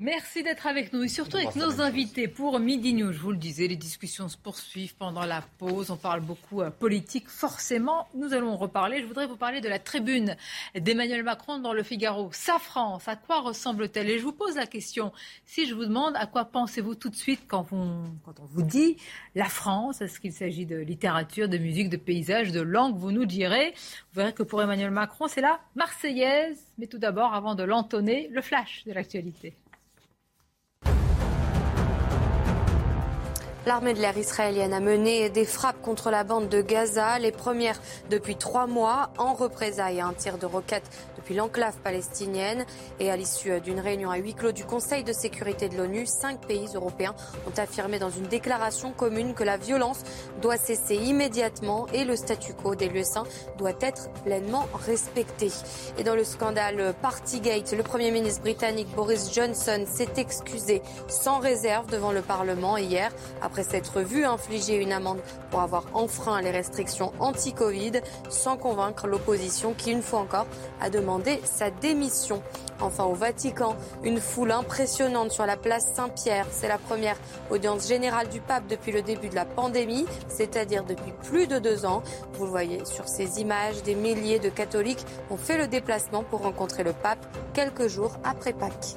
[0.03, 3.13] Merci d'être avec nous et surtout avec nos invités pour Midi News.
[3.13, 5.93] Je vous le disais, les discussions se poursuivent pendant la pause.
[5.93, 7.29] On parle beaucoup euh, politique.
[7.29, 9.01] Forcément, nous allons reparler.
[9.01, 10.37] Je voudrais vous parler de la tribune
[10.75, 12.31] d'Emmanuel Macron dans le Figaro.
[12.33, 14.11] Sa France, à quoi ressemble-t-elle?
[14.11, 15.13] Et je vous pose la question.
[15.45, 18.97] Si je vous demande à quoi pensez-vous tout de suite quand, quand on vous dit
[19.37, 22.97] la France, est-ce qu'il s'agit de littérature, de musique, de paysage, de langue?
[22.97, 23.71] Vous nous direz.
[23.71, 26.61] Vous verrez que pour Emmanuel Macron, c'est la Marseillaise.
[26.77, 29.55] Mais tout d'abord, avant de l'entonner, le flash de l'actualité.
[33.65, 37.81] L'armée de l'air israélienne a mené des frappes contre la bande de Gaza, les premières
[38.11, 40.83] depuis trois mois, en représailles à un tir de roquette
[41.17, 42.65] depuis l'enclave palestinienne.
[42.99, 46.41] Et à l'issue d'une réunion à huis clos du Conseil de sécurité de l'ONU, cinq
[46.41, 47.15] pays européens
[47.47, 50.01] ont affirmé dans une déclaration commune que la violence
[50.41, 53.27] doit cesser immédiatement et le statu quo des lieux saints
[53.59, 55.53] doit être pleinement respecté.
[55.99, 61.87] Et dans le scandale Partygate, le Premier ministre britannique Boris Johnson s'est excusé sans réserve
[61.93, 63.13] devant le Parlement hier
[63.61, 65.21] s'être vu infliger une amende
[65.51, 68.01] pour avoir enfreint les restrictions anti-Covid
[68.31, 70.47] sans convaincre l'opposition qui, une fois encore,
[70.81, 72.43] a demandé sa démission.
[72.81, 76.47] Enfin, au Vatican, une foule impressionnante sur la place Saint-Pierre.
[76.51, 77.17] C'est la première
[77.51, 81.85] audience générale du pape depuis le début de la pandémie, c'est-à-dire depuis plus de deux
[81.85, 82.03] ans.
[82.35, 86.43] Vous le voyez sur ces images, des milliers de catholiques ont fait le déplacement pour
[86.43, 88.97] rencontrer le pape quelques jours après Pâques.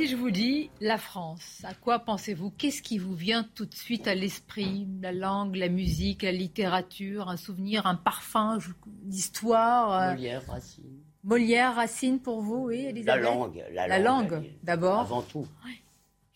[0.00, 2.50] Si je vous dis la France, à quoi pensez-vous?
[2.56, 4.88] Qu'est-ce qui vous vient tout de suite à l'esprit?
[5.02, 8.56] La langue, la musique, la littérature, un souvenir, un parfum,
[9.06, 11.02] l'histoire euh, Molière, Racine.
[11.22, 13.22] Molière, Racine pour vous, oui, Elisabeth?
[13.22, 13.64] La langue.
[13.72, 15.00] La, langue, d'abord.
[15.00, 15.46] Avant tout.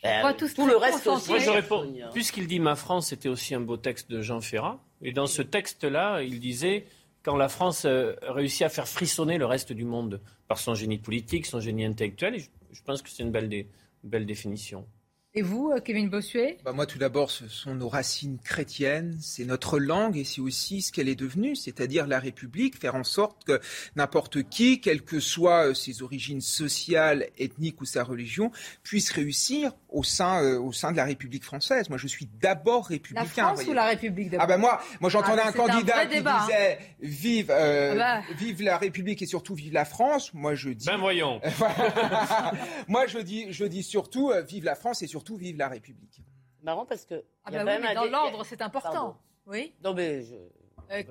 [0.03, 1.31] Ben, tout, le reste aussi.
[1.31, 1.91] Moi, je réponds.
[2.13, 4.79] Puisqu'il dit Ma France, c'était aussi un beau texte de Jean Ferrat.
[5.01, 6.85] Et dans ce texte-là, il disait
[7.23, 10.99] quand la France euh, réussit à faire frissonner le reste du monde par son génie
[10.99, 12.35] politique, son génie intellectuel,
[12.75, 14.87] je pense que c'est une belle, définition.
[15.37, 16.59] Et vous, euh, Kevin Bossuet?
[16.65, 20.81] Bah Moi, tout d'abord, ce sont nos racines chrétiennes, c'est notre langue et c'est aussi
[20.81, 23.61] ce qu'elle est devenue, c'est-à-dire la République, faire en sorte que
[23.97, 28.53] n'importe qui, quelles que soient euh, ses origines sociales, ethniques ou sa religion,
[28.85, 31.89] puisse réussir au sein, euh, au sein de la République française.
[31.89, 33.25] Moi, je suis d'abord républicain.
[33.25, 36.79] La France ou la République Ah ben moi, moi j'entendais ah, un candidat qui disait
[37.01, 38.23] vive, ah bah.
[38.37, 40.33] vive la République et surtout vive la France.
[40.33, 40.87] Moi, je dis.
[40.87, 41.41] Ben voyons.
[42.89, 46.21] moi, je dis, je dis surtout vive la France et surtout tout vive la République.
[46.63, 47.25] Marrant parce que.
[47.45, 49.19] Ah bah oui, mais dans l'ordre, c'est important.
[49.47, 49.75] Oui.
[49.83, 50.35] Non, mais je.
[50.91, 51.03] Euh,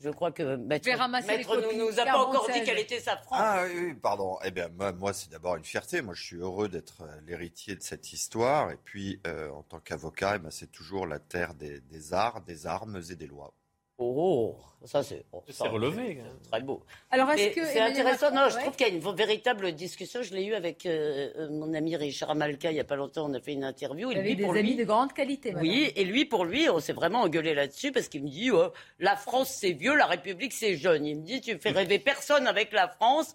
[0.00, 3.38] je crois que Maître, Maître nous, nous a pas encore dit quelle était sa France.
[3.38, 4.38] Ah oui, pardon.
[4.44, 6.00] Eh bien, moi, c'est d'abord une fierté.
[6.00, 8.70] Moi, je suis heureux d'être euh, l'héritier de cette histoire.
[8.70, 12.40] Et puis, euh, en tant qu'avocat, eh ben, c'est toujours la terre des, des arts,
[12.40, 13.52] des armes et des lois.
[13.98, 15.24] Oh, ça c'est
[15.60, 16.18] relevé.
[16.50, 16.82] Très beau.
[17.10, 20.22] Alors est-ce que c'est intéressant Non, je trouve qu'il y a une véritable discussion.
[20.22, 23.28] Je l'ai eu avec euh, euh, mon ami Richard Amalka il y a pas longtemps.
[23.28, 24.10] On a fait une interview.
[24.10, 25.54] Il avait des amis de grande qualité.
[25.60, 28.72] Oui, et lui pour lui, on s'est vraiment engueulé là-dessus parce qu'il me dit oh,
[28.98, 31.04] la France c'est vieux, la République c'est jeune.
[31.04, 33.34] Il me dit tu fais rêver personne avec la France.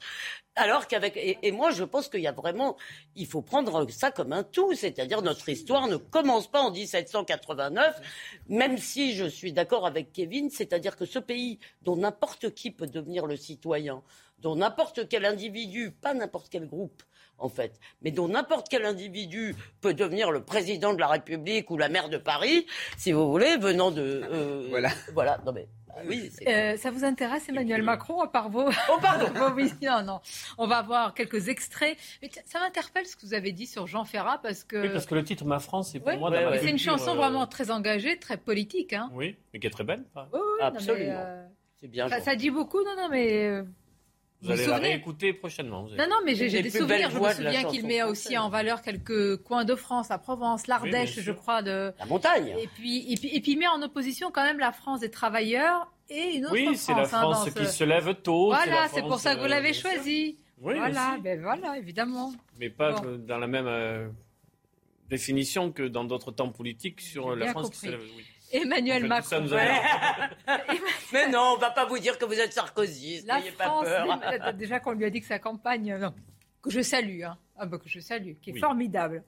[0.58, 2.78] Alors qu'avec et, moi je pense qu'il y a vraiment
[3.18, 8.00] il faut prendre ça comme un tout, c'est-à-dire notre histoire ne commence pas en 1789,
[8.48, 11.35] même si je suis d'accord avec Kevin, c'est-à-dire que ce pays
[11.82, 14.04] dont n'importe qui peut devenir le citoyen,
[14.40, 17.04] dont n'importe quel individu, pas n'importe quel groupe
[17.38, 21.78] en fait, mais dont n'importe quel individu peut devenir le président de la République ou
[21.78, 22.66] la maire de Paris,
[22.98, 25.68] si vous voulez, venant de euh, voilà voilà non mais
[25.98, 29.28] ah oui, euh, ça vous intéresse, Emmanuel Macron, à part vos, oh, pardon.
[29.82, 30.20] non, non.
[30.58, 31.98] On va voir quelques extraits.
[32.22, 34.82] Mais ça m'interpelle ce que vous avez dit sur Jean Ferrat parce que.
[34.82, 36.32] Oui, parce que le titre Ma France, c'est pour moi.
[36.60, 38.92] c'est une chanson euh, vraiment très engagée, très politique.
[38.92, 39.10] Hein.
[39.14, 40.04] Oui, mais qui est très belle.
[40.34, 41.14] Oui, Absolument.
[41.16, 41.46] Euh,
[41.80, 42.10] c'est bien.
[42.10, 43.62] Ça, dit beaucoup, non, non, mais.
[44.46, 45.84] Vous, allez la réécouter prochainement.
[45.84, 47.10] Non, non, mais j'ai des souvenirs.
[47.10, 51.20] Je me souviens qu'il met aussi en valeur quelques coins de France, la Provence, l'Ardèche,
[51.20, 52.56] je crois, de la montagne.
[52.60, 55.12] Et puis, et puis, et puis, il met en opposition quand même la France des
[55.12, 58.48] travailleurs et une autre oui, c'est la hein, France qui se lève tôt.
[58.48, 60.38] Voilà, c'est pour ça que vous l'avez choisi.
[60.62, 62.32] Oui, voilà, ben voilà, évidemment.
[62.60, 64.08] Mais pas dans la même euh,
[65.10, 68.02] définition que dans d'autres temps politiques sur la France qui se lève.
[68.16, 68.24] Oui.
[68.56, 69.46] Emmanuel Macron.
[71.14, 73.22] Mais non, on va pas vous dire que vous êtes Sarkozy.
[73.26, 74.54] La France, pas peur.
[74.58, 76.14] déjà qu'on lui a dit que sa campagne, non,
[76.62, 79.24] que je salue, hein, ah, bah, que je salue, qui est formidable.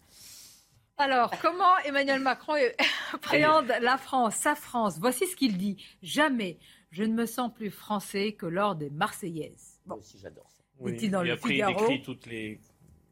[0.98, 2.56] Alors, comment Emmanuel Macron
[3.14, 4.98] appréhende la France, sa France?
[5.00, 5.78] Voici ce qu'il dit.
[6.02, 6.58] Jamais
[6.92, 9.80] je ne me sens plus français que lors des Marseillaises.
[9.86, 10.64] Moi aussi, j'adore ça.
[10.80, 10.94] Oui.
[10.94, 11.72] Dit-il dans Et le après, Figaro.
[11.72, 12.60] il décrit toutes les.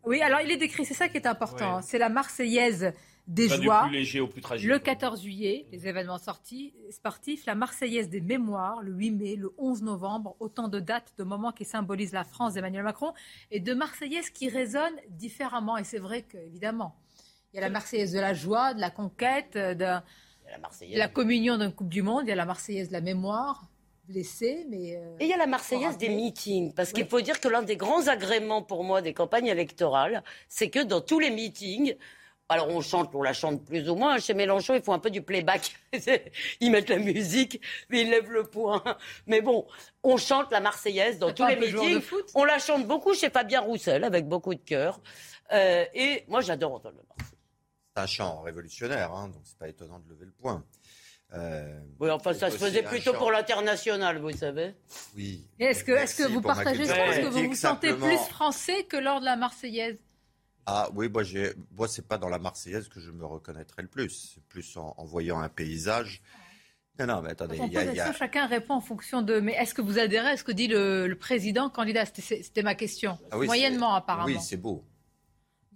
[0.03, 1.77] Oui, alors il est décrit, c'est ça qui est important.
[1.77, 1.81] Ouais.
[1.83, 2.93] C'est la Marseillaise
[3.27, 3.81] des Enfin, du joies.
[3.88, 4.68] plus léger au plus tragique.
[4.69, 9.52] Le 14 juillet, les événements sortis, sportifs, la Marseillaise des mémoires, le 8 mai, le
[9.57, 13.14] 11 novembre, autant de dates, de moments qui symbolisent la France d'Emmanuel Macron
[13.52, 15.77] et de Marseillaises qui résonnent différemment.
[15.77, 16.95] Et c'est vrai qu'évidemment,
[17.52, 20.03] il y a la Marseillaise de la joie, de la conquête, de, La
[20.57, 20.97] de Marseillaise.
[20.97, 23.64] la communion d'une Coupe du Monde, il y a la Marseillaise de la mémoire,
[24.07, 24.97] blessée, mais...
[24.97, 27.64] euh, Et il y a la Marseillaise des meetings, parce qu'il faut dire que l'un
[27.64, 31.95] des grands agréments pour moi des campagnes électorales, c'est que dans tous les meetings,
[32.49, 34.17] alors on chante, on la chante plus ou moins.
[34.19, 35.76] Chez Mélenchon, ils font un peu du playback.
[36.59, 37.59] Ils mettent la musique,
[37.89, 38.84] mais ils lèvent le poing.
[39.27, 39.65] Mais bon,
[40.03, 42.01] on chante la Marseillaise dans tous les meetings.
[42.35, 44.99] On la chante beaucoup chez Fabien Roussel, avec beaucoup de cœur.
[45.53, 47.39] Euh, et moi, j'adore entendre le Marseillaise.
[47.95, 50.63] C'est un chant révolutionnaire, hein, donc c'est pas étonnant de lever le point.
[51.34, 54.76] Euh, Oui, enfin, ça se faisait plutôt chant- pour l'international, vous savez.
[55.15, 55.47] Oui.
[55.59, 58.07] Est-ce que, est-ce que vous partagez Est-ce que vous vous sentez simplement.
[58.07, 59.97] plus français que lors de la Marseillaise?
[60.65, 63.87] Ah oui, moi, j'ai, moi, c'est pas dans la Marseillaise que je me reconnaîtrais le
[63.87, 64.33] plus.
[64.33, 66.21] C'est plus en, en voyant un paysage.
[66.97, 69.39] Non, non, mais attendez, y a, y chacun répond en fonction de.
[69.39, 72.05] Mais est-ce que vous adhérez à ce que dit le, le président candidat?
[72.05, 73.19] C'était c'était ma question.
[73.31, 74.27] Ah oui, Moyennement, apparemment.
[74.27, 74.85] Oui, c'est beau.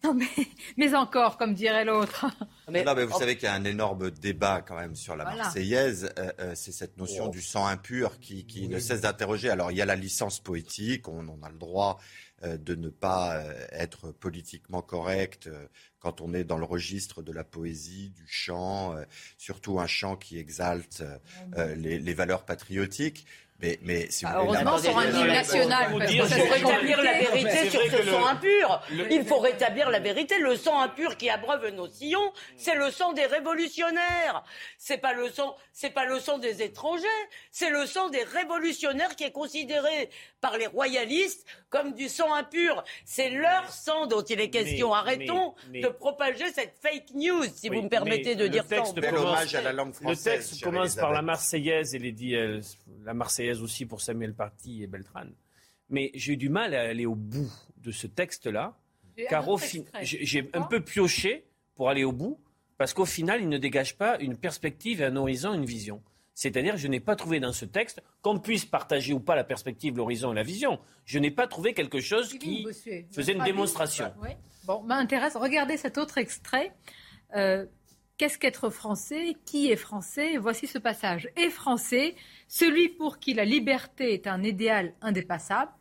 [0.04, 0.28] Non, mais,
[0.78, 2.26] mais encore, comme dirait l'autre.
[2.68, 5.44] non, mais vous savez qu'il y a un énorme débat quand même sur la Voilà.
[5.44, 6.10] Marseillaise.
[6.18, 7.30] Euh, euh, c'est cette notion Oh.
[7.30, 9.50] du sang impur qui, qui ne cesse d'interroger.
[9.50, 12.00] Alors, il y a la licence poétique, on, on a le droit
[12.44, 15.68] euh, de ne pas euh, être politiquement correct euh,
[16.00, 19.04] quand on est dans le registre de la poésie, du chant, euh,
[19.38, 21.04] surtout un chant qui exalte
[21.76, 23.26] les, les valeurs patriotiques.
[23.62, 26.54] Mais, mais si Bah, vous la heureusement, sur un hymne national, que ça Il faut
[26.54, 28.82] rétablir la vérité sur ce sang impur.
[29.12, 30.40] Il faut rétablir la vérité.
[30.40, 34.44] Le sang impur qui abreuve nos sillons, c'est le sang des révolutionnaires.
[34.78, 37.06] C'est pas le sang, c'est pas le sang des étrangers.
[37.52, 40.10] C'est le sang des révolutionnaires qui est considéré
[40.42, 42.84] par les royalistes comme du sang impur.
[43.06, 44.90] C'est leur sang dont il est question.
[44.92, 48.48] Mais- Arrêtons mais- mais- de propager cette fake news, si Oui, vous me permettez de
[48.48, 48.78] dire ça.
[48.78, 49.58] texte en Bel bon hommage français.
[49.58, 51.22] à la langue Le texte commence par la.
[51.22, 52.62] Marseillaise et les dit, euh,
[53.06, 55.26] la Marseillaise aussi pour Samuel Paty et Beltran.
[55.90, 58.78] Mais j'ai eu du mal à aller au bout de ce texte-là,
[59.30, 59.60] car au
[60.02, 61.46] j'ai un peu pioché
[61.76, 62.40] pour aller au bout,
[62.78, 66.02] parce qu'au final, il ne dégage pas une perspective, un horizon, une vision.
[66.34, 69.98] C'est-à-dire, je n'ai pas trouvé dans ce texte, qu'on puisse partager ou pas la perspective,
[69.98, 72.66] l'horizon et la vision, je n'ai pas trouvé quelque chose qui
[73.12, 74.14] faisait une démonstration.
[74.64, 75.36] Bon, m'intéresse.
[75.36, 76.72] Regardez cet autre extrait.
[77.36, 77.66] Euh,
[78.20, 81.30] Qu'est-ce qu'être français Qui est français Voici ce passage.
[81.38, 82.16] Est français
[82.50, 85.72] celui pour qui la liberté est un idéal indépassable,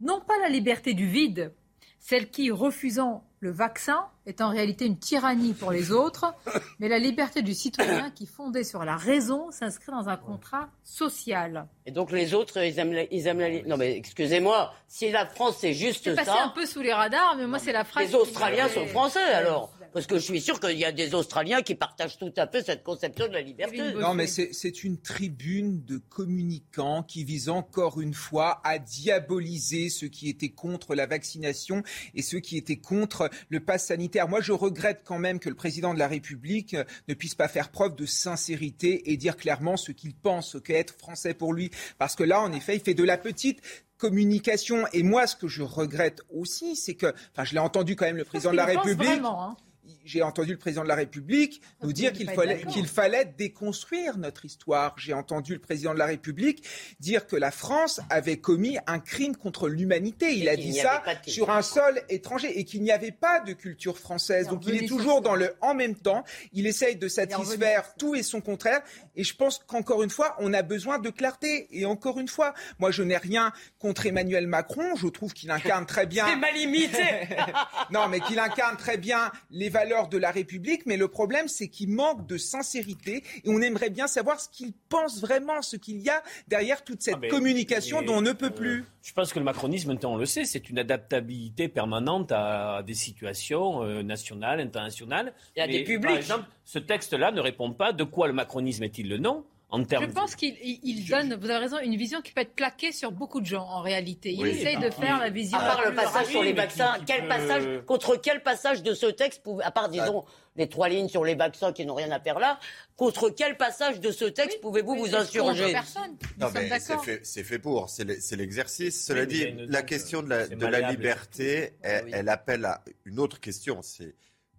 [0.00, 1.52] non pas la liberté du vide,
[2.00, 6.34] celle qui, refusant le vaccin, est en réalité une tyrannie pour les autres,
[6.78, 11.66] mais la liberté du citoyen qui, fondée sur la raison, s'inscrit dans un contrat social.
[11.84, 15.26] Et donc les autres, ils aiment la, ils aiment la- Non mais excusez-moi, si la
[15.26, 16.44] France c'est juste C'est passé ça.
[16.44, 18.06] un peu sous les radars, mais moi c'est la phrase.
[18.08, 21.62] Les Australiens sont français alors Parce que je suis sûr qu'il y a des Australiens
[21.62, 23.94] qui partagent tout à fait cette conception de la liberté.
[23.94, 30.08] Non, mais c'est une tribune de communicants qui vise encore une fois à diaboliser ceux
[30.08, 31.84] qui étaient contre la vaccination
[32.14, 34.28] et ceux qui étaient contre le pass sanitaire.
[34.28, 37.46] Moi, je regrette quand même que le président de la République euh, ne puisse pas
[37.46, 41.52] faire preuve de sincérité et dire clairement ce qu'il pense, ce qu'est être français pour
[41.52, 41.70] lui.
[41.98, 43.60] Parce que là, en effet, il fait de la petite
[43.98, 44.86] communication.
[44.92, 48.16] Et moi, ce que je regrette aussi, c'est que, enfin, je l'ai entendu quand même
[48.16, 49.56] le président de la République vraiment, hein.
[50.04, 54.44] J'ai entendu le président de la République nous dire qu'il fallait, qu'il fallait déconstruire notre
[54.44, 54.94] histoire.
[54.98, 56.66] J'ai entendu le président de la République
[57.00, 60.34] dire que la France avait commis un crime contre l'humanité.
[60.36, 63.52] Il Et a dit ça sur un sol étranger et qu'il n'y avait pas de
[63.52, 64.48] culture française.
[64.48, 66.24] Donc il est toujours dans le en même temps.
[66.52, 68.82] Il essaye de satisfaire tout et son contraire.
[69.16, 71.68] Et je pense qu'encore une fois, on a besoin de clarté.
[71.70, 74.96] Et encore une fois, moi je n'ai rien contre Emmanuel Macron.
[74.96, 76.26] Je trouve qu'il incarne très bien.
[76.26, 77.02] C'est mal imité
[77.90, 80.86] non, mais qu'il incarne très bien les valeurs de la République.
[80.86, 83.22] Mais le problème, c'est qu'il manque de sincérité.
[83.44, 87.02] Et on aimerait bien savoir ce qu'il pense vraiment, ce qu'il y a derrière toute
[87.02, 88.84] cette Ah, communication dont on ne peut euh, plus.
[89.02, 92.94] Je pense que le macronisme, maintenant on le sait, c'est une adaptabilité permanente à des
[92.94, 95.34] situations euh, nationales, internationales.
[95.56, 96.02] Et à Mais, des publics.
[96.02, 99.44] Par exemple, ce texte-là ne répond pas de quoi le macronisme est-il le nom?
[99.74, 102.42] En termes Je pense qu'il il- il donne, vous avez raison, une vision qui peut
[102.42, 104.32] être plaquée sur beaucoup de gens en réalité.
[104.32, 104.50] Il Oui.
[104.50, 105.58] essaye de faire la vision.
[105.58, 108.82] À part le passage sur les vaccins, qui- qui quel peut- passage, contre quel passage
[108.82, 110.24] de ce texte, à part disons
[110.56, 112.60] les trois lignes sur les vaccins qui n'ont rien à faire là,
[112.96, 116.12] contre quel passage de ce texte pouvez-vous vous insurger personne.
[116.38, 117.04] Nous Non, mais c'est d'accord.
[117.04, 119.04] fait, c'est fait pour, c'est le- c'est l'exercice.
[119.04, 122.10] Cela dit, la question de la, de la liberté, elle, oui.
[122.14, 123.80] elle appelle à une autre question.
[123.82, 124.14] C'est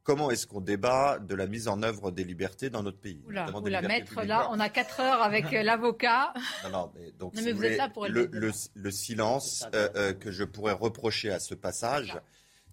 [0.05, 3.51] comment est-ce qu'on débat de la mise en œuvre des libertés dans notre pays Oula,
[3.53, 6.33] oula maître, là, on a 4 heures avec euh, l'avocat.
[6.63, 9.89] Non, non, mais, donc, non, mais vous, êtes là pour le, le, le, silence euh,
[9.95, 12.17] euh, que je pourrais reprocher à ce passage,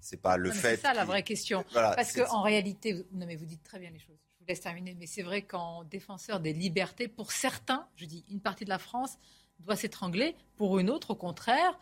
[0.00, 0.76] c'est pas le fait.
[0.76, 1.64] C'est ça la vraie question.
[1.72, 3.02] Voilà, Parce qu'en réalité, vous...
[3.12, 4.16] non mais vous dites très bien les choses.
[4.34, 8.24] Je vous laisse terminer, mais c'est vrai qu'en défenseur des libertés, pour certains, je dis
[8.30, 9.18] une partie de la France
[9.60, 11.78] doit s'étrangler, pour une autre, au contraire,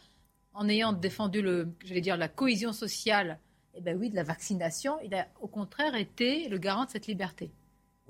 [0.53, 3.41] en ayant défendu le, j'allais dire, la cohésion sociale
[3.75, 7.07] eh bien oui, de la vaccination, il a au contraire été le garant de cette
[7.07, 7.51] liberté.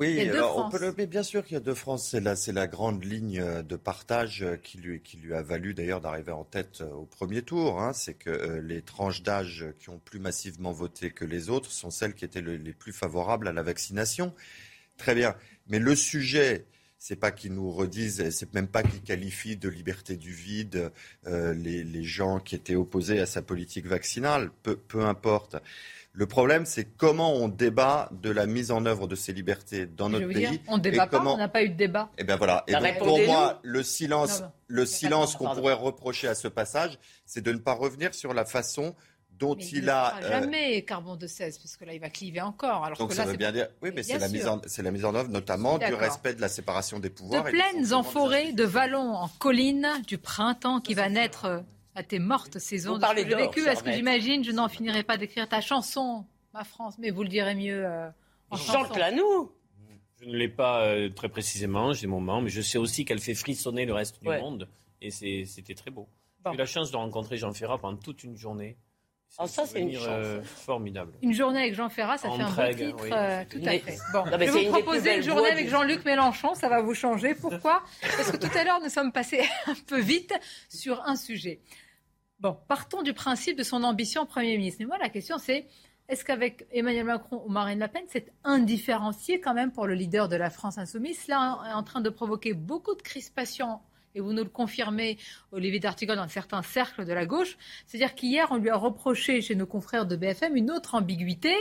[0.00, 2.08] Oui, on peut le, bien sûr qu'il y a deux France.
[2.08, 6.00] C'est la, c'est la grande ligne de partage qui lui, qui lui a valu d'ailleurs
[6.00, 7.82] d'arriver en tête au premier tour.
[7.82, 7.92] Hein.
[7.92, 11.90] C'est que euh, les tranches d'âge qui ont plus massivement voté que les autres sont
[11.90, 14.34] celles qui étaient les plus favorables à la vaccination.
[14.96, 15.36] Très bien.
[15.68, 16.64] Mais le sujet
[17.00, 20.92] c'est pas qu'ils nous redisent, c'est même pas qu'ils qualifient de liberté du vide
[21.26, 25.56] euh, les, gens qui étaient opposés à sa politique vaccinale, peu, importe.
[26.12, 30.10] Le problème, c'est comment on débat de la mise en œuvre de ces libertés dans
[30.10, 30.60] notre pays.
[30.68, 32.10] on ne débat pas, on n'a pas eu de débat.
[32.18, 32.64] Et eh bien voilà.
[32.66, 37.52] Et pour moi, le silence, le silence qu'on pourrait reprocher à ce passage, c'est de
[37.52, 38.94] ne pas revenir sur la façon
[39.40, 40.18] dont mais il, a.
[40.18, 42.84] Euh, jamais carbone de 16, parce que là, il va cliver encore.
[42.84, 43.68] Alors donc que ça là, veut bien dire.
[43.82, 46.48] Oui, mais, c'est la, mise en, la mise en œuvre notamment du respect de la
[46.48, 47.42] séparation des pouvoirs.
[47.42, 51.60] De plaines en forêt, de vallons en collines, du printemps qui va naître euh,
[51.94, 53.66] à tes mortes saisons de ce vécu.
[53.66, 57.30] Est-ce que j'imagine, je n'en finirai pas d'écrire ta chanson, ma France, mais vous le
[57.30, 58.08] direz mieux euh,
[58.50, 59.50] en Chante-la nous
[60.20, 60.86] Je ne l'ai pas
[61.16, 64.28] très précisément, j'ai mon moment, mais je sais aussi qu'elle fait frissonner le reste du
[64.28, 64.68] monde.
[65.00, 66.06] Et c'était très beau.
[66.44, 68.76] J'ai eu la chance de rencontrer Jean Ferrat pendant toute une journée.
[69.38, 70.06] Oh, ça, c'est une chance.
[70.08, 71.12] Euh, formidable.
[71.22, 73.06] Une journée avec Jean Ferrat, ça fait un titre.
[73.12, 73.96] Euh, tout à fait.
[74.12, 77.34] Bon, je vais vous proposer une journée avec Jean-Luc Mélenchon, ça va vous changer.
[77.34, 77.82] Pourquoi?
[78.02, 80.34] Parce que tout à l'heure, nous sommes passés un peu vite
[80.68, 81.60] sur un sujet.
[82.40, 84.78] Bon, partons du principe de son ambition Premier ministre.
[84.80, 85.66] Mais moi, la question, c'est
[86.08, 90.28] est-ce qu'avec Emmanuel Macron ou Marine Le Pen, c'est indifférencié quand même pour le leader
[90.28, 91.20] de la France insoumise?
[91.26, 93.78] Cela est en train de provoquer beaucoup de crispations
[94.14, 95.18] et vous nous le confirmez,
[95.52, 97.56] Olivier D'Artigol, dans certains cercles de la gauche,
[97.86, 101.54] c'est-à-dire qu'hier, on lui a reproché chez nos confrères de BFM une autre ambiguïté,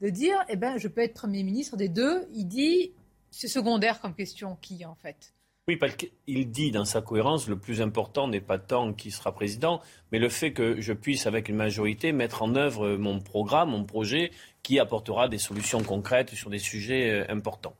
[0.00, 2.28] de dire, eh ben, je peux être Premier ministre des deux.
[2.34, 2.92] Il dit,
[3.30, 5.32] c'est secondaire comme question, qui en fait?
[5.68, 9.34] Oui, parce qu'il dit dans sa cohérence, le plus important n'est pas tant qui sera
[9.34, 9.80] président,
[10.12, 13.84] mais le fait que je puisse, avec une majorité, mettre en œuvre mon programme, mon
[13.84, 14.30] projet,
[14.62, 17.74] qui apportera des solutions concrètes sur des sujets euh, importants.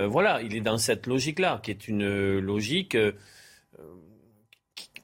[0.00, 3.12] Euh, voilà, il est dans cette logique-là, qui est une logique euh,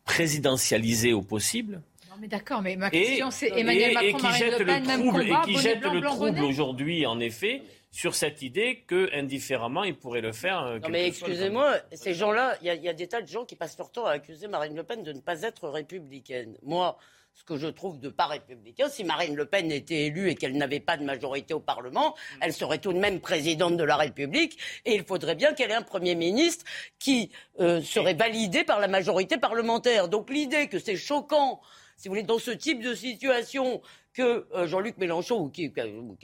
[0.05, 1.83] présidentialisé au possible.
[2.11, 5.35] Non mais d'accord, mais ma question c'est Emmanuel Macron, et qui jette le trouble, et
[5.45, 10.33] qui jette le trouble aujourd'hui, en effet, sur cette idée que indifféremment il pourrait le
[10.33, 10.61] faire.
[10.63, 13.57] Euh, non mais excusez-moi, ces gens-là, il y, y, a des tas de gens qui
[13.57, 16.57] passent leur temps à accuser Marine Le Pen de ne pas être républicaine.
[16.63, 16.97] Moi,
[17.35, 18.89] ce que je trouve de pas républicain.
[18.89, 22.53] Si Marine Le Pen était élue et qu'elle n'avait pas de majorité au Parlement, elle
[22.53, 25.83] serait tout de même présidente de la République et il faudrait bien qu'elle ait un
[25.83, 26.65] Premier ministre
[27.01, 30.09] qui euh, serait validé par la majorité parlementaire.
[30.09, 31.61] Donc l'idée que c'est choquant,
[31.97, 33.83] si vous voulez, dans ce type de situation,
[34.15, 35.73] que euh, Jean-Luc Mélenchon ou, qui,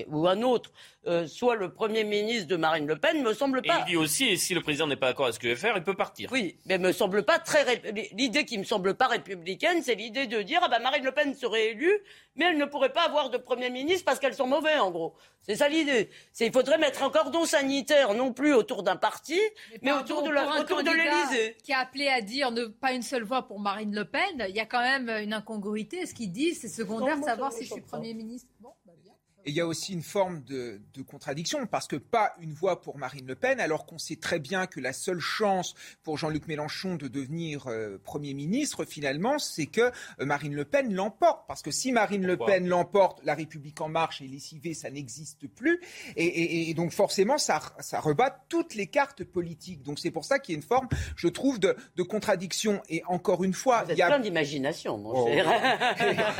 [0.08, 0.70] ou, un autre
[1.06, 3.78] euh, soit le Premier ministre de Marine Le Pen, me semble pas.
[3.78, 5.56] Et il dit aussi, et si le président n'est pas d'accord avec ce qu'il veut
[5.56, 6.30] faire, il peut partir.
[6.32, 7.82] Oui, mais me semble pas très.
[8.12, 11.34] L'idée qui me semble pas républicaine, c'est l'idée de dire ah ben Marine Le Pen
[11.34, 12.00] serait élue,
[12.36, 15.14] mais elle ne pourrait pas avoir de Premier ministre parce qu'elles sont mauvais, en gros.
[15.40, 16.10] C'est ça l'idée.
[16.38, 19.40] Il faudrait mettre un cordon sanitaire, non plus autour d'un parti,
[19.82, 21.56] mais, autour de l'Élysée.
[21.64, 24.54] Qui a appelé à dire ne pas une seule voix pour Marine Le Pen, il
[24.54, 26.06] y a quand même une incongruité.
[26.06, 28.48] Ce qu'il dit, c'est secondaire de savoir si je suis Premier ministre.
[29.46, 32.98] Et il y a aussi une forme de, contradiction, parce que pas une voix pour
[32.98, 36.96] Marine Le Pen, alors qu'on sait très bien que la seule chance pour Jean-Luc Mélenchon
[36.96, 39.90] de devenir euh, Premier ministre, finalement, c'est que euh,
[40.20, 41.46] Marine Le Pen l'emporte.
[41.48, 45.48] Parce que si Marine Le Pen l'emporte, la République en marche et lessivée, ça n'existe
[45.48, 45.80] plus.
[46.16, 49.82] Et, donc forcément, ça, ça rebat toutes les cartes politiques.
[49.82, 52.82] Donc c'est pour ça qu'il y a une forme, je trouve, de, contradiction.
[52.88, 53.84] Et encore une fois...
[53.88, 55.26] il y a plein d'imagination, mon oh.
[55.26, 55.46] cher.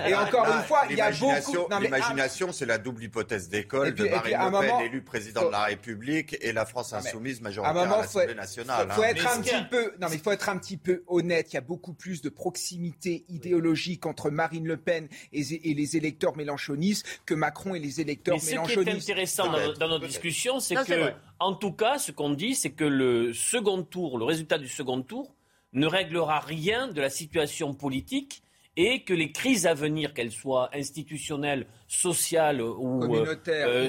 [0.07, 1.69] Et, encore une fois, il y a beaucoup...
[1.81, 6.37] L'imagination, c'est la double hypothèse d'école de Marine Le Pen élu président de la République
[6.41, 8.89] et la France insoumise majoritaire à, à l'Assemblée nationale.
[8.89, 9.09] Faut, faut hein.
[9.09, 11.53] être un petit peu, non mais il faut être un petit peu honnête.
[11.53, 15.43] Il y a beaucoup plus de proximité idéologique entre Marine Le Pen et,
[15.75, 18.81] les électeurs mélanchonistes que Macron et les électeurs mais mélanchonistes.
[18.81, 22.55] Ce qui est intéressant dans, notre discussion, c'est que, en tout cas, ce qu'on dit,
[22.55, 25.35] c'est que le second tour, le résultat du second tour,
[25.73, 28.43] ne réglera rien de la situation politique
[28.77, 33.89] et que les crises à venir, qu'elles soient institutionnelles, sociales ou euh, euh,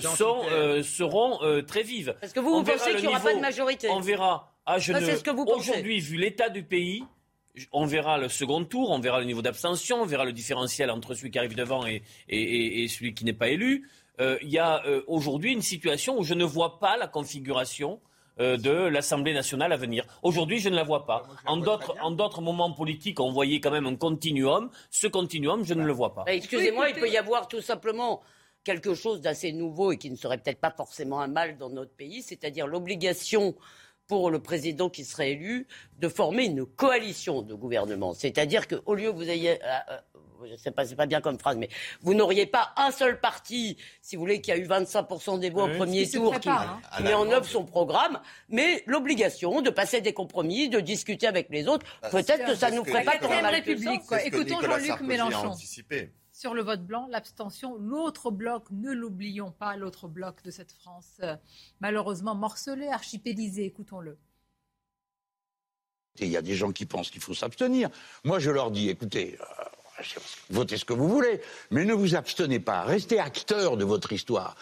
[0.52, 2.16] euh, seront très vives.
[2.20, 3.90] Parce que vous, vous pensez qu'il n'y aura pas de majorité?
[3.90, 4.54] On verra.
[4.66, 7.04] Ah, je Aujourd'hui, vu l'état du pays,
[7.72, 11.14] on verra le second tour, on verra le niveau d'abstention, on verra le différentiel entre
[11.14, 13.90] celui qui arrive devant et, et, celui qui n'est pas élu.
[14.20, 18.00] euh, il y a euh, aujourd'hui une situation où je ne vois pas la configuration
[18.40, 20.06] euh, de l'Assemblée nationale à venir.
[20.24, 21.24] Aujourd'hui, je ne la vois pas.
[21.46, 24.70] En d'autres, en d'autres moments politiques, on voyait quand même un continuum.
[24.90, 26.24] Ce continuum, je ne le vois pas.
[26.26, 28.22] Bah, excusez-moi, il peut y avoir tout simplement
[28.64, 31.94] quelque chose d'assez nouveau et qui ne serait peut-être pas forcément un mal dans notre
[31.94, 33.56] pays, c'est-à-dire l'obligation
[34.08, 35.68] pour le président qui serait élu
[36.00, 38.14] de former une coalition de gouvernement.
[38.14, 39.58] C'est-à-dire qu'au lieu que vous ayez
[40.50, 41.70] je sais pas, c'est pas bien comme phrase, mais
[42.02, 45.66] vous n'auriez pas un seul parti, si vous voulez, qui a eu 25% des voix
[45.66, 46.80] au premier tour, qui, hein.
[47.02, 48.20] met en œuvre son programme,
[48.50, 51.86] mais l'obligation de passer des compromis, de discuter avec les autres.
[52.02, 54.24] Bah, Peut-être que ça nous ferait pas tant mal République, quoi.
[54.24, 55.54] Écoutons Jean-Luc Mélenchon.
[56.32, 61.18] Sur le vote blanc, l'abstention, l'autre bloc, ne l'oublions pas, l'autre bloc de cette France,
[61.22, 61.36] euh,
[61.82, 64.18] malheureusement morcelé, archipélisé, écoutons-le.
[66.20, 67.90] Il y a des gens qui pensent qu'il faut s'abstenir.
[68.24, 69.64] Moi, je leur dis, écoutez, euh,
[70.50, 74.56] votez ce que vous voulez, mais ne vous abstenez pas, restez acteur de votre histoire.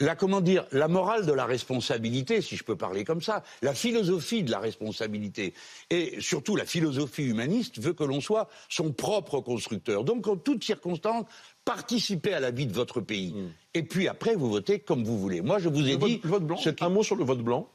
[0.00, 3.72] La, comment dire, la morale de la responsabilité, si je peux parler comme ça, la
[3.72, 5.54] philosophie de la responsabilité,
[5.90, 10.02] et surtout la philosophie humaniste veut que l'on soit son propre constructeur.
[10.02, 11.26] Donc, en toutes circonstances,
[11.64, 13.32] participez à la vie de votre pays.
[13.32, 13.50] Hmm.
[13.74, 15.40] Et puis après, vous votez comme vous voulez.
[15.40, 16.20] Moi, je vous ai dit.
[16.24, 16.58] le vote blanc.
[16.80, 17.68] Un mot sur le vote blanc.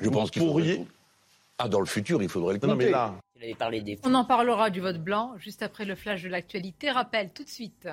[0.00, 0.84] Je pense qu'il pourriez.
[1.58, 2.72] Ah, dans le futur, il faudrait le compter.
[2.72, 3.14] Non, mais là.
[4.04, 6.90] On en parlera du vote blanc juste après le flash de l'actualité.
[6.90, 7.88] Rappel tout de suite.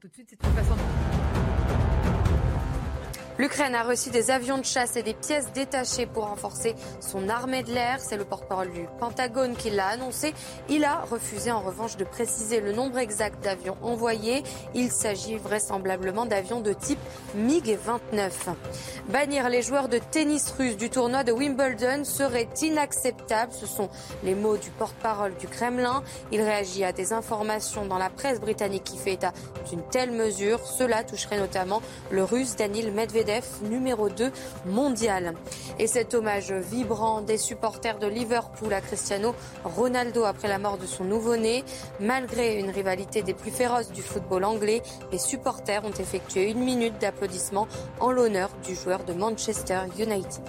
[0.00, 0.74] tout de suite, c'est une façon
[3.36, 7.64] L'Ukraine a reçu des avions de chasse et des pièces détachées pour renforcer son armée
[7.64, 7.98] de l'air.
[7.98, 10.32] C'est le porte-parole du Pentagone qui l'a annoncé.
[10.68, 14.44] Il a refusé en revanche de préciser le nombre exact d'avions envoyés.
[14.76, 17.00] Il s'agit vraisemblablement d'avions de type
[17.36, 18.30] MiG-29.
[19.08, 23.52] Bannir les joueurs de tennis russe du tournoi de Wimbledon serait inacceptable.
[23.52, 23.88] Ce sont
[24.22, 26.04] les mots du porte-parole du Kremlin.
[26.30, 29.32] Il réagit à des informations dans la presse britannique qui fait état
[29.68, 30.64] d'une telle mesure.
[30.64, 31.82] Cela toucherait notamment
[32.12, 33.23] le russe Danil Medvedev
[33.62, 34.30] numéro 2
[34.66, 35.34] mondial.
[35.78, 39.34] Et cet hommage vibrant des supporters de Liverpool à Cristiano
[39.64, 41.64] Ronaldo après la mort de son nouveau-né.
[42.00, 44.82] Malgré une rivalité des plus féroces du football anglais,
[45.12, 47.68] les supporters ont effectué une minute d'applaudissement
[48.00, 50.42] en l'honneur du joueur de Manchester United.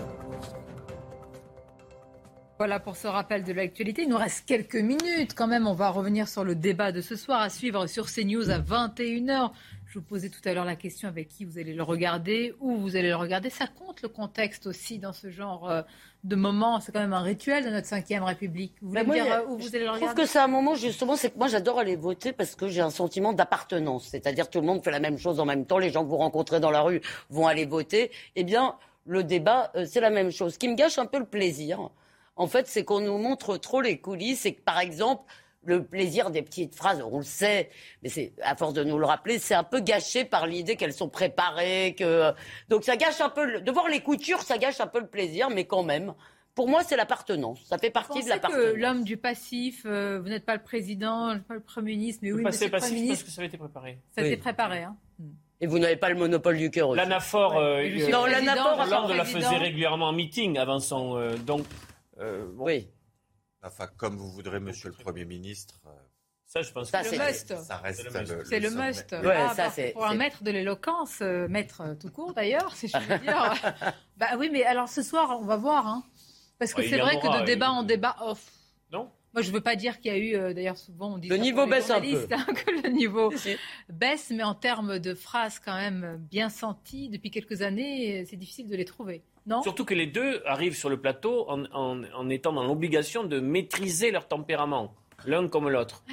[2.58, 4.04] Voilà pour ce rappel de l'actualité.
[4.04, 5.68] Il nous reste quelques minutes quand même.
[5.68, 9.52] On va revenir sur le débat de ce soir à suivre sur CNews à 21h.
[9.96, 12.76] Je vous posais tout à l'heure la question avec qui vous allez le regarder, où
[12.76, 13.50] vous allez le regarder.
[13.50, 15.84] Ça compte le contexte aussi dans ce genre euh,
[16.26, 16.82] de moment.
[16.82, 18.74] C'est quand même un rituel de notre 5 République.
[18.82, 20.76] Vous voulez dire euh, où vous allez le regarder Je trouve que c'est un moment
[20.76, 24.08] justement, c'est que moi j'adore aller voter parce que j'ai un sentiment d'appartenance.
[24.08, 25.78] C'est-à-dire tout le monde fait la même chose en même temps.
[25.78, 27.00] Les gens que vous rencontrez dans la rue
[27.30, 28.12] vont aller voter.
[28.36, 30.56] Eh bien, le débat, euh, c'est la même chose.
[30.56, 31.90] Ce qui me gâche un peu le plaisir,
[32.36, 35.24] en fait, c'est qu'on nous montre trop les coulisses et que par exemple,
[35.66, 37.70] le plaisir des petites phrases, on le sait,
[38.04, 40.94] mais c'est à force de nous le rappeler, c'est un peu gâché par l'idée qu'elles
[40.94, 42.34] sont préparées, que
[42.70, 45.50] donc ça gâche un peu de voir les coutures, ça gâche un peu le plaisir,
[45.50, 46.14] mais quand même.
[46.56, 47.60] Pour moi, c'est l'appartenance.
[47.66, 48.64] Ça fait partie de l'appartenance.
[48.64, 52.32] que l'homme du passif, euh, vous n'êtes pas le président, pas le premier ministre, mais
[52.32, 54.00] oui, passé passif premier ministre, parce que ça a été préparé.
[54.16, 54.96] Ça a été préparé, hein.
[55.60, 56.98] Et vous n'avez pas le monopole du cœur aussi.
[56.98, 61.18] L'anaphore, euh, non, l'anaphore, Hollande la faisait régulièrement en meeting avant son.
[61.18, 61.66] Euh, donc,
[62.58, 62.88] oui.
[63.66, 65.82] Enfin, comme vous voudrez, monsieur le Premier ministre.
[65.88, 65.90] Euh,
[66.46, 67.64] ça, je pense que c'est le must.
[67.64, 69.14] Ça reste le, C'est le, must.
[69.14, 72.88] Ah, ça, pour, pour un maître de l'éloquence, euh, maître euh, tout court d'ailleurs, si
[72.88, 73.54] je veux dire.
[74.18, 75.88] bah oui, mais alors ce soir, on va voir.
[75.88, 76.04] Hein.
[76.60, 78.52] Parce que c'est vrai que de débat en débat off.
[78.92, 81.28] Non moi, je ne veux pas dire qu'il y a eu, d'ailleurs, souvent on dit
[81.28, 83.34] le niveau baisse un peu, hein, que le niveau
[83.90, 88.70] baisse, mais en termes de phrases quand même bien senties depuis quelques années, c'est difficile
[88.70, 89.26] de les trouver.
[89.64, 94.28] Surtout que les deux arrivent sur le plateau en, étant dans l'obligation de maîtriser leur
[94.28, 94.94] tempérament,
[95.26, 96.04] l'un comme l'autre.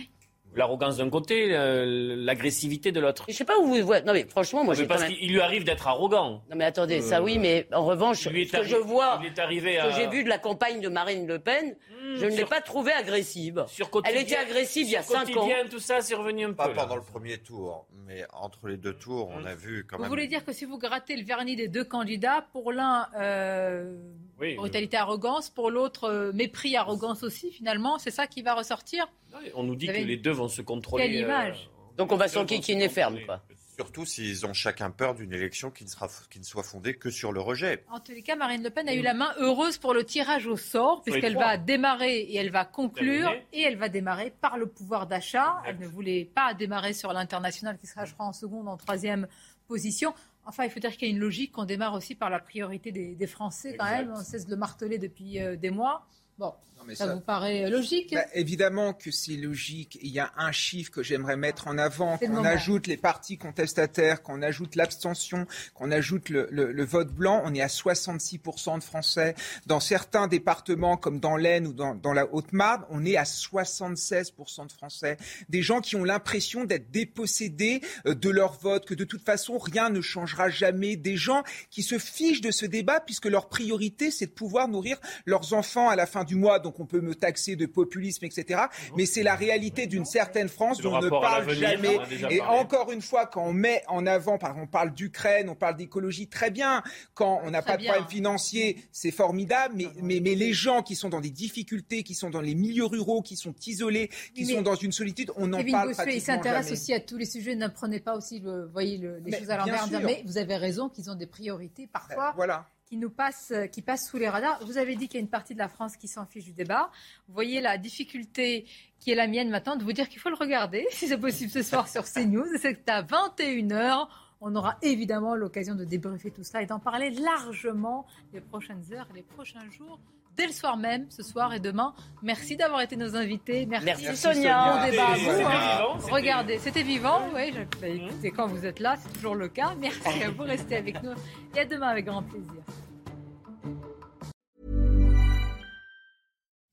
[0.54, 3.24] L'arrogance d'un côté, l'agressivité de l'autre.
[3.28, 4.04] Je sais pas où vous voyez.
[4.04, 6.42] Non mais franchement, moi, je parce qu'il lui arrive d'être arrogant.
[6.50, 10.08] Non mais attendez, ça oui, mais en revanche, ce que je vois, ce que j'ai
[10.08, 13.64] vu de la campagne de Marine Le Pen, hmm, je ne l'ai pas trouvée agressive.
[14.04, 15.48] Elle était agressive il y a cinq ans.
[15.70, 16.56] tout ça, c'est revenu un peu.
[16.56, 20.06] Pas pendant le premier tour, mais entre les deux tours, on a vu quand même.
[20.06, 23.96] Vous voulez dire que si vous grattez le vernis des deux candidats, pour l'un euh,
[24.38, 29.06] brutalité, arrogance, pour l'autre euh, mépris, arrogance aussi, finalement, c'est ça qui va ressortir
[29.54, 31.04] on nous dit que les deux vont se contrôler.
[31.04, 33.42] Quelle image euh, Donc on va s'enquiquiner ferme, quoi.
[33.76, 37.08] Surtout s'ils ont chacun peur d'une élection qui ne, sera, qui ne soit fondée que
[37.08, 37.84] sur le rejet.
[37.90, 40.46] En tous les cas, Marine Le Pen a eu la main heureuse pour le tirage
[40.46, 44.66] au sort, puisqu'elle va démarrer et elle va conclure, et elle va démarrer par le
[44.66, 45.62] pouvoir d'achat.
[45.64, 49.26] Elle ne voulait pas démarrer sur l'international, qui sera, je crois, en seconde, en troisième
[49.68, 50.12] position.
[50.44, 52.92] Enfin, il faut dire qu'il y a une logique qu'on démarre aussi par la priorité
[52.92, 54.12] des, Français, quand même.
[54.14, 56.06] On cesse de le marteler depuis euh, des mois.
[56.38, 56.52] Bon,
[56.94, 59.98] ça, vous paraît logique bah, Évidemment que c'est logique.
[60.02, 62.18] Il y a un chiffre que j'aimerais mettre en avant.
[62.18, 67.62] Qu'on ajoute les partis contestataires, qu'on ajoute l'abstention, qu'on ajoute le, vote blanc, on est
[67.62, 69.34] à 66% de Français.
[69.66, 74.66] Dans certains départements, comme dans l'Aisne ou dans, dans la Haute-Marne, on est à 76%
[74.66, 75.16] de Français.
[75.48, 79.58] Des gens qui ont l'impression d'être dépossédés euh, de leur vote, que de toute façon,
[79.58, 80.96] rien ne changera jamais.
[80.96, 84.98] Des gens qui se fichent de ce débat puisque leur priorité, c'est de pouvoir nourrir
[85.26, 86.58] leurs enfants à la fin du mois.
[86.58, 88.62] Donc on peut me taxer de populisme, etc.
[88.96, 91.98] Mais c'est la réalité d'une certaine France dont on ne parle jamais.
[92.30, 95.54] Et encore une fois, quand on met en avant, par exemple, on parle d'Ukraine, on
[95.54, 96.82] parle d'écologie, très bien.
[97.14, 99.74] Quand on n'a pas de problème financier, c'est formidable.
[99.76, 102.86] Mais, mais, mais les gens qui sont dans des difficultés, qui sont dans les milieux
[102.86, 106.20] ruraux, qui sont isolés, qui sont dans une solitude, on en parle Bossuet, pratiquement Il
[106.20, 107.54] s'intéresse aussi à tous les sujets.
[107.54, 109.88] Ne prenez pas aussi, le, voyez, les choses à l'envers.
[110.02, 112.30] Mais vous avez raison qu'ils ont des priorités parfois.
[112.30, 114.62] Euh, voilà qui nous passe, qui passe sous les radars.
[114.66, 116.52] Vous avez dit qu'il y a une partie de la France qui s'en fiche du
[116.52, 116.90] débat.
[117.26, 118.66] Vous voyez la difficulté
[118.98, 121.50] qui est la mienne maintenant de vous dire qu'il faut le regarder, si c'est possible
[121.50, 122.44] ce soir sur CNews.
[122.60, 124.08] C'est à 21h.
[124.42, 128.04] On aura évidemment l'occasion de débriefer tout cela et d'en parler largement
[128.34, 129.98] les prochaines heures et les prochains jours
[130.36, 131.94] dès le soir même, ce soir et demain.
[132.22, 133.66] Merci d'avoir été nos invités.
[133.66, 134.74] Merci, Sonia.
[134.74, 135.30] Bon débat à vous.
[135.30, 136.10] Hein.
[136.10, 137.20] Regardez, c'était vivant.
[137.34, 139.74] Oui, bah, écoutez, quand vous êtes là, c'est toujours le cas.
[139.78, 140.42] Merci à vous.
[140.42, 141.12] Restez avec nous.
[141.56, 142.62] Et à demain avec grand plaisir.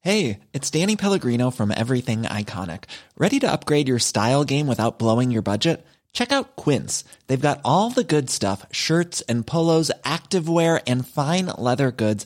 [0.01, 2.85] Hey, it's Danny Pellegrino from Everything Iconic.
[3.17, 5.85] Ready to upgrade your style game without blowing your budget?
[6.13, 7.03] Check out Quince.
[7.27, 12.25] They've got all the good stuff shirts and polos, activewear, and fine leather goods